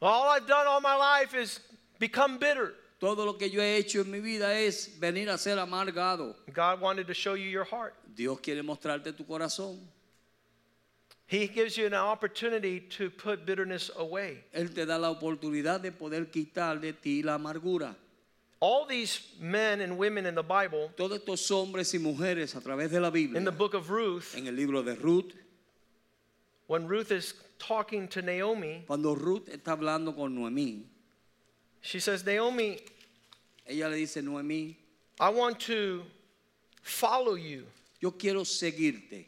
All 0.00 0.28
I've 0.28 0.46
done 0.46 0.66
all 0.66 0.80
my 0.80 0.94
life 0.94 1.34
is 1.34 1.58
become 1.98 2.38
bitter. 2.38 2.74
Todo 3.00 3.24
lo 3.24 3.34
que 3.38 3.48
yo 3.48 3.60
he 3.60 3.76
hecho 3.78 4.00
en 4.02 4.10
mi 4.10 4.20
vida 4.20 4.52
es 4.60 4.98
venir 5.00 5.28
a 5.30 5.38
ser 5.38 5.56
amargado. 5.58 6.34
God 6.52 6.80
wanted 6.80 7.06
to 7.06 7.14
show 7.14 7.34
you 7.34 7.48
your 7.48 7.64
heart. 7.64 7.94
Dios 8.14 8.38
quiere 8.40 8.62
mostrarte 8.62 9.16
tu 9.16 9.24
corazón. 9.24 9.78
He 11.26 11.46
gives 11.46 11.76
you 11.76 11.86
an 11.86 11.94
opportunity 11.94 12.80
to 12.96 13.10
put 13.10 13.44
bitterness 13.44 13.90
away. 13.96 14.42
Él 14.52 14.74
te 14.74 14.84
da 14.86 14.98
la 14.98 15.10
oportunidad 15.10 15.80
de 15.80 15.92
poder 15.92 16.26
quitar 16.30 16.80
de 16.80 16.92
ti 16.92 17.22
la 17.22 17.34
amargura. 17.34 17.94
All 18.60 18.86
these 18.86 19.20
men 19.40 19.80
and 19.80 19.96
women 19.96 20.26
in 20.26 20.34
the 20.34 20.42
Bible, 20.42 20.90
Todos 20.96 21.20
estos 21.20 21.48
hombres 21.50 21.94
y 21.94 21.98
mujeres 21.98 22.56
a 22.56 22.60
través 22.60 22.90
de 22.90 23.00
la 23.00 23.10
Biblia, 23.10 23.38
in 23.38 23.44
the 23.44 23.52
book 23.52 23.74
of 23.74 23.90
Ruth, 23.90 24.34
en 24.36 24.46
el 24.46 24.54
libro 24.54 24.82
de 24.82 24.94
Ruth, 24.96 25.32
when 26.66 26.86
Ruth 26.88 27.12
is 27.12 27.34
talking 27.58 28.08
to 28.08 28.22
Naomi, 28.22 28.84
cuando 28.86 29.14
Ruth 29.14 29.48
está 29.48 29.76
hablando 29.78 30.14
con 30.14 30.36
Noemí, 30.36 30.82
she 31.80 32.00
says, 32.00 32.24
Naomi, 32.26 32.78
ella 33.66 33.88
le 33.88 33.96
dice, 33.96 34.16
Noemí, 34.16 34.74
I 35.20 35.28
want 35.30 35.60
to 35.60 36.02
follow 36.82 37.34
you 37.34 37.64
yo 38.00 38.12
quiero 38.12 38.42
seguirte 38.42 39.26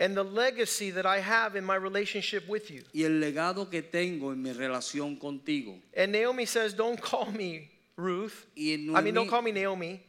and 0.00 0.16
the 0.16 0.22
legacy 0.22 0.90
that 0.92 1.06
I 1.06 1.18
have 1.18 1.56
in 1.56 1.64
my 1.64 1.74
relationship 1.74 2.48
with 2.48 2.70
you. 2.70 2.84
y 2.94 3.02
el 3.02 3.20
legado 3.20 3.68
que 3.68 3.82
tengo 3.82 4.32
en 4.32 4.42
mi 4.42 4.52
relación 4.52 5.18
contigo. 5.18 5.74
And 5.96 6.12
Naomi 6.12 6.46
says, 6.46 6.72
Don't 6.72 7.00
call 7.00 7.32
me 7.32 7.68
Ruth. 7.98 8.46
I 8.56 9.02
mean, 9.02 9.12
don't 9.12 9.28
call 9.28 9.42
me 9.42 9.52
Naomi 9.52 10.00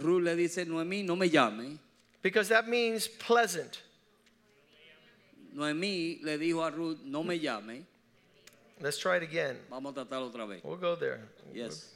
Ruth 0.00 0.22
le 0.22 0.36
dice, 0.36 0.64
Noemí, 0.66 1.04
no 1.04 1.16
me 1.16 1.28
llame. 1.28 1.78
because 2.22 2.48
that 2.48 2.68
means 2.68 3.08
pleasant. 3.08 3.82
Noemí 5.56 6.22
le 6.22 6.38
dijo 6.38 6.66
a 6.66 6.70
Ruth, 6.70 7.00
no 7.04 7.22
me 7.22 7.38
llame. 7.38 7.82
Let's 8.80 8.98
try 8.98 9.16
it 9.16 9.22
again. 9.22 9.56
Vamos 9.70 9.96
a 9.96 10.04
tratar 10.04 10.32
otra 10.32 10.48
vez. 10.48 10.62
We'll 10.64 10.76
go 10.76 10.94
there. 10.94 11.20
Yes. 11.52 11.88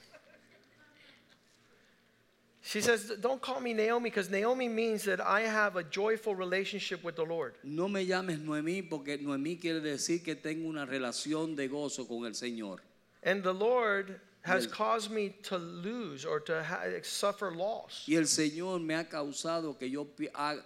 She 2.62 2.80
says, 2.80 3.12
Don't 3.20 3.40
call 3.40 3.60
me 3.60 3.72
Naomi 3.72 4.10
because 4.10 4.28
Naomi 4.28 4.68
means 4.68 5.04
that 5.04 5.20
I 5.20 5.42
have 5.42 5.76
a 5.76 5.84
joyful 5.84 6.34
relationship 6.34 7.04
with 7.04 7.14
the 7.14 7.24
Lord. 7.24 7.54
No 7.62 7.88
me 7.88 8.04
llames 8.04 8.38
Noemí 8.40 8.88
porque 8.88 9.18
Noemí 9.18 9.60
quiere 9.60 9.80
decir 9.80 10.24
que 10.24 10.34
tengo 10.34 10.68
una 10.68 10.84
relación 10.84 11.54
de 11.54 11.68
gozo 11.68 12.06
con 12.06 12.26
el 12.26 12.32
Señor. 12.34 12.78
And 13.22 13.42
the 13.42 13.54
Lord 13.54 14.20
has 14.46 14.66
caused 14.66 15.10
me 15.10 15.30
to 15.44 15.58
lose 15.58 16.24
or 16.24 16.40
to 16.40 16.64
suffer 17.02 17.50
loss. 17.50 18.04
Y 18.06 18.14
el 18.16 18.24
Señor 18.24 18.80
me 18.80 18.94
ha 18.94 19.04
causado 19.04 19.78
que 19.78 19.88
yo 19.88 20.06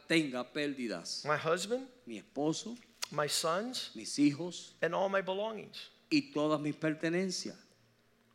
tenga 0.09 0.47
pérdidas. 0.55 1.25
My 1.27 1.37
husband, 1.37 1.87
Mi 2.07 2.21
esposo, 2.21 2.77
my 3.13 3.27
sons, 3.27 3.91
mis 3.95 4.17
hijos 4.19 4.73
and 4.83 4.95
all 4.95 5.09
my 5.09 5.21
belongings. 5.23 5.89
y 6.13 6.31
todas 6.35 6.61
mis 6.61 6.75
pertenencias. 6.75 7.57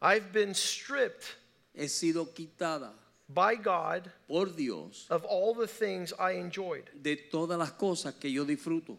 I've 0.02 0.32
been 0.32 0.54
stripped 0.54 1.36
He 1.74 1.88
sido 1.88 2.26
quitada 2.34 2.92
by 3.28 3.56
God 3.56 4.10
por 4.28 4.46
Dios 4.46 5.08
of 5.10 5.26
all 5.26 5.54
the 5.54 5.68
things 5.68 6.14
I 6.20 6.32
enjoyed. 6.34 6.90
de 7.02 7.16
todas 7.32 7.58
las 7.58 7.72
cosas 7.72 8.14
que 8.20 8.30
yo 8.30 8.46
disfruto. 8.46 8.98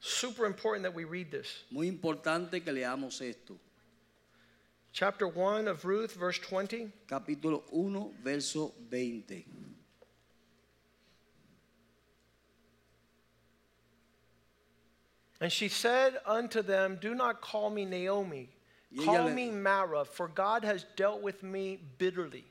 Super 0.00 0.46
important 0.46 0.82
that 0.84 0.94
we 0.94 1.04
read 1.04 1.30
this. 1.30 1.64
Muy 1.70 1.86
importante 1.88 2.62
que 2.62 2.72
leamos 2.72 3.20
esto. 3.20 3.58
Chapter 4.96 5.28
1 5.28 5.68
of 5.68 5.84
Ruth, 5.84 6.14
verse 6.14 6.38
20. 6.38 6.88
Capítulo 7.06 7.64
1, 7.68 8.14
verso 8.24 8.72
20. 8.88 9.44
And 15.38 15.52
she 15.52 15.68
said 15.68 16.16
unto 16.24 16.62
them, 16.62 16.96
Do 16.98 17.14
not 17.14 17.42
call 17.42 17.68
me 17.68 17.84
Naomi, 17.84 18.48
call 19.04 19.26
le- 19.26 19.34
me 19.34 19.50
Mara, 19.50 20.06
for 20.06 20.28
God 20.28 20.64
has 20.64 20.86
dealt 20.96 21.20
with 21.20 21.42
me 21.42 21.78
bitterly, 21.98 22.46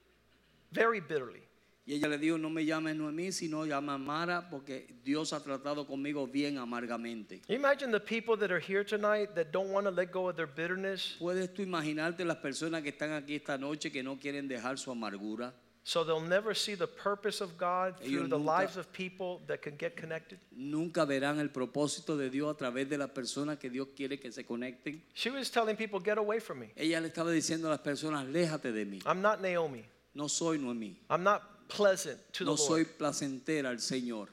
very 0.72 1.00
bitterly. 1.00 1.42
Y 1.88 1.94
ella 1.94 2.08
le 2.08 2.18
dijo, 2.18 2.38
no 2.40 2.50
me 2.50 2.66
llames 2.66 2.96
Noemí, 2.96 3.32
sino 3.32 3.64
llama 3.64 3.98
Mara, 4.00 4.50
porque 4.50 4.88
Dios 5.04 5.34
ha 5.34 5.44
tratado 5.44 5.86
conmigo 5.86 6.26
bien 6.26 6.58
amargamente. 6.58 7.42
Can 7.42 7.50
you 7.50 7.56
imagine 7.60 7.92
the 7.92 8.00
people 8.00 8.36
that 8.38 8.52
are 8.52 8.60
here 8.60 8.84
tonight 8.84 9.36
that 9.36 9.52
don't 9.52 9.70
want 9.72 9.86
to 9.86 9.92
let 9.92 10.12
go 10.12 10.28
of 10.28 10.36
their 10.36 10.48
bitterness, 10.48 11.16
¿Puedes 11.20 11.54
tú 11.54 11.62
imaginarte 11.62 12.26
las 12.26 12.38
personas 12.38 12.82
que 12.82 12.90
están 12.90 13.12
aquí 13.12 13.36
esta 13.36 13.58
noche 13.60 13.92
que 13.92 14.02
no 14.02 14.18
quieren 14.20 14.48
dejar 14.48 14.80
su 14.80 14.90
amargura? 14.92 15.54
so 15.88 16.04
they'll 16.04 16.20
never 16.28 16.56
see 16.56 16.74
the 16.74 16.88
purpose 16.88 17.40
of 17.44 17.56
God 17.60 17.98
through 17.98 18.08
Ellos 18.10 18.30
the 18.32 18.38
nunca- 18.40 18.60
lives 18.62 18.78
of 18.78 18.92
people 18.92 19.46
that 19.46 19.62
can 19.62 19.78
get 19.78 19.96
connected? 19.96 20.40
Nunca 20.52 21.06
verán 21.06 21.38
el 21.40 21.50
propósito 21.52 22.18
de 22.18 22.32
Dios 22.32 22.52
a 22.52 22.58
través 22.58 22.90
de 22.90 22.98
las 22.98 23.12
personas 23.12 23.60
que 23.60 23.70
Dios 23.70 23.90
quiere 23.96 24.20
que 24.20 24.32
se 24.32 24.44
conecten. 24.44 25.04
She 25.14 25.30
was 25.30 25.52
telling 25.52 25.76
people, 25.78 26.00
Get 26.04 26.18
away 26.18 26.40
from 26.40 26.58
me. 26.62 26.72
Ella 26.76 27.00
le 27.00 27.10
estaba 27.10 27.30
diciendo 27.30 27.68
a 27.68 27.70
las 27.70 27.82
personas, 27.82 28.26
léjate 28.28 28.72
de 28.72 28.86
mí. 28.86 29.00
I'm 29.06 29.22
not 29.22 29.40
Naomi. 29.40 29.86
No 30.16 30.28
soy 30.28 30.58
Noemí. 30.58 30.96
I'm 31.12 31.22
not 31.22 31.44
pleasant 31.68 32.20
to 32.34 32.46
No 32.46 32.52
the 32.52 32.58
soy 32.58 32.84
Lord. 32.84 32.98
placentera 32.98 33.70
al 33.70 33.78
Señor. 33.78 34.28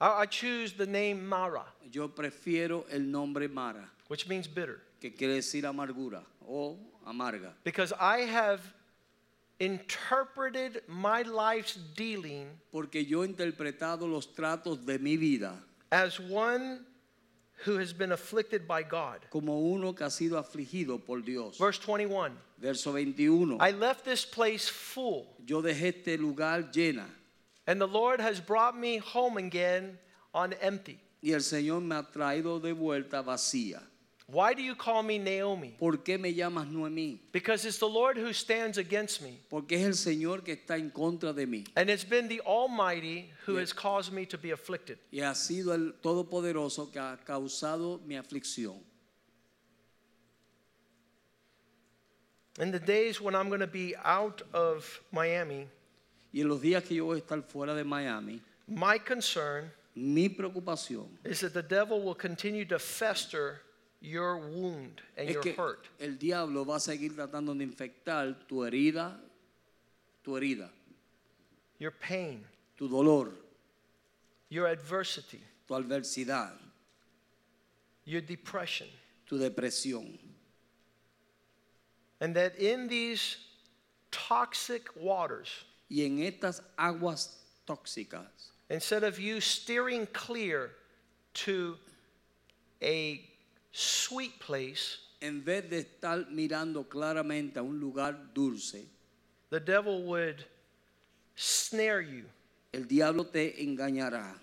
I, 0.00 0.22
I 0.22 0.26
choose 0.26 0.72
the 0.74 0.86
name 0.86 1.26
Mara, 1.26 1.64
Yo 1.90 2.08
prefiero 2.08 2.84
el 2.92 3.00
nombre 3.00 3.48
Mara, 3.48 3.88
which 4.08 4.28
means 4.28 4.46
bitter, 4.46 4.80
que 5.00 5.10
quiere 5.10 5.36
decir 5.36 5.62
amargura 5.64 6.22
o 6.46 6.76
amarga. 7.06 7.52
because 7.64 7.92
I 7.98 8.18
have 8.20 8.60
interpreted 9.58 10.82
my 10.86 11.22
life's 11.22 11.76
dealing 11.96 12.46
Porque 12.72 13.04
yo 13.06 13.22
he 13.22 13.28
interpretado 13.28 14.02
los 14.10 14.26
tratos 14.26 14.84
de 14.84 14.98
mi 14.98 15.16
vida 15.16 15.54
as 15.90 16.18
one 16.20 16.80
who 17.64 17.78
has 17.78 17.92
been 17.92 18.12
afflicted 18.12 18.66
by 18.68 18.82
God. 18.82 19.20
como 19.30 19.58
uno 19.58 19.92
que 19.94 20.04
ha 20.04 20.10
sido 20.10 20.38
afligido 20.38 20.98
por 21.04 21.20
Dios. 21.22 21.58
Verse 21.58 21.78
21 21.78 22.32
Verso 22.58 22.92
21. 22.92 23.58
I 23.60 23.70
left 23.72 24.04
this 24.04 24.24
place 24.24 24.68
full, 24.68 25.24
Yo 25.44 25.62
dejé 25.62 25.88
este 25.88 26.18
lugar 26.20 26.70
llena 26.72 27.06
and 27.66 27.80
the 27.80 27.86
Lord 27.88 28.20
has 28.20 28.40
brought 28.40 28.76
me 28.78 28.98
home 28.98 29.36
again 29.38 29.98
on 30.34 30.52
empty. 30.60 30.98
y 31.22 31.32
el 31.32 31.40
Señor 31.40 31.80
me 31.82 31.96
ha 31.96 32.02
traído 32.02 32.60
de 32.60 32.72
vuelta 32.72 33.22
vacía. 33.22 33.80
Why 34.28 34.54
do 34.54 34.62
you 34.62 34.74
call 34.74 35.04
me 35.04 35.18
Naomi? 35.18 35.76
¿Por 35.78 35.98
qué 35.98 36.18
me 36.18 36.32
llamas 36.34 36.66
Noemí? 36.66 37.18
Because 37.30 37.64
it's 37.64 37.78
the 37.78 37.88
Lord 37.88 38.16
who 38.18 38.32
stands 38.32 38.76
against 38.76 39.22
me. 39.22 39.38
Porque 39.48 39.72
es 39.72 39.84
el 39.84 39.92
Señor 39.92 40.44
que 40.44 40.56
está 40.56 40.76
en 40.76 40.90
contra 40.90 41.32
de 41.32 41.46
mí. 41.46 41.64
And 41.76 41.88
it's 41.88 42.02
been 42.02 42.26
the 42.26 42.40
Almighty 42.40 43.30
who 43.44 43.52
Yeah. 43.54 43.60
has 43.60 43.72
caused 43.72 44.12
me 44.12 44.26
to 44.26 44.36
be 44.36 44.50
afflicted. 44.50 44.98
Y 45.12 45.20
ha 45.20 45.32
sido 45.34 45.72
el 45.74 45.92
Todopoderoso 46.02 46.90
que 46.92 47.00
ha 47.00 47.16
causado 47.24 48.00
mi 48.04 48.16
aflicción. 48.16 48.80
In 52.58 52.72
the 52.72 52.80
days 52.80 53.20
when 53.20 53.34
I'm 53.36 53.48
going 53.48 53.60
to 53.60 53.66
be 53.66 53.94
out 54.02 54.42
of 54.52 55.00
Miami, 55.12 55.68
Y 56.34 56.40
en 56.40 56.48
los 56.48 56.60
días 56.60 56.82
que 56.84 56.96
yo 56.96 57.04
voy 57.06 57.18
a 57.18 57.20
estar 57.20 57.42
fuera 57.44 57.74
de 57.76 57.84
Miami, 57.84 58.40
my 58.66 58.98
concern 58.98 59.70
mi 59.94 60.28
preocupación 60.28 61.06
is 61.24 61.40
that 61.40 61.54
the 61.54 61.62
devil 61.62 62.00
will 62.02 62.14
continue 62.14 62.64
to 62.64 62.78
fester 62.78 63.60
your 64.06 64.38
wound 64.38 65.02
and 65.16 65.28
es 65.28 65.34
your 65.34 65.42
que 65.42 65.52
hurt. 65.52 65.88
el 66.00 66.16
diablo 66.16 66.64
va 66.64 66.76
a 66.76 66.80
seguir 66.80 67.14
tratando 67.14 67.54
de 67.56 67.64
infectar 67.64 68.36
tu 68.46 68.56
herida, 68.64 69.16
tu 70.22 70.32
herida, 70.32 70.68
your 71.78 71.90
pain, 71.90 72.44
tu 72.76 72.88
dolor, 72.88 73.32
your 74.48 74.68
adversity, 74.68 75.40
tu 75.66 75.74
adversidad, 75.74 76.52
your 78.04 78.20
depression. 78.20 78.86
tu 79.26 79.38
depresión. 79.38 80.18
And 82.20 82.34
that 82.36 82.56
in 82.58 82.88
these 82.88 83.36
toxic 84.10 84.88
waters, 84.96 85.64
Y 85.88 86.04
en 86.04 86.18
estas 86.18 86.62
aguas 86.76 87.36
tóxicas, 87.66 88.50
instead 88.70 89.04
of 89.04 89.20
you 89.20 89.40
steering 89.40 90.06
clear 90.06 90.70
to 91.34 91.76
a 92.82 93.20
sweet 93.76 94.38
place, 94.40 94.98
en 95.20 95.42
vez 95.42 95.68
de 95.68 95.84
estar 95.84 96.30
mirando 96.30 96.84
claramente 96.88 97.58
a 97.58 97.62
un 97.62 97.78
lugar 97.78 98.16
dulce, 98.32 98.86
the 99.50 99.60
devil 99.60 100.04
would 100.04 100.44
snare 101.34 102.00
you 102.00 102.24
el 102.72 102.84
diablo 102.84 103.24
te 103.24 103.52
engañará. 103.62 104.34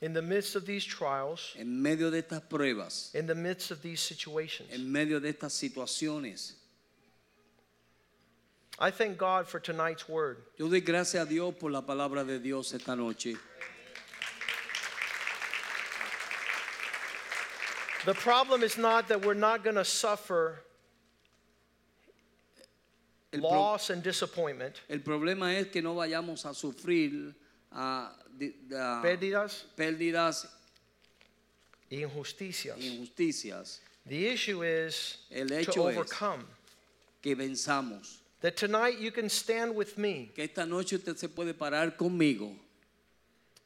In 0.00 0.12
the 0.12 0.22
midst 0.22 0.54
of 0.54 0.64
these 0.66 0.84
trials, 0.84 1.54
En 1.56 1.82
medio 1.82 2.10
de 2.10 2.22
estas 2.22 2.42
pruebas, 2.42 3.12
in 3.14 3.26
the 3.26 3.34
midst 3.34 3.70
of 3.72 3.82
these 3.82 4.00
situations, 4.00 4.68
en 4.72 4.90
medio 4.92 5.18
de 5.18 5.32
estas 5.32 5.52
situaciones, 5.52 6.52
I 8.78 8.90
thank 8.90 9.16
God 9.16 9.48
for 9.48 9.58
tonight's 9.58 10.08
word. 10.08 10.36
yo 10.56 10.68
doy 10.68 10.80
gracias 10.80 11.26
a 11.26 11.26
Dios 11.26 11.54
por 11.58 11.70
la 11.70 11.80
palabra 11.80 12.24
de 12.24 12.38
Dios 12.38 12.72
esta 12.74 12.94
noche. 12.94 13.36
The 18.06 18.14
problem 18.14 18.62
is 18.62 18.78
not 18.78 19.08
that 19.08 19.24
we're 19.24 19.34
not 19.34 19.62
going 19.64 19.76
to 19.76 19.84
suffer 19.84 20.60
loss 23.34 23.90
and 23.90 24.02
disappointment, 24.02 24.80
el 24.88 25.00
problema 25.00 25.52
es 25.54 25.66
que 25.70 25.82
no 25.82 25.94
vayamos 25.94 26.44
a 26.46 26.54
sufrir 26.54 27.34
ah, 27.72 28.10
pérdidas 29.02 29.64
pérdidas 29.76 30.46
injusticias. 31.90 32.78
injusticias 32.78 33.78
The 34.06 34.28
issue 34.28 34.62
is 34.62 35.18
El 35.32 35.48
to 35.48 35.58
hecho 35.58 35.88
es- 35.88 35.96
overcome. 35.96 36.46
que 37.20 37.34
venzamos. 37.34 38.18
That 38.40 38.56
tonight 38.56 38.98
you 39.00 39.10
can 39.10 39.28
stand 39.28 39.74
with 39.74 39.98
me 39.98 40.30
Que 40.34 40.44
esta 40.44 40.64
noche 40.64 40.92
usted 40.94 41.18
se 41.18 41.26
puede 41.28 41.52
parar 41.54 41.96
conmigo 41.96 42.54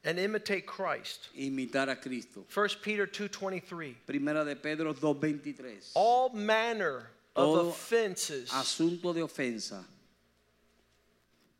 and 0.04 0.18
imitate 0.18 0.66
Christ. 0.66 1.28
imitar 1.38 1.88
a 1.90 1.96
Cristo. 1.96 2.44
1 2.52 2.68
Peter 2.82 3.06
2:23. 3.06 3.94
Primera 4.06 4.44
de 4.44 4.56
Pedro 4.56 4.94
2.23. 4.94 5.90
All 5.94 6.30
manner 6.30 7.10
of 7.36 7.46
Todo 7.46 7.68
offenses 7.68 8.50
Asunto 8.50 9.12
de 9.14 9.20
ofensa 9.20 9.84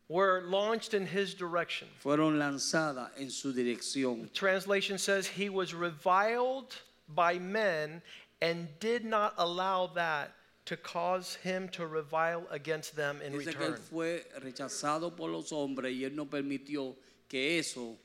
were 0.07 0.43
launched 0.47 0.93
in 0.93 1.05
his 1.05 1.33
direction. 1.33 1.87
fueron 2.03 2.37
lanzadas 2.37 3.09
en 3.17 3.29
su 3.29 3.53
dirección. 3.53 4.31
Translation 4.33 4.97
says 4.97 5.27
he 5.27 5.49
was 5.49 5.73
reviled 5.73 6.75
by 7.07 7.39
men 7.39 8.01
and 8.41 8.67
did 8.79 9.05
not 9.05 9.33
allow 9.37 9.87
that 9.87 10.33
to 10.65 10.75
cause 10.77 11.35
him 11.35 11.67
to 11.69 11.85
revile 11.87 12.45
against 12.51 12.95
them 12.95 13.21
in 13.21 13.33
Dice 13.33 13.55
que 13.55 13.65
él 13.65 13.77
fue 13.77 14.21
rechazado 14.41 15.15
por 15.15 15.29
los 15.29 15.51
hombres 15.51 15.93
y 15.93 16.03
él 16.03 16.13
no 16.13 16.25
permitió 16.25 16.95
que 17.29 17.59
eso 17.59 17.97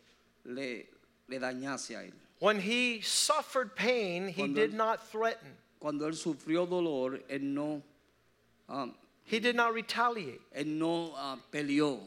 le, 0.47 0.84
le 1.28 1.38
dañase 1.38 1.90
a 1.97 2.03
él. 2.05 2.12
When 2.38 2.61
he 2.61 3.01
suffered 3.01 3.74
pain, 3.74 4.28
he 4.28 4.34
Cuando 4.42 4.61
did 4.61 4.70
él- 4.72 4.76
not 4.76 5.07
threaten. 5.09 5.57
Cuando 5.80 6.07
él 6.09 6.14
sufrió 6.14 6.66
dolor, 6.68 7.18
él 7.28 7.40
no, 7.42 7.82
ah, 8.68 8.88
He 9.24 9.40
did 9.40 9.57
not 9.57 9.72
retaliate. 9.74 10.40
él 10.55 10.66
no 10.66 11.12
ah, 11.16 11.38
peleó, 11.53 12.01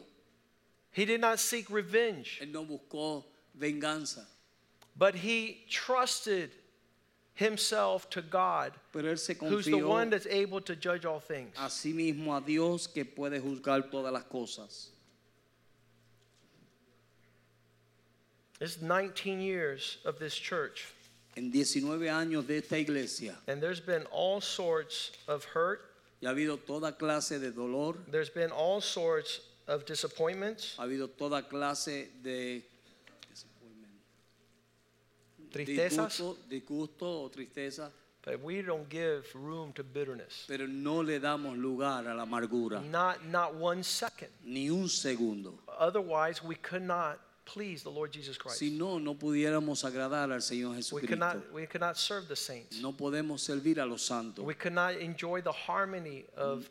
He 0.92 1.04
did 1.04 1.20
not 1.20 1.38
seek 1.38 1.68
revenge. 1.70 2.38
él 2.40 2.50
no 2.52 2.64
buscó 2.64 3.24
venganza, 3.58 4.24
But 4.96 5.14
he 5.14 5.64
trusted 5.70 6.50
himself 7.34 8.10
to 8.10 8.20
God, 8.22 8.72
pero 8.92 9.04
él 9.12 9.18
se 9.18 9.34
who's 9.34 9.64
the 9.64 9.72
confió 9.72 9.88
one 9.88 10.10
that's 10.10 10.26
able 10.26 10.60
to 10.60 10.74
judge 10.76 11.04
all 11.04 11.20
things. 11.20 11.54
a 11.58 11.68
sí 11.70 11.94
mismo 11.94 12.36
a 12.36 12.40
Dios 12.40 12.86
que 12.86 13.04
puede 13.04 13.40
juzgar 13.40 13.90
todas 13.90 14.12
las 14.12 14.24
cosas. 14.24 14.88
It's 18.60 18.80
19 18.82 19.40
years 19.40 19.98
of 20.04 20.18
this 20.18 20.34
church, 20.34 20.86
En 21.36 21.50
19 21.50 22.08
años 22.08 22.46
de 22.46 22.58
esta 22.58 22.76
iglesia 22.78 23.34
and 23.48 23.62
there's 23.62 23.80
been 23.80 24.04
all 24.12 24.40
sorts 24.40 25.12
of 25.28 25.44
hurt. 25.44 25.80
ya 26.20 26.28
ha 26.30 26.34
habido 26.34 26.58
toda 26.66 26.92
clase 26.92 27.40
de 27.40 27.50
dolor, 27.52 27.96
There's 28.10 28.28
been 28.30 28.50
all 28.50 28.80
sorts 28.82 29.40
of 29.66 29.86
disappointments, 29.86 30.74
ha 30.76 30.82
habido 30.84 31.08
toda 31.16 31.42
clase 31.42 32.08
de 32.22 32.62
tristezas, 35.50 36.20
disgusto 36.50 37.24
o 37.24 37.28
tristeza, 37.30 37.90
but 38.22 38.42
we 38.42 38.60
don't 38.60 38.88
give 38.90 39.24
room 39.34 39.72
to 39.72 39.82
bitterness. 39.82 40.44
pero 40.46 40.66
no 40.66 41.00
le 41.00 41.18
damos 41.18 41.56
lugar 41.56 42.06
a 42.06 42.14
la 42.14 42.24
amargura, 42.26 42.82
Not, 42.90 43.24
not 43.26 43.54
one 43.54 43.82
second. 43.82 44.28
ni 44.44 44.68
un 44.68 44.88
segundo. 44.88 45.58
Otherwise, 45.78 46.42
we 46.44 46.56
could 46.56 46.82
not 46.82 47.18
please 47.44 47.82
the 47.82 47.90
Lord 47.90 48.12
Jesus 48.12 48.36
Christ. 48.38 48.58
Si 48.58 48.70
no, 48.70 48.98
no 48.98 49.14
pudiéramos 49.14 49.84
agradar 49.84 50.32
al 50.32 50.40
Señor 50.40 50.70
We 50.70 51.00
could 51.00 51.08
Jesucristo. 51.10 51.18
not, 51.18 51.52
we 51.52 51.66
could 51.66 51.80
not 51.80 51.96
serve 51.96 52.28
the 52.28 52.36
saints. 52.36 52.80
No 52.80 52.92
podemos 52.92 53.40
servir 53.40 53.78
a 53.80 53.86
los 53.86 54.02
santos. 54.02 54.44
We 54.44 54.54
could 54.54 54.74
not 54.74 54.94
enjoy 54.96 55.40
the 55.42 55.52
harmony 55.52 56.24
of 56.36 56.68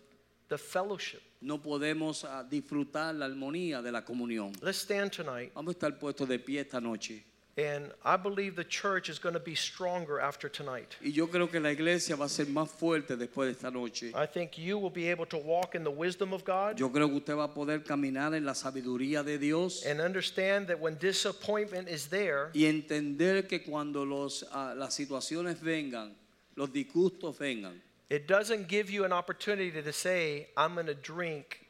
the 0.49 0.57
fellowship. 0.57 1.21
No 1.41 1.57
podemos 1.57 2.25
ah, 2.25 2.43
disfrutar 2.43 3.15
la 3.15 3.25
armonía 3.27 3.81
de 3.81 3.91
la 3.91 4.01
comunión. 4.03 4.53
Let's 4.61 4.79
stand 4.79 5.11
tonight, 5.11 5.51
Vamos 5.53 5.75
a 5.75 5.77
estar 5.77 5.97
puestos 5.99 6.27
de 6.27 6.37
pie 6.39 6.61
esta 6.61 6.81
noche. 6.81 7.23
And 7.59 7.91
I 8.05 8.15
believe 8.15 8.55
the 8.55 8.63
church 8.63 9.09
is 9.09 9.19
going 9.19 9.33
to 9.33 9.39
be 9.39 9.55
stronger 9.55 10.19
after 10.19 10.49
tonight. 10.49 10.95
Y 11.03 11.11
yo 11.11 11.27
creo 11.27 11.49
que 11.49 11.59
la 11.59 11.71
iglesia 11.71 12.15
va 12.15 12.25
a 12.25 12.29
ser 12.29 12.45
más 12.45 12.69
fuerte 12.69 13.17
después 13.17 13.47
de 13.47 13.51
esta 13.51 13.69
noche. 13.69 14.13
I 14.15 14.25
think 14.25 14.57
you 14.57 14.77
will 14.77 14.89
be 14.89 15.09
able 15.09 15.25
to 15.25 15.37
walk 15.37 15.75
in 15.75 15.83
the 15.83 15.91
wisdom 15.91 16.33
of 16.33 16.43
God 16.45 16.77
Yo 16.77 16.89
creo 16.89 17.07
que 17.09 17.17
usted 17.17 17.35
va 17.35 17.45
a 17.45 17.53
poder 17.53 17.83
caminar 17.83 18.33
en 18.33 18.45
la 18.45 18.53
sabiduría 18.53 19.23
de 19.23 19.37
Dios 19.37 19.85
and 19.85 19.99
understand 19.99 20.67
that 20.67 20.79
when 20.79 20.97
disappointment 20.97 21.89
is 21.89 22.07
there, 22.07 22.49
y 22.53 22.65
entender 22.65 23.47
que 23.47 23.59
cuando 23.59 24.05
los, 24.05 24.45
ah, 24.51 24.73
las 24.75 24.93
situaciones 24.93 25.61
vengan, 25.61 26.15
los 26.55 26.71
disgustos 26.71 27.37
vengan, 27.37 27.81
it 28.09 28.27
doesn't 28.27 28.67
give 28.67 28.89
you 28.89 29.03
an 29.03 29.11
opportunity 29.11 29.81
to 29.81 29.93
say, 29.93 30.47
I'm 30.55 30.75
going 30.75 30.87
to 30.87 30.95
drink 30.95 31.68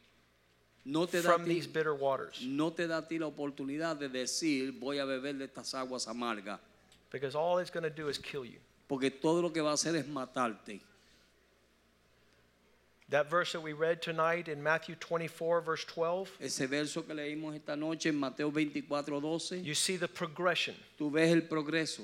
no 0.86 1.06
te, 1.06 1.22
da 1.22 1.32
from 1.34 1.46
ti, 1.46 1.54
these 1.56 1.68
bitter 1.68 1.94
waters. 1.94 2.42
no 2.46 2.72
te 2.72 2.88
da 2.88 2.98
a 3.00 3.02
ti 3.02 3.18
la 3.20 3.28
oportunidad 3.28 3.98
de 3.98 4.10
decir 4.10 4.72
voy 4.80 5.00
a 5.00 5.06
beber 5.06 5.38
de 5.38 5.46
estas 5.48 5.74
aguas 5.74 6.08
amargas, 6.08 6.60
Because 7.12 7.36
all 7.36 7.58
it's 7.60 7.72
going 7.72 7.84
to 7.84 7.90
do 7.90 8.08
is 8.10 8.18
kill 8.18 8.46
you. 8.46 8.60
porque 8.88 9.10
todo 9.22 9.42
lo 9.42 9.50
que 9.52 9.62
va 9.62 9.72
a 9.72 9.74
hacer 9.74 9.96
es 9.96 10.06
matarte. 10.08 10.80
That 13.10 13.28
verse 13.28 13.54
that 13.54 13.62
we 13.62 13.74
read 13.74 14.04
tonight 14.04 14.48
in 14.48 14.62
Matthew 14.62 14.94
24, 15.00 15.62
verse 15.62 15.84
12, 15.86 16.30
Ese 16.40 16.68
verso 16.70 17.02
que 17.02 17.16
leímos 17.16 17.56
esta 17.56 17.76
noche 17.76 18.10
en 18.10 18.16
Mateo 18.20 18.52
24, 18.52 19.20
12, 19.20 19.64
you 19.64 19.74
see 19.74 19.98
the 19.98 20.08
progression. 20.08 20.76
tú 21.00 21.10
ves 21.12 21.32
el 21.32 21.42
progreso. 21.42 22.04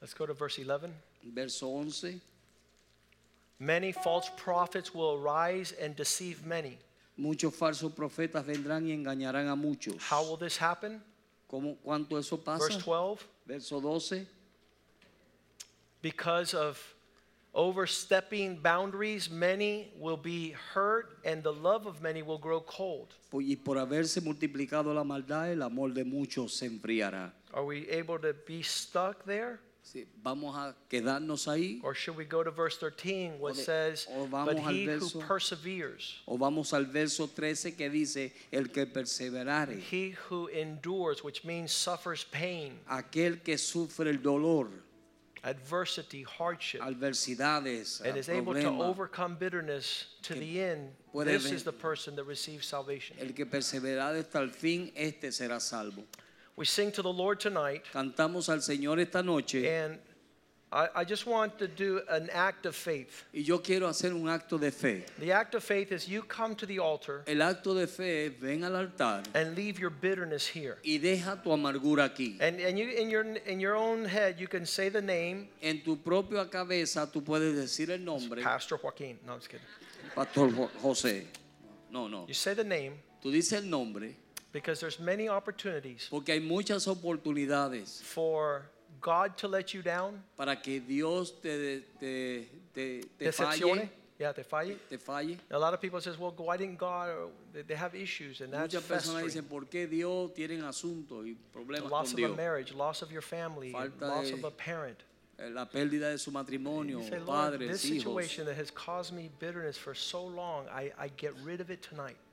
Let's 0.00 0.14
go 0.14 0.24
to 0.26 0.32
verse 0.34 0.58
11. 0.58 0.90
Verso 1.34 1.68
11, 1.68 2.20
Many 3.58 3.92
false 3.92 4.30
prophets 4.36 4.94
will 4.94 5.14
arise 5.14 5.72
and 5.80 5.96
deceive 5.96 6.46
many. 6.46 6.78
muchos 7.16 7.54
falsos 7.54 7.92
profetas 7.92 8.46
vendrán 8.46 8.86
y 8.86 8.92
engañarán 8.92 9.48
a 9.48 9.56
muchos. 9.56 9.96
How 10.10 10.22
will 10.22 10.38
this 10.38 10.56
happen? 10.56 11.02
¿Cómo, 11.48 11.76
¿Cuánto 11.82 12.18
eso 12.18 12.36
pasa? 12.38 12.64
Verse 12.68 12.80
12. 12.84 13.26
Verso 13.46 13.80
12, 13.80 14.26
Because 16.02 16.54
of 16.54 16.78
overstepping 17.54 18.60
boundaries, 18.62 19.30
many 19.30 19.90
will 19.98 20.18
be 20.18 20.54
hurt, 20.74 21.18
and 21.24 21.42
the 21.42 21.52
love 21.52 21.86
of 21.86 22.00
many 22.00 22.22
will 22.22 22.38
grow 22.38 22.60
cold. 22.60 23.14
Y 23.32 23.56
por 23.56 23.78
haberse 23.78 24.20
multiplicado 24.20 24.94
la 24.94 25.02
maldad, 25.02 25.50
el 25.50 25.62
amor 25.62 25.92
de 25.92 26.04
muchos 26.04 26.52
se 26.52 26.66
enfriará. 26.66 27.32
Are 27.52 27.64
we 27.64 27.88
able 27.90 28.18
to 28.18 28.34
be 28.46 28.62
stuck 28.62 29.24
there? 29.24 29.58
Sí, 29.82 30.06
Vamos 30.22 30.54
a 30.54 30.74
quedarnos 30.90 31.48
ahí. 31.48 31.80
Or 31.82 31.94
should 31.94 32.16
we 32.16 32.26
go 32.26 32.42
to 32.42 32.50
verse 32.50 32.76
13, 32.76 33.40
which 33.40 33.54
O 33.54 33.56
de- 33.56 33.62
says, 33.62 34.06
But 34.30 34.58
who 34.58 35.20
perseveres, 35.20 36.16
o 36.26 36.36
vamos 36.36 36.74
al 36.74 36.84
verso 36.84 37.26
13 37.26 37.74
que 37.74 37.88
dice, 37.88 38.32
el 38.52 38.66
que 38.66 38.84
perseverare, 38.86 39.80
he 39.80 40.10
who 40.28 40.48
endures, 40.48 41.24
which 41.24 41.42
means 41.44 41.72
suffers 41.72 42.24
pain, 42.24 42.78
aquel 42.90 43.42
que 43.42 43.56
sufre 43.56 44.10
el 44.10 44.18
dolor, 44.18 44.68
adversity, 45.42 46.22
hardship, 46.22 46.82
adversidades, 46.82 48.02
and 48.02 48.18
is 48.18 48.28
able 48.28 48.52
to 48.52 48.68
overcome 48.82 49.36
bitterness 49.36 50.08
to 50.20 50.34
the 50.34 50.60
end, 50.60 50.90
this 51.24 51.50
is 51.50 51.62
the 51.62 51.72
person 51.72 52.14
that 52.14 52.24
receives 52.24 52.66
salvation. 52.66 53.16
el 53.20 53.32
que 53.32 53.46
perseverare 53.46 54.18
hasta 54.20 54.40
el 54.40 54.50
fin, 54.50 54.92
este 54.94 55.32
será 55.32 55.60
salvo. 55.60 56.04
We 56.58 56.64
sing 56.64 56.90
to 56.92 57.02
the 57.02 57.12
Lord 57.12 57.38
tonight, 57.38 57.84
Cantamos 57.92 58.48
al 58.48 58.58
Señor 58.58 58.98
esta 58.98 59.22
noche 59.22 59.64
and 59.64 59.96
I, 60.72 60.88
I 60.96 61.04
just 61.04 61.24
want 61.24 61.56
to 61.60 61.68
do 61.68 62.02
an 62.10 62.28
act 62.30 62.66
of 62.66 62.74
faith. 62.74 63.24
y 63.32 63.42
yo 63.42 63.58
quiero 63.58 63.86
hacer 63.88 64.12
un 64.12 64.24
acto 64.28 64.58
de 64.58 64.72
fe. 64.72 65.04
The 65.20 65.30
act 65.32 65.54
of 65.54 65.62
faith 65.62 65.92
is 65.92 66.08
you 66.08 66.22
come 66.22 66.56
to 66.56 66.66
the 66.66 66.80
altar 66.80 67.22
El 67.28 67.36
acto 67.36 67.78
de 67.78 67.86
fe 67.86 68.26
es 68.26 68.32
ven 68.40 68.64
al 68.64 68.74
altar 68.74 69.22
and 69.34 69.56
leave 69.56 69.78
your 69.78 69.90
bitterness 69.90 70.46
here. 70.48 70.78
y 70.84 70.98
deja 70.98 71.40
tu 71.42 71.50
amargura 71.50 72.10
aquí. 72.10 72.36
And, 72.40 72.58
and 72.60 72.76
you 72.76 72.88
in 72.88 73.08
your 73.08 73.22
in 73.46 73.60
your 73.60 73.76
own 73.76 74.04
head 74.04 74.40
you 74.40 74.48
can 74.48 74.66
say 74.66 74.88
the 74.88 75.00
name 75.00 75.48
En 75.62 75.80
tu 75.82 75.96
propia 75.96 76.44
cabeza 76.46 77.08
tú 77.10 77.22
puedes 77.24 77.54
decir 77.54 77.90
el 77.90 78.00
nombre, 78.04 78.42
Pastor 78.42 78.78
Joaquin. 78.78 79.16
No, 79.24 79.34
I'm 79.34 79.38
just 79.38 79.48
kidding. 79.48 79.66
Pastor 80.14 80.48
José. 80.82 81.24
No, 81.90 82.08
no. 82.08 82.26
You 82.26 82.34
say 82.34 82.54
the 82.54 82.64
name 82.64 82.94
Tú 83.22 83.30
dices 83.32 83.52
el 83.54 83.70
nombre 83.70 84.14
because 84.52 84.80
there's 84.80 84.98
many 84.98 85.28
opportunities 85.28 86.06
porque 86.10 86.30
hay 86.32 86.40
muchas 86.40 86.86
oportunidades 86.86 88.02
for 88.02 88.62
God 89.00 89.36
to 89.36 89.46
let 89.48 89.74
you 89.74 89.82
down, 89.82 90.22
para 90.36 90.56
que 90.56 90.80
Dios 90.80 91.30
te, 91.40 91.80
te, 92.00 92.48
te, 92.74 93.00
te 93.18 93.24
Decepcione. 93.26 93.82
falle, 93.82 93.90
Yeah, 94.18 94.32
te 94.32 94.42
falle. 94.42 94.76
te 94.88 94.98
falle. 94.98 95.38
A 95.52 95.58
lot 95.58 95.72
of 95.74 95.80
people 95.80 96.00
says, 96.00 96.18
well, 96.18 96.34
why 96.36 96.56
didn't 96.56 96.76
God? 96.78 97.08
Or 97.10 97.28
they- 97.52 97.62
they 97.62 97.76
have 97.76 97.94
issues, 97.94 98.40
and 98.40 98.52
that's 98.52 98.74
Muchas 98.74 98.82
personas 98.88 99.22
festering. 99.22 99.26
dicen, 99.26 99.44
¿por 99.44 99.66
qué 99.66 99.86
Dios 99.86 100.32
tienen 100.34 100.64
asuntos 100.64 101.24
y 101.24 101.34
The 101.34 101.52
problemas 101.52 101.88
loss 101.90 102.12
con 102.12 102.14
of 102.14 102.14
a 102.14 102.16
Dios? 102.16 102.36
marriage, 102.36 102.72
loss 102.74 103.02
of 103.02 103.12
your 103.12 103.22
family, 103.22 103.70
Falta 103.70 104.08
loss 104.08 104.28
de- 104.30 104.34
of 104.34 104.44
a 104.44 104.50
parent. 104.50 104.98
Eh, 105.38 105.50
La 105.50 105.66
pérdida 105.66 106.08
de 106.10 106.18
su 106.18 106.32
matrimonio, 106.32 107.00
say, 107.00 107.20
padres, 107.24 107.84
hijos. 107.84 108.36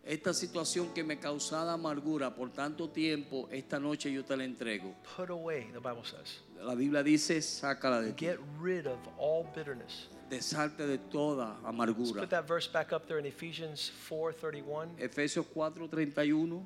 Esta 0.03 0.33
situación 0.33 0.91
que 0.93 1.03
me 1.03 1.19
causaba 1.19 1.73
amargura 1.73 2.33
por 2.33 2.49
tanto 2.51 2.89
tiempo, 2.89 3.47
esta 3.51 3.79
noche 3.79 4.11
yo 4.11 4.23
te 4.25 4.35
la 4.35 4.43
entrego. 4.43 4.95
Put 5.15 5.29
away, 5.29 5.67
the 5.71 5.79
Bible 5.79 6.03
says. 6.03 6.41
La 6.63 6.73
Biblia 6.73 7.03
dice, 7.03 7.41
sácala 7.43 8.01
de 8.01 8.13
ti. 8.13 8.25
Get 8.25 8.39
rid 8.59 8.87
of 8.87 8.97
all 9.19 9.45
bitterness. 9.55 10.07
Desharte 10.27 10.87
de 10.87 10.97
toda 10.97 11.49
Let's 11.61 11.65
amargura. 11.65 12.21
put 12.21 12.29
that 12.31 12.47
verse 12.47 12.67
back 12.67 12.91
up 12.91 13.05
there 13.07 13.19
in 13.19 13.27
Ephesians 13.27 13.91
4:31. 14.09 14.97
Efesios 14.97 15.45
4:31. 15.53 16.65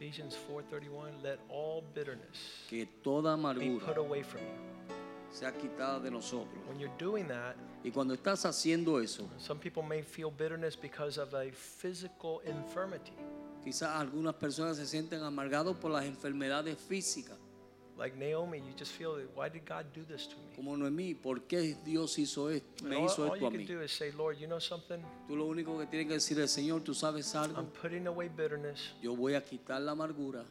Ephesians 0.00 0.34
4:31. 0.48 1.22
Let 1.22 1.40
all 1.50 1.82
bitterness 1.94 2.64
Que 2.70 2.86
toda 3.04 3.36
be 3.36 3.42
amargura 3.42 3.84
put 3.86 3.98
away 3.98 4.22
from 4.22 4.40
you. 4.40 4.94
sea 5.30 5.52
quitada 5.52 6.00
de 6.00 6.10
nosotros. 6.10 6.58
When 6.66 6.80
you're 6.80 6.96
doing 6.98 7.28
that, 7.28 7.54
Y 7.84 7.90
cuando 7.90 8.14
estás 8.14 8.44
haciendo 8.46 8.98
eso, 8.98 9.28
some 9.38 9.60
people 9.60 9.82
may 9.82 10.02
feel 10.02 10.30
bitterness 10.30 10.74
because 10.74 11.18
of 11.18 11.34
a 11.34 11.50
physical 11.52 12.40
infirmity. 12.46 13.12
quizás 13.62 13.90
algunas 14.00 14.34
personas 14.36 14.78
se 14.78 14.86
sienten 14.86 15.22
amargados 15.22 15.76
por 15.76 15.90
las 15.90 16.06
enfermedades 16.06 16.78
físicas. 16.78 17.36
Like 18.00 18.16
Naomi, 18.16 18.58
you 18.58 18.72
just 18.78 18.92
feel, 18.92 19.18
why 19.34 19.50
did 19.50 19.66
God 19.66 19.84
do 19.92 20.02
this 20.08 20.26
to 20.26 20.36
me? 20.36 20.56
Como 20.56 20.74
Noemí, 20.74 21.14
¿por 21.14 21.40
qué 21.40 21.76
Dios 21.84 22.16
hizo 22.18 22.48
esto? 22.48 22.84
Me 22.86 22.96
all, 22.96 23.04
hizo 23.04 23.24
all 23.26 23.34
esto 23.34 23.40
you 23.40 23.46
a 23.46 23.50
can 23.50 23.60
mí. 23.60 23.66
do 23.66 23.82
is 23.82 23.92
say, 23.92 24.10
Lord, 24.12 24.38
you 24.40 24.46
know 24.46 24.58
something? 24.58 25.02
Tú 25.28 25.36
lo 25.36 25.44
único 25.44 25.78
que 25.78 25.84
tienes 25.84 26.06
que 26.08 26.14
decir 26.14 26.40
es, 26.40 26.50
Señor, 26.50 26.80
tú 26.82 26.94
sabes 26.94 27.34
algo. 27.34 27.58
I'm 27.58 27.66
putting 27.66 28.06
away 28.06 28.28
bitterness. 28.28 28.94
Yo 29.02 29.14
voy 29.14 29.34
a 29.34 29.42
quitar 29.42 29.82
la 29.82 29.92
amargura. 29.92 30.44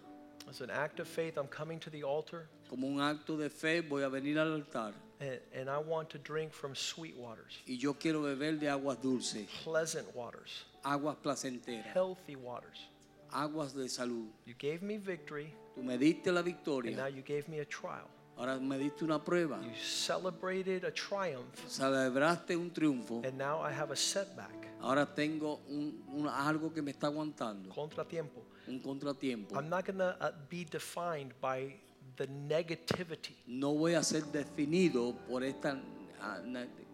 As 0.47 0.62
an 0.62 0.70
act 0.70 1.00
of 1.00 1.08
faith, 1.08 1.38
I'm 1.38 1.47
coming 1.47 1.80
to 1.80 1.89
the 1.89 2.04
altar 2.04 2.47
Como 2.70 2.88
un 2.88 3.00
acto 3.02 3.36
de 3.36 3.50
fe 3.50 3.82
voy 3.82 4.04
a 4.04 4.10
venir 4.10 4.38
al 4.38 4.54
altar 4.54 4.93
and, 5.20 5.39
and 5.54 5.70
I 5.70 5.80
want 5.80 6.10
to 6.12 6.18
drink 6.20 6.54
from 6.54 6.76
sweet 6.76 7.16
waters, 7.18 7.58
y 7.68 7.78
yo 7.78 7.93
quiero 7.95 8.22
beber 8.22 8.60
de 8.60 8.68
aguas 8.68 9.02
dulces, 9.02 9.47
pleasant 9.64 10.08
waters, 10.16 10.66
aguas 10.86 11.18
placenteras, 11.22 11.84
healthy 11.93 12.36
waters. 12.36 12.89
aguas 13.32 13.74
de 13.74 13.89
salud. 13.89 14.28
You 14.45 14.54
gave 14.58 14.82
me 14.82 14.97
victory, 14.97 15.54
Tú 15.76 15.84
me 15.84 15.97
diste 15.97 16.32
la 16.32 16.41
and 16.41 16.95
now 16.97 17.07
you 17.07 17.22
gave 17.22 17.47
me 17.47 17.59
a 17.59 17.65
trial. 17.65 18.07
ahora 18.39 18.57
me 18.59 18.78
diste 18.78 19.03
una 19.03 19.20
prueba. 19.20 19.61
You 19.61 19.76
celebrated 19.76 20.86
a 20.86 20.91
triumph, 20.91 21.67
Celebraste 21.67 22.55
un 22.55 22.72
triunfo, 22.72 23.22
and 23.26 23.38
now 23.38 23.59
I 23.61 23.72
have 23.72 23.91
a 23.91 23.95
setback, 23.95 24.67
ahora 24.82 25.05
tengo 25.05 25.59
un, 25.67 26.01
un- 26.13 26.28
algo 26.28 26.74
que 26.74 26.82
me 26.82 26.91
está 26.91 27.07
aguantando, 27.07 27.70
contratiempo. 27.70 28.41
un 28.67 28.80
contratiempo. 28.80 29.55
I'm 29.55 29.70
not 29.70 29.86
going 29.86 29.99
to 29.99 30.15
uh, 30.22 30.32
be 30.49 30.63
defined 30.63 31.34
by 31.41 31.74
the 32.15 32.28
negativity. 32.28 33.36
No 33.47 33.74
voy 33.74 33.95
a 33.95 34.03
ser 34.03 34.22
definido 34.32 35.15
por 35.28 35.43
esta 35.43 35.78
ah, 36.22 36.39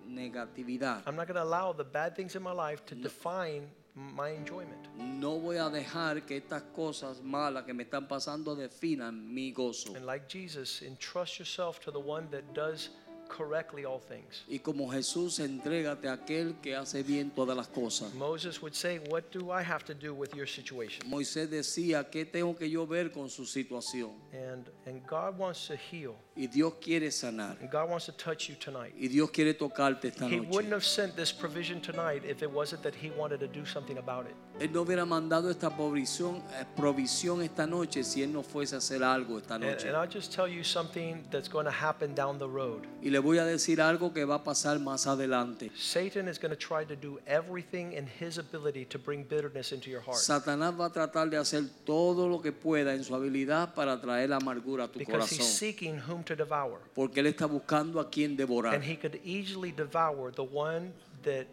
negatividad. 0.08 1.04
I'm 1.06 1.16
not 1.16 1.28
going 1.28 1.36
to 1.36 1.44
allow 1.44 1.74
the 1.74 1.84
bad 1.84 2.16
things 2.16 2.36
in 2.36 2.42
my 2.42 2.54
life 2.54 2.86
to 2.88 2.96
define 2.96 3.68
my 3.96 4.30
enjoyment. 4.30 4.88
No 4.98 5.40
voy 5.40 5.58
a 5.58 5.70
dejar 5.70 6.26
que 6.26 6.38
estas 6.38 6.64
cosas 6.74 7.22
malas 7.22 7.66
que 7.66 7.74
me 7.74 7.84
están 7.84 8.08
pasando 8.08 8.56
definan 8.56 9.34
mi 9.34 9.52
gozo. 9.52 9.96
And 9.96 10.06
like 10.06 10.28
Jesus, 10.28 10.82
entrust 10.82 11.40
yourself 11.40 11.80
to 11.82 11.92
the 11.92 12.00
one 12.00 12.28
that 12.32 12.54
does 12.54 12.90
correctly 13.28 13.86
all 13.86 14.00
things. 14.00 14.44
Y 14.48 14.60
como 14.60 14.92
Jesús, 14.92 15.40
entrégate 15.40 16.08
a 16.08 16.14
aquel 16.14 16.56
que 16.62 16.76
hace 16.76 17.04
bien 17.04 17.32
todas 17.32 17.56
las 17.56 17.68
cosas. 17.68 18.14
Moses 18.14 18.62
would 18.62 18.76
say, 18.76 19.00
What 19.10 19.32
do 19.32 19.52
I 19.52 19.64
have 19.64 19.84
to 19.86 19.94
do 19.94 20.14
with 20.14 20.34
your 20.36 20.48
situation? 20.48 21.10
Moisés 21.10 21.50
decía, 21.50 22.10
¿qué 22.10 22.26
tengo 22.26 22.56
que 22.56 22.70
yo 22.70 22.86
ver 22.86 23.12
con 23.12 23.30
su 23.30 23.46
situación? 23.46 24.12
And, 24.34 24.70
and 24.86 25.06
God 25.08 25.38
wants 25.38 25.68
to 25.68 25.76
heal, 25.76 26.16
Y 26.38 26.48
Dios 26.48 26.74
quiere 26.82 27.12
sanar. 27.12 27.56
and 27.62 27.70
God 27.72 27.90
wants 27.90 28.06
to 28.08 28.12
touch 28.12 28.50
you 28.50 28.56
tonight. 28.56 28.94
Y 29.00 29.08
Dios 29.08 29.32
quiere 29.32 29.54
tocarte 29.54 30.10
esta 30.10 30.28
He 30.28 30.40
wouldn't 30.42 30.70
noche. 30.70 30.74
have 30.74 30.84
sent 30.84 31.16
this 31.16 31.32
provision 31.32 31.80
tonight 31.82 32.24
if 32.26 32.42
it 32.42 32.52
wasn't 32.52 32.82
that 32.84 32.94
He 32.94 33.10
wanted 33.18 33.40
to 33.40 33.48
do 33.48 33.66
something 33.66 33.98
about 33.98 34.26
it. 34.28 34.36
Él 34.60 34.72
no 34.72 34.82
hubiera 34.84 35.06
mandado 35.06 35.50
esta 35.50 35.70
provisión, 35.70 36.38
eh, 36.60 36.66
provisión 36.78 37.42
esta 37.42 37.66
noche 37.66 38.04
si 38.04 38.22
Él 38.22 38.32
no 38.34 38.42
fuese 38.44 38.76
a 38.76 38.80
hacer 38.80 39.02
algo 39.04 39.38
esta 39.38 39.56
And, 39.56 39.64
noche. 39.66 39.88
and 39.88 39.96
I'll 39.98 40.08
just 40.10 40.34
tell 40.34 40.48
you 40.48 40.64
something 40.64 41.24
that's 41.32 41.50
going 41.50 41.66
to 41.66 41.72
happen 41.72 42.14
down 42.16 42.38
the 42.38 42.48
road. 42.48 42.84
Y 43.02 43.10
le 43.12 43.20
voy 43.20 43.38
a 43.38 43.46
decir 43.46 43.80
algo 43.82 44.14
que 44.14 44.26
va 44.26 44.36
a 44.36 44.44
pasar 44.44 44.80
más 44.80 45.08
adelante. 45.08 45.72
Satan 45.76 46.28
is 46.28 46.38
going 46.38 46.52
to 46.54 46.58
try 46.58 46.86
to 46.86 46.96
do 46.96 47.18
everything 47.26 47.94
in 47.94 48.08
his 48.20 48.38
ability 48.38 48.86
to 48.86 48.98
bring 49.00 49.24
bitterness 49.24 49.72
into 49.72 49.90
your 49.90 50.02
heart. 50.02 50.18
Satanás 50.18 50.74
va 50.78 50.88
a 50.88 50.92
tratar 50.92 51.30
de 51.30 51.38
hacer 51.38 51.64
todo 51.86 52.28
lo 52.28 52.42
que 52.42 52.52
pueda 52.52 52.94
en 52.94 53.04
su 53.06 53.16
habilidad 53.16 53.74
para 53.74 54.00
traer 54.02 54.34
amargura 54.34 54.86
a 54.86 54.88
tu 54.90 55.00
Because 55.00 55.30
he's 55.30 55.38
corazón. 55.40 55.54
seeking 55.58 55.98
whom 56.00 56.24
to 56.26 56.36
devour. 56.36 56.80
Porque 56.94 57.20
Él 57.22 57.28
está 57.28 57.46
buscando 57.48 58.00
a 58.00 58.10
quien 58.10 58.36
devorar. 58.36 58.74
And 58.76 58.84
he 58.84 58.96
could 58.98 59.20
easily 59.24 59.72
devour 59.72 60.32
the 60.32 60.44
one 60.44 60.92
that 61.24 61.46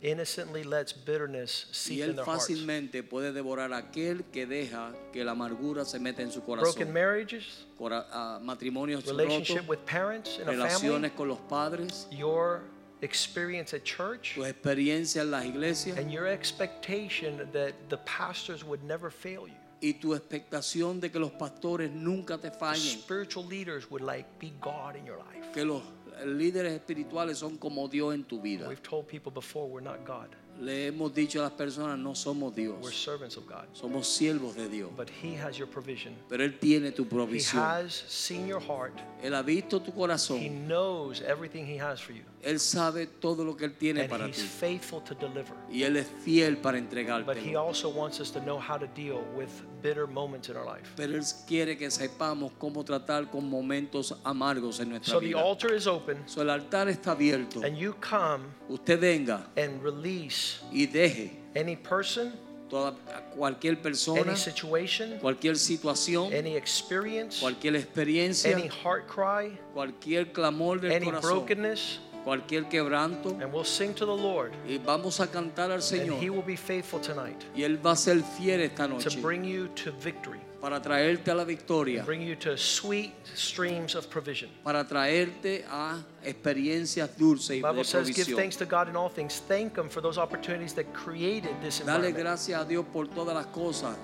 innocently 0.00 0.64
lets 0.64 0.92
bitterness 0.92 1.66
Y 1.70 1.74
seep 1.74 2.00
Él 2.02 2.10
in 2.10 2.16
their 2.16 2.24
hearts. 2.24 2.48
fácilmente 2.48 3.02
puede 3.04 3.32
devorar 3.32 3.72
aquel 3.72 4.24
que 4.32 4.46
deja 4.46 4.92
que 5.12 5.24
la 5.24 5.32
amargura 5.32 5.84
se 5.84 5.98
meta 6.00 6.22
en 6.22 6.30
su 6.32 6.40
Broken 6.40 6.64
corazón. 6.64 6.92
marriages, 6.92 7.66
Cora- 7.78 8.06
ah, 8.10 8.40
matrimonios 8.42 9.06
relationship 9.06 9.58
rotos, 9.62 9.68
with 9.68 9.78
parents 9.86 10.36
in 10.38 10.42
a 10.42 10.44
family, 10.46 10.56
relaciones 10.56 11.12
con 11.12 11.28
los 11.28 11.38
padres, 11.48 12.08
your 12.10 12.62
experience 13.00 13.74
at 13.74 13.84
church, 13.84 14.36
en 14.36 15.30
las 15.30 15.44
iglesias 15.44 15.96
and 15.98 16.10
your 16.10 16.26
expectation 16.26 17.48
that 17.52 17.72
the 17.88 17.98
pastors 17.98 18.64
would 18.64 18.82
never 18.82 19.08
fail 19.10 19.46
you. 19.46 19.54
Y 19.82 19.94
tu 19.94 20.14
expectación 20.14 21.00
de 21.00 21.10
que 21.10 21.18
los 21.18 21.32
pastores 21.32 21.90
nunca 21.90 22.38
te 22.38 22.50
fallen, 22.50 22.80
Spiritual 22.80 23.46
leaders 23.48 23.90
would 23.90 24.02
like 24.02 24.26
be 24.40 24.52
God 24.60 24.96
in 24.96 25.04
your 25.04 25.18
life. 25.18 25.52
que 25.52 25.64
los 25.64 25.82
líderes 26.24 26.72
espirituales 26.72 27.38
son 27.38 27.56
como 27.58 27.88
Dios 27.88 28.14
en 28.14 28.24
tu 28.24 28.40
vida. 28.40 28.68
We've 28.68 28.80
told 28.82 29.06
people 29.08 29.30
before 29.32 29.66
we're 29.68 29.82
not 29.84 30.06
God. 30.06 30.28
Le 30.60 30.86
hemos 30.88 31.12
dicho 31.14 31.40
a 31.40 31.44
las 31.44 31.52
personas, 31.52 31.98
no 31.98 32.14
somos 32.14 32.54
We're 32.54 32.68
Dios, 32.68 32.94
servants 32.94 33.36
of 33.36 33.46
God. 33.48 33.66
somos 33.72 34.06
siervos 34.06 34.54
de 34.54 34.68
Dios. 34.68 34.90
But 34.96 35.08
He 35.10 35.34
has 35.34 35.56
your 35.58 35.66
provision. 35.66 36.14
Pero 36.28 36.44
Él 36.44 36.58
tiene 36.60 36.92
tu 36.92 37.02
He 37.04 37.08
provisión. 37.08 37.60
has 37.62 37.92
seen 38.06 38.46
your 38.46 38.60
heart. 38.60 38.92
Él 39.22 39.34
ha 39.34 39.42
visto 39.42 39.80
tu 39.80 39.90
He 39.90 39.94
corazón. 39.94 40.68
knows 40.68 41.22
everything 41.22 41.66
He 41.66 41.78
has 41.78 42.00
for 42.00 42.12
you. 42.12 42.22
Él 42.42 42.58
sabe 42.58 43.06
todo 43.06 43.44
lo 43.44 43.56
que 43.56 43.64
Él 43.66 43.74
tiene 43.78 44.00
And 44.02 44.10
para 44.10 44.26
He's 44.26 44.36
ti. 44.36 44.42
faithful 44.42 45.00
to 45.04 45.14
deliver. 45.14 45.54
Y 45.70 45.84
Él 45.84 45.96
es 45.96 46.06
fiel 46.24 46.56
para 46.58 46.76
But 46.80 46.92
He 46.92 46.98
entregarte. 47.00 47.56
also 47.56 47.88
wants 47.88 48.18
us 48.20 48.32
to 48.32 48.40
know 48.40 48.58
how 48.58 48.76
to 48.76 48.86
deal 48.96 49.22
with 49.36 49.48
bitter 49.80 50.06
moments 50.08 50.48
in 50.48 50.56
our 50.56 50.64
life. 50.66 50.90
Pero 50.96 51.14
Él 51.16 51.24
quiere 51.46 51.76
que 51.78 51.88
sepamos 51.90 52.52
cómo 52.58 52.84
tratar 52.84 53.30
con 53.30 53.48
momentos 53.48 54.16
amargos 54.24 54.80
en 54.80 54.88
nuestra 54.90 55.12
So 55.14 55.20
the 55.20 55.26
vida. 55.28 55.40
altar 55.40 55.72
is 55.72 55.86
open, 55.86 56.18
So, 56.26 56.42
el 56.42 56.50
altar 56.50 56.88
está 56.88 57.12
abierto. 57.12 57.62
and 57.64 57.76
you 57.76 57.94
come 58.00 58.44
Usted 58.68 58.98
venga 59.00 59.48
and 59.56 59.80
release 59.82 60.60
y 60.72 60.86
deje 60.86 61.30
any 61.54 61.76
person, 61.76 62.32
toda 62.68 62.94
cualquier 63.36 63.80
persona, 63.80 64.22
any 64.22 64.36
situation, 64.36 65.18
cualquier 65.20 65.56
situación, 65.56 66.32
any 66.32 66.56
experience, 66.56 67.38
cualquier 67.40 67.76
experiencia, 67.76 68.50
any 68.56 68.68
heart 68.68 69.06
cry, 69.06 69.56
cualquier 69.74 70.32
clamor 70.32 70.80
del 70.80 70.90
any 70.92 71.04
corazón, 71.04 71.30
brokenness, 71.40 72.00
cualquier 72.24 72.68
quebranto. 72.68 73.30
and 73.40 73.52
we'll 73.52 73.64
sing 73.64 73.94
to 73.94 74.06
the 74.06 74.16
Lord. 74.16 74.52
Y 74.66 74.78
vamos 74.78 75.20
a 75.20 75.26
cantar 75.26 75.70
al 75.70 75.80
And 75.80 76.22
He 76.22 76.30
will 76.30 76.44
be 76.44 76.56
faithful 76.56 77.00
tonight 77.00 77.42
Y 77.54 77.62
Él 77.62 77.78
va 77.84 77.92
a 77.92 77.96
ser 77.96 78.22
fiel 78.22 78.60
esta 78.60 78.88
to 78.88 79.10
bring 79.20 79.44
you 79.44 79.68
to 79.68 79.92
victory, 79.92 80.40
para 80.60 80.80
traerte 80.80 81.30
a 81.30 81.34
la 81.34 81.44
victoria, 81.44 82.04
bring 82.04 82.22
you 82.22 82.36
to 82.36 82.56
sweet 82.56 83.12
streams 83.34 83.94
of 83.94 84.06
provision. 84.08 84.48
para 84.62 84.84
traerte 84.86 85.64
a 85.68 85.98
experiencias 86.24 87.10
dulces 87.18 87.56
y 87.56 87.60
Bible 87.60 87.84
says, 87.84 88.08
give 88.10 88.36
thanks 88.36 88.56
to 88.56 88.64
God 88.64 88.88
in 88.88 88.96
all 88.96 89.08
things. 89.08 89.40
Thank 89.48 89.76
Him 89.76 89.88
for 89.88 90.00
those 90.00 90.18
opportunities 90.18 90.74
that 90.74 90.92
created 90.92 91.54
this 91.60 91.78
Dale 91.80 91.96
environment. 91.96 92.16
gracias 92.18 92.60
a 92.60 92.64
Dios 92.64 92.84
por 92.92 93.08
todas 93.08 93.34
las 93.34 93.46
cosas 93.46 93.96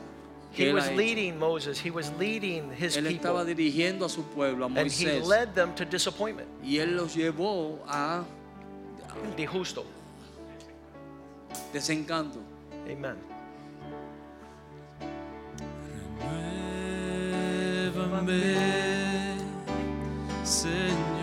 He 0.53 0.73
was 0.73 0.91
leading 0.93 1.39
Moses, 1.39 1.79
he 1.79 1.91
was 1.91 2.11
leading 2.19 2.71
his 2.73 2.97
Él 2.97 3.07
estaba 3.07 3.45
people, 3.45 3.55
dirigiendo 3.55 4.05
a 4.07 4.09
su 4.09 4.23
pueblo, 4.25 4.65
a 4.65 4.69
and 4.69 4.91
he 4.91 5.05
Moisés, 5.07 5.25
led 5.27 5.55
them 5.55 5.75
to 5.75 5.85
disappointment. 5.85 6.49
y 6.65 6.79
Él 6.79 6.97
los 6.97 7.15
llevó 7.15 7.79
a 7.87 8.25
De 9.37 9.47
justo. 9.47 9.85
desencanto. 11.73 12.39
Amen. 12.89 13.17
Renuévame, 17.93 19.37
Señor 20.45 21.18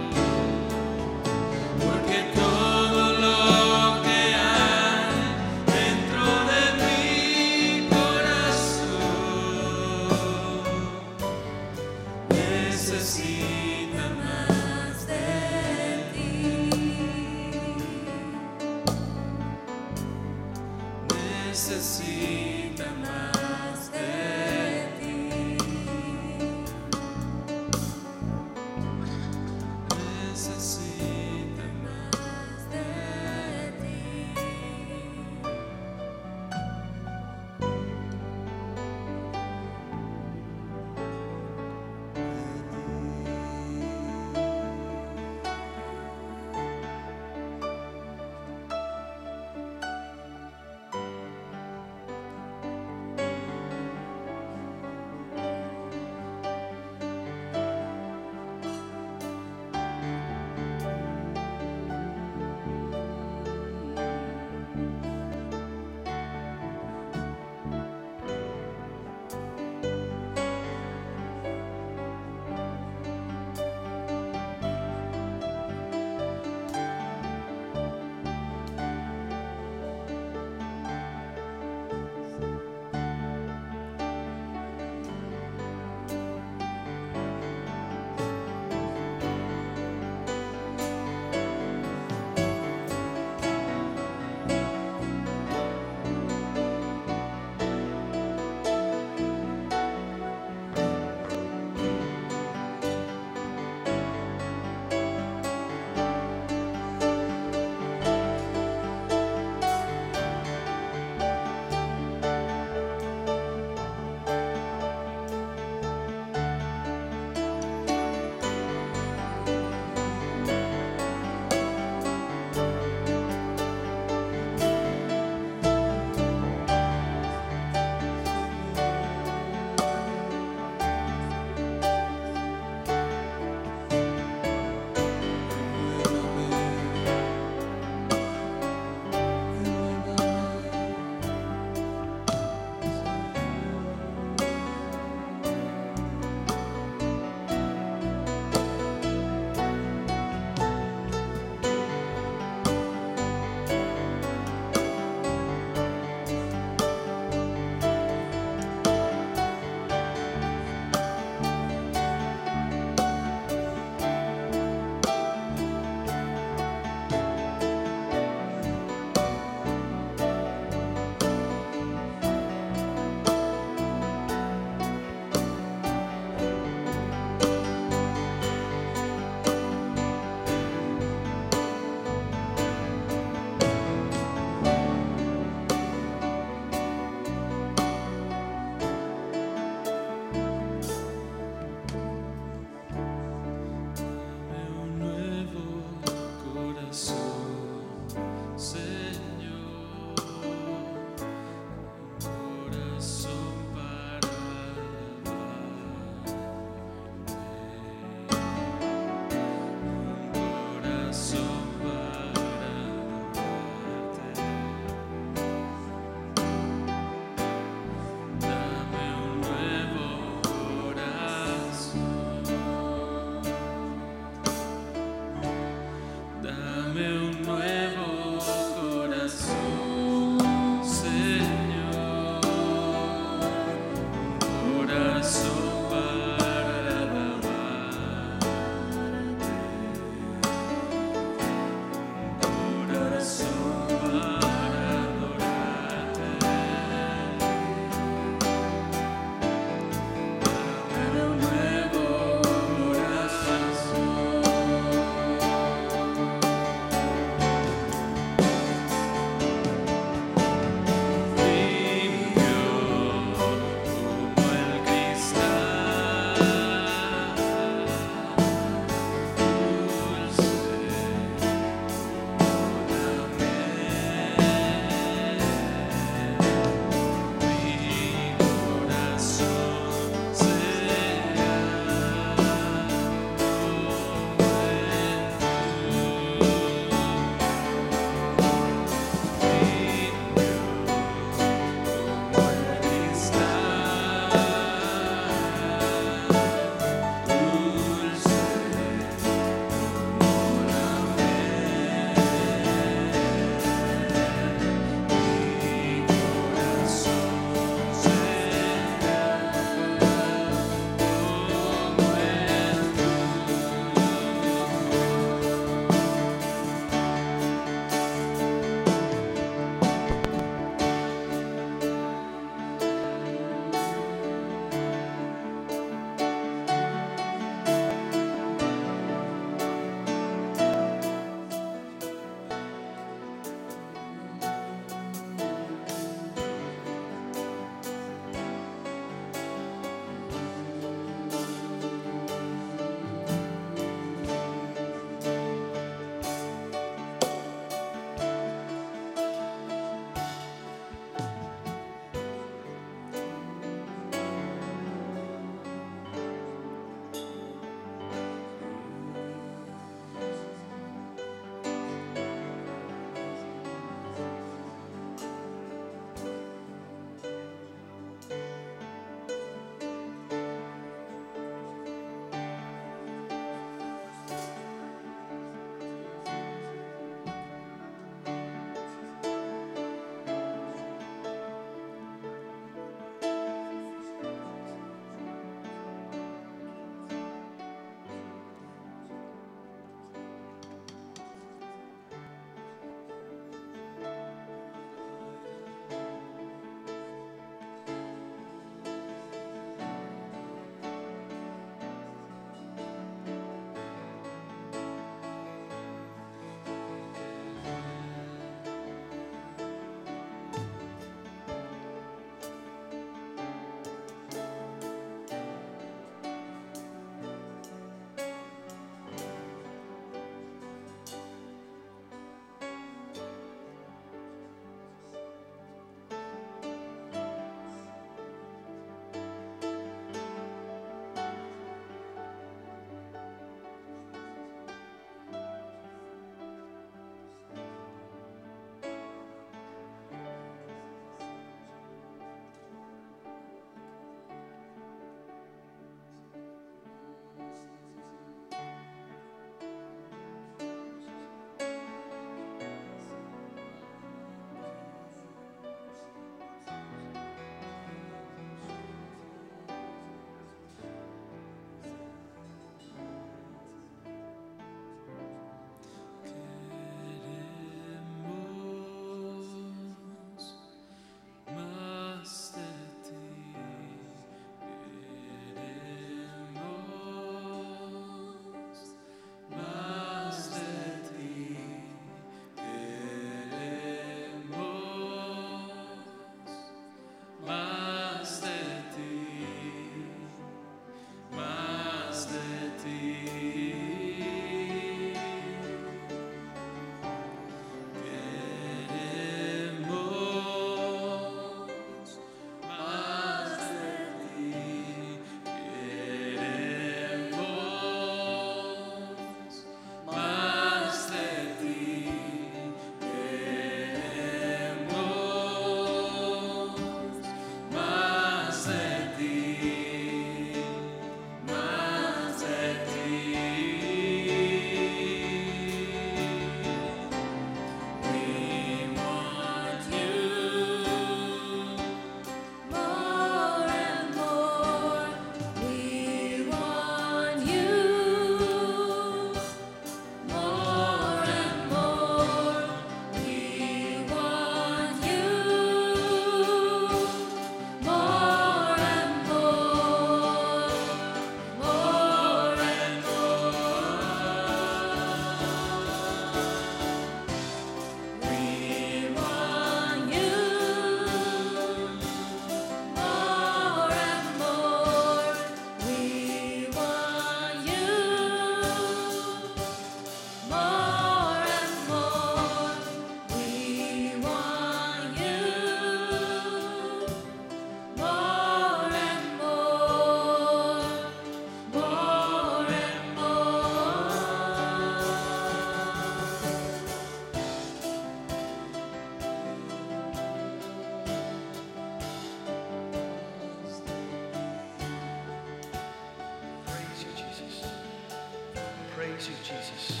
you, 599.28 599.34
Jesus. 599.44 600.00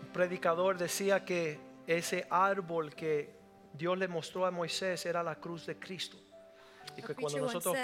Un 0.00 0.12
predicador 0.12 0.78
decía 0.78 1.24
que 1.24 1.58
ese 1.86 2.26
árbol 2.30 2.94
que 2.94 3.34
Dios 3.72 3.98
le 3.98 4.08
mostró 4.08 4.46
a 4.46 4.50
Moisés 4.50 5.04
era 5.06 5.22
la 5.22 5.36
cruz 5.36 5.66
de 5.66 5.76
Cristo. 5.76 6.16
Y 6.96 7.02
que 7.02 7.14
cuando 7.14 7.40
nosotros 7.40 7.76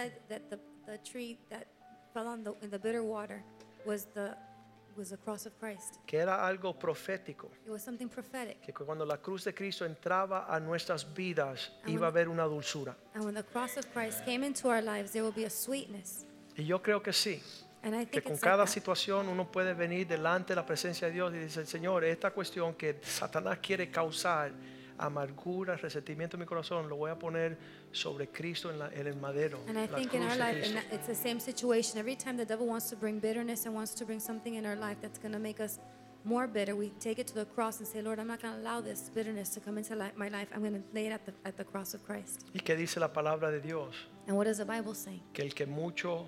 was 4.97 5.09
the, 5.09 5.17
cross 5.17 5.47
of 5.47 5.55
Christ. 5.59 5.97
que 6.07 6.19
era 6.19 6.47
algo 6.47 6.79
profético, 6.79 7.51
It 7.65 7.71
was 7.71 7.83
something 7.83 8.09
prophetic. 8.09 8.61
que 8.61 8.73
cuando 8.73 9.05
la 9.05 9.19
cruz 9.19 9.45
de 9.45 9.55
Cristo 9.55 9.85
entraba 9.85 10.47
a 10.49 10.61
nuestras 10.61 11.05
vidas 11.15 11.73
And 11.85 11.95
iba 11.95 12.07
a 12.07 12.11
haber 12.11 12.29
una 12.29 12.45
dulzura. 12.45 12.97
And 13.15 13.25
when 13.25 13.35
the 13.35 13.45
cross 13.45 13.77
of 13.77 13.87
Christ 13.93 14.25
came 14.25 14.45
into 14.45 14.69
our 14.69 14.83
lives, 14.83 15.13
there 15.13 15.23
will 15.23 15.35
be 15.35 15.45
a 15.45 15.51
sweetness. 15.51 16.27
Y 16.57 16.65
yo 16.65 16.83
creo 16.83 17.03
que 17.03 17.13
sí, 17.13 17.43
que 17.83 18.21
think 18.21 18.25
con 18.25 18.37
cada 18.39 18.59
like 18.65 18.73
situación 18.73 19.29
uno 19.29 19.51
puede 19.51 19.75
venir 19.75 20.07
delante 20.07 20.49
de 20.53 20.57
la 20.57 20.67
presencia 20.67 21.09
de 21.09 21.15
Dios 21.15 21.33
y 21.35 21.39
decir, 21.39 21.67
Señor, 21.67 22.05
esta 22.05 22.31
cuestión 22.31 22.75
que 22.75 23.01
Satanás 23.03 23.59
quiere 23.59 23.91
causar 23.91 24.53
amargura, 24.99 25.77
resentimiento 25.77 26.37
en 26.37 26.41
mi 26.41 26.47
corazón, 26.47 26.89
lo 26.89 26.97
voy 26.97 27.11
a 27.11 27.19
poner 27.19 27.57
sobre 27.91 28.29
Cristo 28.29 28.71
en, 28.71 28.79
la- 28.79 28.91
en 28.93 29.07
el 29.07 29.17
madero. 29.17 29.59
And 29.67 29.79
I 29.79 29.87
la 29.87 29.97
think 29.97 30.13
in 30.15 30.23
our 30.23 30.37
life, 30.37 30.61
that- 30.75 30.93
it's 30.93 31.07
the 31.07 31.15
same 31.15 31.41
situation. 31.41 31.99
Every 31.99 32.17
time 32.17 32.37
the 32.37 32.45
devil 32.45 32.67
wants 32.67 32.91
to 32.91 32.97
bring 32.97 33.19
bitterness 33.19 33.65
and 33.67 33.75
wants 33.75 33.95
to 33.95 34.05
bring 34.05 34.21
something 34.21 34.55
in 34.57 34.67
our 34.67 34.77
life 34.77 34.99
that's 35.01 35.19
going 35.19 35.33
to 35.33 35.39
make 35.39 35.59
us 35.61 35.79
more 36.23 36.47
bitter, 36.47 36.77
we 36.77 36.91
take 37.01 37.19
it 37.19 37.27
to 37.29 37.35
the 37.35 37.47
cross 37.47 37.79
and 37.79 37.89
say, 37.89 38.03
Lord, 38.03 38.19
I'm 38.19 38.27
not 38.29 38.43
going 38.43 38.53
to 38.55 38.61
allow 38.61 38.83
this 38.83 39.09
bitterness 39.15 39.49
to 39.55 39.61
come 39.61 39.79
into 39.79 39.97
my 40.17 40.29
life. 40.29 40.49
I'm 40.55 40.61
going 40.61 40.75
to 40.75 40.83
lay 40.93 41.07
it 41.07 41.13
at 41.13 41.25
the, 41.25 41.33
at 41.47 41.57
the 41.57 41.65
cross 41.65 41.95
of 41.95 42.05
Christ. 42.05 42.45
¿Y 42.53 42.61
qué 42.61 42.77
dice 42.77 43.01
la 43.01 43.09
palabra 43.09 43.51
de 43.51 43.61
Dios? 43.61 43.95
And 44.29 44.37
what 44.37 44.45
does 44.45 44.59
the 44.59 44.67
Bible 44.67 44.95
say? 44.95 45.23
Que 45.33 45.43
el 45.47 45.55
que 45.55 45.65
mucho 45.67 46.27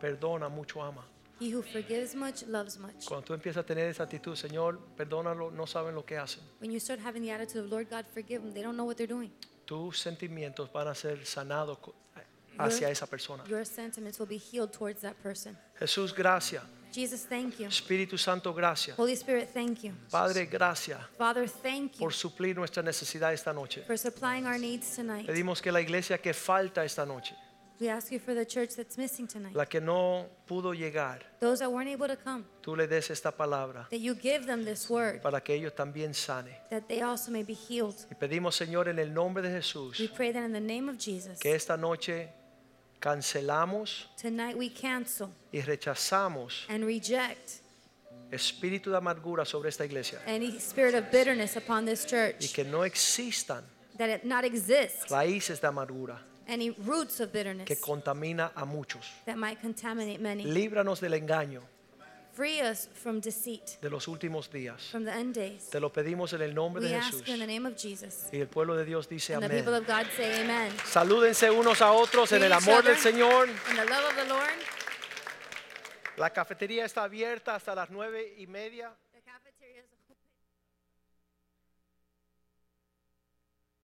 perdona, 0.00 0.48
mucho 0.48 0.82
ama. 0.82 1.04
He 1.38 1.54
who 1.54 1.62
forgives 1.62 2.14
much 2.14 2.44
loves 2.46 2.78
much. 2.78 3.04
Cuando 3.06 3.26
tú 3.26 3.34
empiezas 3.34 3.62
a 3.62 3.66
tener 3.66 3.88
esa 3.90 4.04
actitud, 4.04 4.34
Señor, 4.36 4.78
perdónalo, 4.96 5.50
no 5.50 5.66
saben 5.66 5.94
lo 5.94 6.04
que 6.04 6.16
hacen. 6.16 6.42
When 6.60 6.70
you 6.70 6.80
start 6.80 7.00
having 7.04 7.22
the 7.22 7.30
attitude 7.30 7.64
of, 7.64 7.70
Lord 7.70 7.88
God, 7.90 8.06
forgive 8.06 8.42
them, 8.42 8.54
they 8.54 8.62
don't 8.62 8.76
know 8.76 8.86
what 8.86 8.96
they're 8.96 9.06
doing. 9.06 9.30
Tus 9.66 9.98
sentimientos 9.98 10.72
van 10.72 10.88
a 10.88 10.94
ser 10.94 11.26
sanados 11.26 11.78
hacia 12.58 12.88
esa 12.88 13.06
persona. 13.06 13.44
Your 13.48 13.66
sentiments 13.66 14.18
will 14.18 14.28
be 14.28 14.38
healed 14.38 14.72
towards 14.72 15.02
that 15.02 15.16
person. 15.22 15.58
Jesús, 15.78 16.14
gracias. 16.14 16.62
Jesus, 16.92 17.26
thank 17.28 17.58
you. 17.58 17.66
Espíritu 17.66 18.16
Santo, 18.16 18.54
gracias. 18.54 18.96
Holy 18.98 19.12
Spirit, 19.14 19.50
thank 19.52 19.82
you. 19.82 19.92
Padre, 20.10 20.46
gracias 20.46 20.98
Father, 21.18 21.46
thank 21.46 21.92
you 21.94 21.98
por 21.98 22.14
suplir 22.14 22.56
nuestra 22.56 22.82
necesidad 22.82 23.34
esta 23.34 23.52
noche. 23.52 23.82
for 23.86 23.98
supplying 23.98 24.46
our 24.46 24.58
needs 24.58 24.96
tonight. 24.96 25.26
Pedimos 25.26 25.60
que 25.60 25.70
la 25.70 25.80
iglesia 25.82 26.16
que 26.16 26.32
falta 26.32 26.84
esta 26.84 27.04
noche, 27.04 27.34
We 27.78 27.88
ask 27.90 28.10
you 28.10 28.18
for 28.18 28.34
the 28.34 28.46
church 28.46 28.74
that's 28.76 28.96
missing 28.96 29.26
tonight. 29.26 29.54
la 29.54 29.66
que 29.66 29.80
no 29.80 30.26
pudo 30.48 30.72
llegar, 30.74 31.20
Those 31.40 31.58
that 31.60 31.70
weren't 31.70 31.90
able 31.90 32.08
to 32.08 32.16
come, 32.16 32.44
tú 32.62 32.74
le 32.76 32.86
des 32.86 33.10
esta 33.10 33.30
palabra 33.32 33.86
that 33.90 34.00
you 34.00 34.14
give 34.14 34.46
them 34.46 34.64
this 34.64 34.88
word, 34.88 35.20
para 35.22 35.40
que 35.42 35.54
ellos 35.54 35.74
también 35.74 36.14
sane. 36.14 36.56
that 36.70 36.88
they 36.88 37.02
also 37.02 37.30
may 37.30 37.42
be 37.42 37.52
healed. 37.54 37.94
Y 38.10 38.14
pedimos, 38.14 38.54
Señor, 38.56 38.88
en 38.88 38.98
el 38.98 39.12
nombre 39.12 39.42
de 39.42 39.48
We 39.50 39.54
Jesús, 39.60 40.10
pray 40.14 40.32
that 40.32 40.42
in 40.44 40.52
the 40.52 40.60
name 40.60 40.88
of 40.88 40.96
Jesus, 40.98 41.38
que 41.38 41.54
esta 41.54 41.76
noche 41.76 42.28
cancelamos 42.98 44.06
tonight 44.20 44.56
we 44.56 44.70
cancel 44.70 45.28
y 45.52 45.60
rechazamos 45.60 46.64
and 46.68 46.84
reject 46.84 47.60
espíritu 48.32 48.90
de 48.90 48.96
amargura 48.96 49.44
sobre 49.44 49.68
esta 49.68 49.84
iglesia 49.84 50.18
any 50.26 50.58
spirit 50.58 50.94
of 50.94 51.04
bitterness 51.12 51.56
upon 51.56 51.84
this 51.84 52.04
y 52.06 52.08
church, 52.08 52.52
que 52.54 52.64
no 52.64 52.84
existan 52.84 53.62
that 53.98 54.08
it 54.08 54.24
not 54.24 54.44
exist 54.44 55.10
raíces 55.10 55.60
de 55.60 55.68
amargura 55.68 56.18
any 56.48 56.70
roots 56.70 57.20
of 57.20 57.30
que 57.32 57.38
bitterness 57.44 57.80
contamina 57.80 58.52
a 58.54 58.64
muchos. 58.64 59.04
that 59.24 59.36
might 59.36 59.60
contaminate 59.60 60.20
many. 60.20 60.44
Líbranos 60.44 61.00
del 61.00 61.12
engaño 61.14 61.62
Free 62.32 62.60
us 62.60 62.88
from 62.92 63.18
deceit, 63.20 63.80
de 63.80 63.88
los 63.88 64.06
últimos 64.08 64.50
días. 64.50 64.90
from 64.90 65.04
the 65.06 65.10
end 65.10 65.34
days. 65.34 65.70
Te 65.70 65.80
lo 65.80 65.90
pedimos 65.90 66.34
en 66.34 66.42
el 66.42 66.54
nombre 66.54 66.82
We 66.82 66.90
de 66.90 66.96
ask 66.96 67.12
Jesús. 67.14 67.26
you 67.26 67.32
in 67.34 67.40
the 67.40 67.46
name 67.46 67.64
of 67.66 67.76
Jesus. 67.76 68.26
Y 68.30 68.38
el 68.40 68.46
pueblo 68.48 68.76
de 68.76 68.84
Dios 68.84 69.08
dice 69.08 69.32
And 69.34 69.42
the 69.42 69.46
amén. 69.46 69.64
people 69.64 69.74
of 69.74 69.86
God 69.86 70.04
say 70.14 70.42
amen. 70.42 70.70
Salúdense 70.84 71.50
unos 71.50 71.80
a 71.80 71.92
otros 71.92 72.30
en 72.32 72.40
Greet 72.40 72.52
el 72.52 72.58
each 72.58 72.68
amor 72.68 72.82
del 72.84 72.92
other 72.92 73.02
Señor. 73.02 73.48
In 73.70 73.76
the 73.76 73.84
love 73.86 74.04
of 74.10 74.16
the 74.16 74.28
Lord. 74.28 74.52
La 76.18 76.30
cafetería 76.30 76.84
está 76.84 77.04
abierta 77.04 77.54
hasta 77.54 77.74
las 77.74 77.88
nueve 77.90 78.34
y 78.38 78.46
media. 78.46 78.92